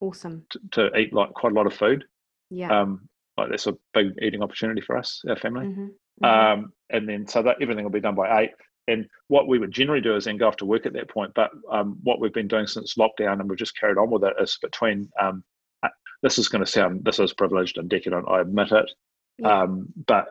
[0.00, 0.44] Awesome.
[0.50, 2.04] to, to eat, like quite a lot of food.
[2.50, 2.80] Yeah.
[2.80, 5.66] Um, like that's a big eating opportunity for us, our family.
[5.66, 5.90] Mhm,
[6.22, 6.52] mhm.
[6.54, 8.50] Um, and then so that everything will be done by eight.
[8.88, 11.32] And what we would generally do is then go off to work at that point.
[11.34, 14.34] But um, what we've been doing since lockdown, and we've just carried on with it,
[14.40, 15.10] is between.
[15.20, 15.42] Um,
[15.82, 15.88] uh,
[16.22, 18.26] this is going to sound this is privileged and decadent.
[18.28, 18.90] I admit it,
[19.38, 19.62] Yeah.
[19.62, 20.28] um, but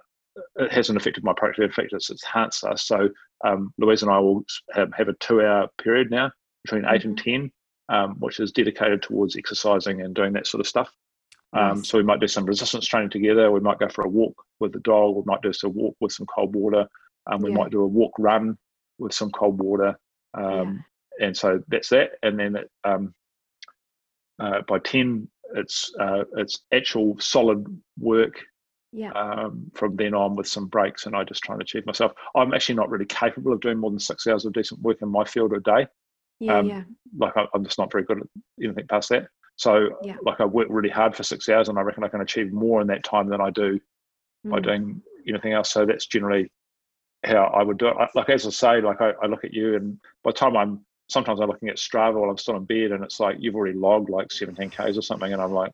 [0.55, 1.69] it hasn't affected my productivity.
[1.69, 2.87] In fact, it's enhanced us.
[2.87, 3.09] So
[3.43, 4.43] um, Louise and I will
[4.73, 6.31] have, have a two-hour period now
[6.65, 7.51] between 8 and ten,
[7.89, 10.91] um, which is dedicated towards exercising and doing that sort of stuff.
[11.53, 11.87] Um, Nice.
[11.89, 13.51] so we might do some resistance training together.
[13.51, 15.15] We might go for a walk with the dog.
[15.15, 16.87] We might do some walk with some cold water.
[17.27, 17.57] Um, we Yeah.
[17.57, 18.57] might do a walk run
[18.97, 19.97] with some cold water.
[20.33, 20.83] Um,
[21.21, 22.17] And so that's that.
[22.23, 23.15] And then it, um,
[24.37, 27.65] uh, by ten, it's uh, it's actual solid
[27.97, 28.43] work
[28.91, 29.11] yeah.
[29.11, 31.05] um, from then on with some breaks.
[31.05, 32.11] And I just try and achieve myself.
[32.35, 35.07] I'm actually not really capable of doing more than six hours of decent work in
[35.09, 35.87] my field a day
[36.39, 36.57] yeah.
[36.57, 36.83] um, yeah.
[37.17, 38.27] like I, I'm just not very good at
[38.63, 39.27] anything past that.
[39.57, 40.17] So Yeah.
[40.23, 42.81] like I work really hard for six hours, and I reckon I can achieve more
[42.81, 43.79] in that time than I do
[44.43, 44.63] by Mm.
[44.63, 45.71] doing anything else.
[45.71, 46.51] So that's generally
[47.23, 47.95] how I would do it.
[47.97, 50.55] I, like as I say, like I, I look at you, and by the time
[50.57, 53.55] I'm sometimes I'm looking at Strava while I'm still in bed, and it's like you've
[53.55, 55.71] already logged like 17 k's or something, and I'm like,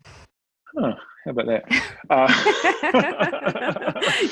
[0.78, 0.94] oh,
[1.26, 1.64] how about that?
[2.12, 2.28] Uh,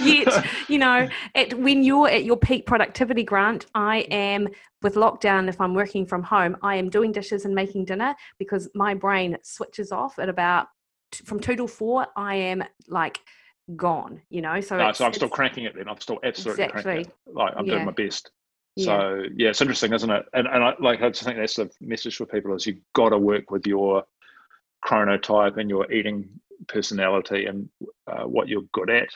[0.01, 4.47] Yet, you know, at, when you're at your peak productivity, Grant, I am
[4.81, 5.47] with lockdown.
[5.47, 9.37] If I'm working from home, I am doing dishes and making dinner because my brain
[9.43, 10.67] switches off at about
[11.11, 12.07] t- from two to four.
[12.17, 13.19] I am like
[13.75, 14.21] gone.
[14.29, 15.75] You know, so no, so I'm still cranking it.
[15.75, 16.97] Then I'm still absolutely cranking it.
[16.99, 17.33] Exactly.
[17.33, 17.73] Like I'm Yeah.
[17.75, 18.31] doing my best.
[18.75, 20.25] yeah, So yeah, it's interesting, isn't it?
[20.33, 23.09] And and I, like I just think that's the message for people is you've got
[23.09, 24.03] to work with your
[24.85, 26.29] chronotype and your eating
[26.67, 27.69] personality and
[28.07, 29.09] uh, what you're good at.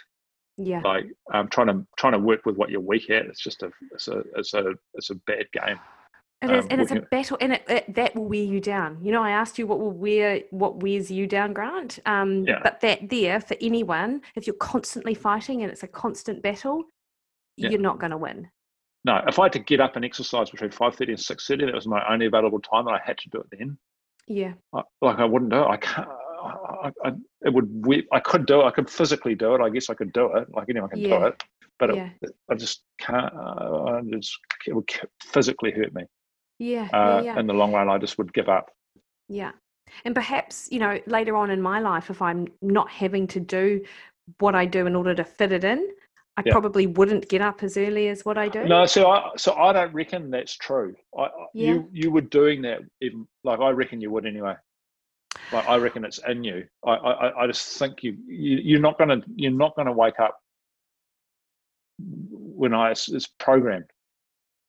[0.58, 3.26] yeah, Like um, trying to trying to work with what you're weak at.
[3.26, 5.80] It's just a it's a it's a it's a bad game.
[6.42, 8.98] It is, um, and it's a battle, and it, it, that will wear you down.
[9.02, 12.00] You know, I asked you what will wear what wears you down, Grant.
[12.06, 12.60] Um, Yeah.
[12.62, 16.84] but that there for anyone, if you're constantly fighting and it's a constant battle,
[17.56, 17.70] Yeah.
[17.70, 18.50] you're not going to win.
[19.06, 21.66] No, if I had to get up and exercise between five thirty and six thirty,
[21.66, 23.78] that was my only available time, and I had to do it then.
[24.28, 25.68] Yeah, I, like I wouldn't do it.
[25.68, 26.08] I can't.
[26.44, 27.12] I, I,
[27.46, 27.86] it would.
[27.86, 28.66] we- I could do it.
[28.66, 29.62] I could physically do it.
[29.62, 30.48] I guess I could do it.
[30.54, 31.28] Like anyone can do Yeah.
[31.28, 31.44] it.
[31.80, 32.10] But it- yeah,
[32.50, 33.34] I just can't.
[33.34, 34.38] Uh, I just,
[34.68, 34.90] it would
[35.22, 36.04] physically hurt me.
[36.60, 38.72] yeah, Uh, yeah, yeah, In the long run, I just would give up.
[39.30, 39.52] yeah.
[40.06, 43.82] And perhaps you know later on in my life, if I'm not having to do
[44.40, 45.90] what I do in order to fit it in,
[46.36, 46.52] I Yeah.
[46.52, 48.66] probably wouldn't get up as early as what I do.
[48.66, 50.96] No, so I so I don't reckon that's true.
[51.18, 51.74] I, Yeah.
[51.74, 54.56] You you were doing that even like I reckon you would anyway.
[55.52, 56.66] Like I reckon it's in you.
[56.86, 60.40] I I, I just think you, you you're not gonna you're not gonna wake up
[62.00, 63.86] when I it's, it's programmed.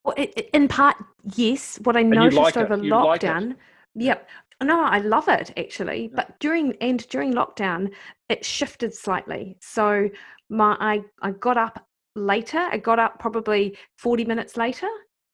[0.03, 0.97] Well, it, in part,
[1.35, 1.79] yes.
[1.83, 3.55] What I noticed like over you like lockdown,
[3.95, 4.29] yep.
[4.63, 6.03] No, I love it actually.
[6.03, 6.15] Yeah.
[6.15, 7.91] But during and during lockdown,
[8.29, 9.57] it shifted slightly.
[9.61, 10.09] So
[10.49, 11.85] my I I got up
[12.15, 12.59] later.
[12.59, 14.87] I got up probably forty minutes later,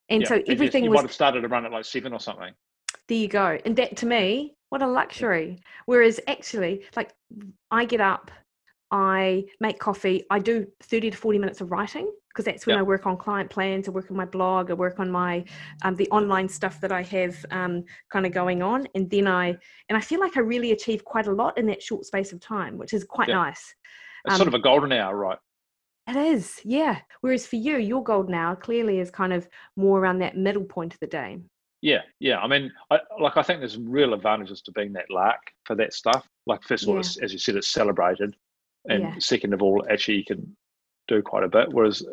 [0.09, 2.13] and Yeah, so you everything you was might have started to run at like seven
[2.13, 2.53] or something.
[3.07, 3.57] there you go.
[3.65, 5.61] And that to me, what a luxury.
[5.85, 7.13] Whereas actually, like
[7.69, 8.31] I get up,
[8.91, 12.79] I make coffee, I do 30 to 40 minutes of writing because that's when Yeah.
[12.79, 15.43] I work on client plans, I work on my blog, I work on my
[15.83, 18.88] um, the online stuff that I have um, kind of going on.
[18.95, 19.47] And then I
[19.89, 22.39] and I feel like I really achieve quite a lot in that short space of
[22.39, 23.35] time, which is quite Yeah.
[23.35, 23.75] nice.
[24.26, 25.38] It's sort Um, of a golden hour, right?
[26.07, 26.99] It is, yeah.
[27.22, 30.93] Whereas for you, your golden hour clearly is kind of more around that middle point
[30.93, 31.39] of the day.
[31.81, 32.39] Yeah, yeah.
[32.39, 35.93] I mean, I, like I think there's real advantages to being that lark for that
[35.93, 36.27] stuff.
[36.45, 37.23] Like first of all, yeah.
[37.23, 38.35] as you said, it's celebrated,
[38.88, 39.15] and yeah.
[39.19, 40.56] second of all, actually you can
[41.07, 41.72] do quite a bit.
[41.72, 42.03] Whereas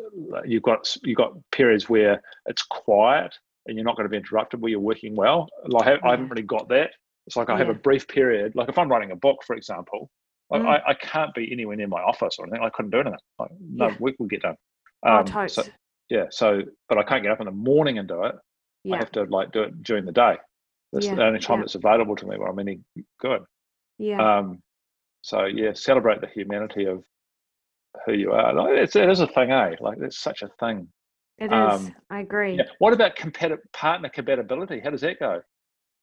[0.45, 4.61] you've got you've got periods where it's quiet and you're not going to be interrupted
[4.61, 5.47] where you're working well.
[5.67, 6.91] Like I, I haven't really got that.
[7.27, 8.55] It's like I have a brief period.
[8.55, 10.09] Like if I'm writing a book, for example,
[10.49, 10.67] like mm.
[10.67, 12.63] I, I can't be anywhere near my office or anything.
[12.63, 13.19] I couldn't do anything.
[13.37, 14.55] Like no work will get done.
[15.05, 15.63] Oh, um, oh, so,
[16.09, 16.25] yeah.
[16.29, 18.35] So, but I can't get up in the morning and do it
[18.83, 18.95] yeah.
[18.95, 20.37] I have to like do it during the day.
[20.93, 21.15] That's yeah.
[21.15, 21.63] the only time yeah.
[21.63, 22.79] that's available to me where I'm any
[23.19, 23.41] good.
[23.97, 24.37] Yeah.
[24.37, 24.61] Um,
[25.21, 27.03] so yeah, celebrate the humanity of
[28.05, 28.53] who you are.
[28.53, 29.75] Like, it's, it is a thing, eh?
[29.79, 30.87] Like it's such a thing.
[31.37, 31.51] It is.
[31.51, 32.55] Um, I agree.
[32.57, 32.63] Yeah.
[32.79, 34.81] What about competi- partner compatibility?
[34.83, 35.41] How does that go?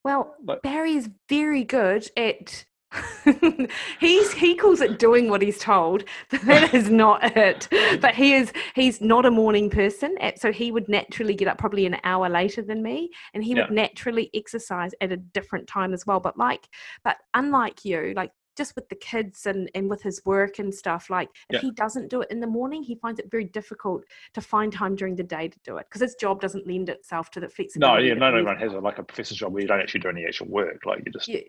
[0.05, 2.65] Well, like, Barry is very good at
[4.01, 6.05] he's he calls it doing what he's told
[6.45, 7.69] that is not it
[8.01, 11.59] but he is he's not a morning person eh, so he would naturally get up
[11.59, 13.63] probably an hour later than me and he yeah.
[13.63, 16.69] would naturally exercise at a different time as well but like
[17.03, 21.11] but unlike you like just with the kids and, and with his work and stuff
[21.11, 21.61] like if yeah.
[21.61, 24.03] he doesn't do it in the morning he finds it very difficult
[24.35, 27.31] to find time during the day to do it because his job doesn't lend itself
[27.31, 29.63] to the flexibility no yeah no no one has a, like a professor's job where
[29.63, 31.41] you don't actually do any actual work like you just yeah,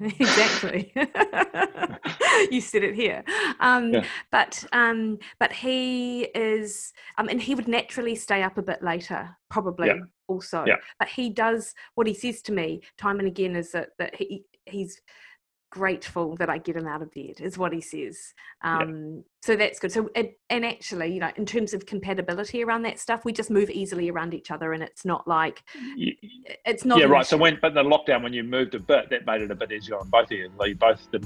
[0.00, 0.92] exactly
[2.50, 3.24] you said it here
[3.60, 4.04] um, yeah.
[4.30, 9.36] but um, but he is um, and he would naturally stay up a bit later
[9.48, 9.98] probably yeah.
[10.28, 10.76] also yeah.
[10.98, 14.44] but he does what he says to me time and again is that, that he
[14.66, 15.00] he's
[15.70, 18.34] grateful that I get him out of bed, is what he says.
[18.62, 19.20] Um, yeah.
[19.42, 19.92] So that's good.
[19.92, 23.70] So, and actually, you know, in terms of compatibility around that stuff, we just move
[23.70, 25.62] easily around each other, and it's not like
[26.64, 26.98] it's not.
[26.98, 27.24] Yeah, right.
[27.24, 29.72] So when, but the lockdown, when you moved a bit, that made it a bit
[29.72, 30.50] easier on both of you.
[30.58, 31.24] Like you both did.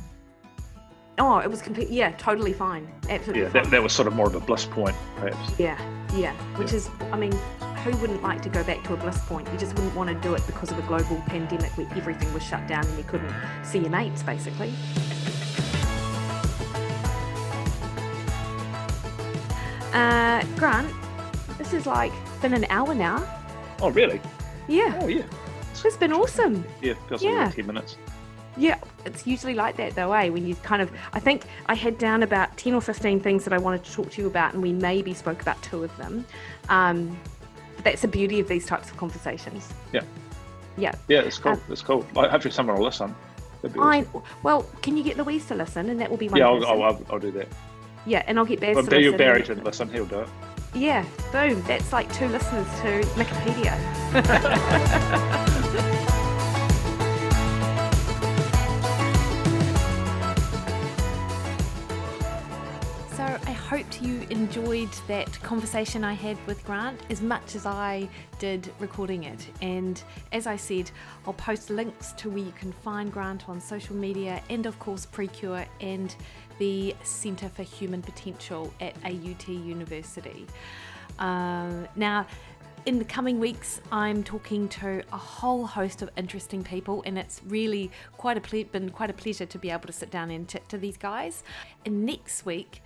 [1.16, 1.90] Oh, it was complete.
[1.90, 2.90] Yeah, totally fine.
[3.08, 3.42] Absolutely.
[3.42, 5.58] Yeah, that, that was sort of more of a bliss point, perhaps.
[5.58, 5.78] Yeah,
[6.16, 6.34] yeah.
[6.56, 6.76] Which yeah.
[6.76, 7.32] is, I mean,
[7.84, 9.46] who wouldn't like to go back to a bliss point?
[9.52, 12.42] You just wouldn't want to do it because of a global pandemic where everything was
[12.42, 13.32] shut down and you couldn't
[13.62, 14.72] see your mates, basically.
[19.92, 20.90] Uh, Grant,
[21.58, 23.22] this is like been an hour now.
[23.82, 24.20] Oh, really?
[24.66, 24.98] Yeah.
[25.02, 25.24] Oh, yeah.
[25.84, 26.64] It's been awesome.
[26.80, 27.44] Yeah, feels yeah.
[27.44, 27.98] like 10 minutes.
[28.56, 30.30] Yeah, it's usually like that though, eh?
[30.30, 33.52] When you kind of, I think I had down about 10 or 15 things that
[33.52, 36.24] I wanted to talk to you about, and we maybe spoke about two of them.
[36.70, 37.18] Um,
[37.82, 39.72] that's the beauty of these types of conversations.
[39.92, 40.02] Yeah.
[40.76, 40.94] Yeah.
[41.08, 41.52] Yeah, it's cool.
[41.52, 42.06] Um, it's cool.
[42.16, 43.14] I Hopefully, someone will listen.
[43.78, 44.06] I,
[44.42, 45.88] well, can you get Louise to listen?
[45.88, 46.38] And that will be my.
[46.38, 47.48] Yeah, I'll, I'll, I'll, I'll, do that.
[48.04, 49.16] Yeah, and I'll get Baz well, to listen.
[49.16, 50.28] Barry to listen, he'll do it.
[50.74, 51.62] Yeah, boom.
[51.62, 53.74] That's like two listeners to Mikkipedia.
[64.30, 69.46] enjoyed that conversation I had with Grant as much as I did recording it.
[69.62, 70.02] And
[70.32, 70.90] as I said,
[71.26, 75.06] I'll post links to where you can find Grant on social media and, of course,
[75.06, 76.14] PreKure and
[76.58, 80.46] the Centre for Human Potential at AUT University.
[81.18, 82.26] Um, now,
[82.86, 87.40] in the coming weeks, I'm talking to a whole host of interesting people, and it's
[87.46, 90.46] really quite a ple- been quite a pleasure to be able to sit down and
[90.46, 91.42] chat to these guys.
[91.86, 92.82] And next week,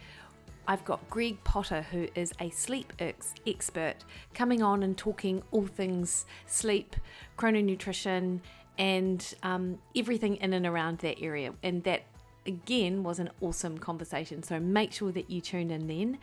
[0.69, 4.05] I've got Greg Potter, who is a sleep ex- expert,
[4.35, 6.95] coming on and talking all things sleep,
[7.39, 8.41] chrononutrition,
[8.77, 11.55] and um, everything in and around that area.
[11.63, 12.03] And that,
[12.47, 14.43] again, was an awesome conversation.
[14.43, 16.19] So make sure that you tune in then.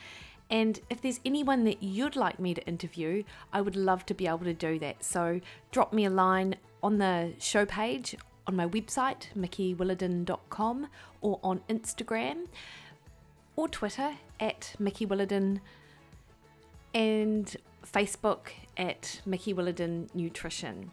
[0.52, 4.28] And if there's anyone that you'd like me to interview, I would love to be
[4.28, 5.04] able to do that.
[5.04, 5.42] So
[5.72, 8.16] drop me a line on the show page
[8.46, 10.88] on my website, mikkiwilliden.com,
[11.22, 12.46] or on Instagram
[13.56, 15.60] or Twitter at Mikki Williden
[16.94, 17.56] and
[17.86, 20.92] Facebook at Mikki Williden Nutrition.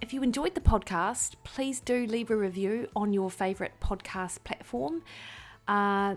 [0.00, 5.02] If you enjoyed the podcast, please do leave a review on your favourite podcast platform.
[5.68, 6.16] Uh,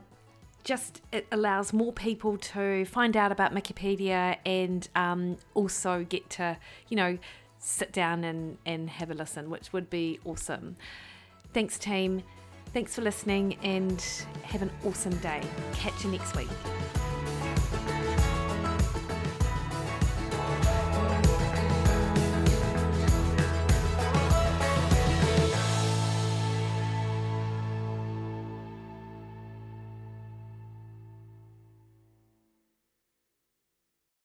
[0.63, 6.57] just it allows more people to find out about Mikkipedia and um, also get to,
[6.87, 7.17] you know,
[7.59, 10.75] sit down and, and have a listen, which would be awesome.
[11.53, 12.23] Thanks, team.
[12.73, 14.03] Thanks for listening and
[14.41, 15.43] have an awesome day.
[15.73, 16.47] Catch you next week.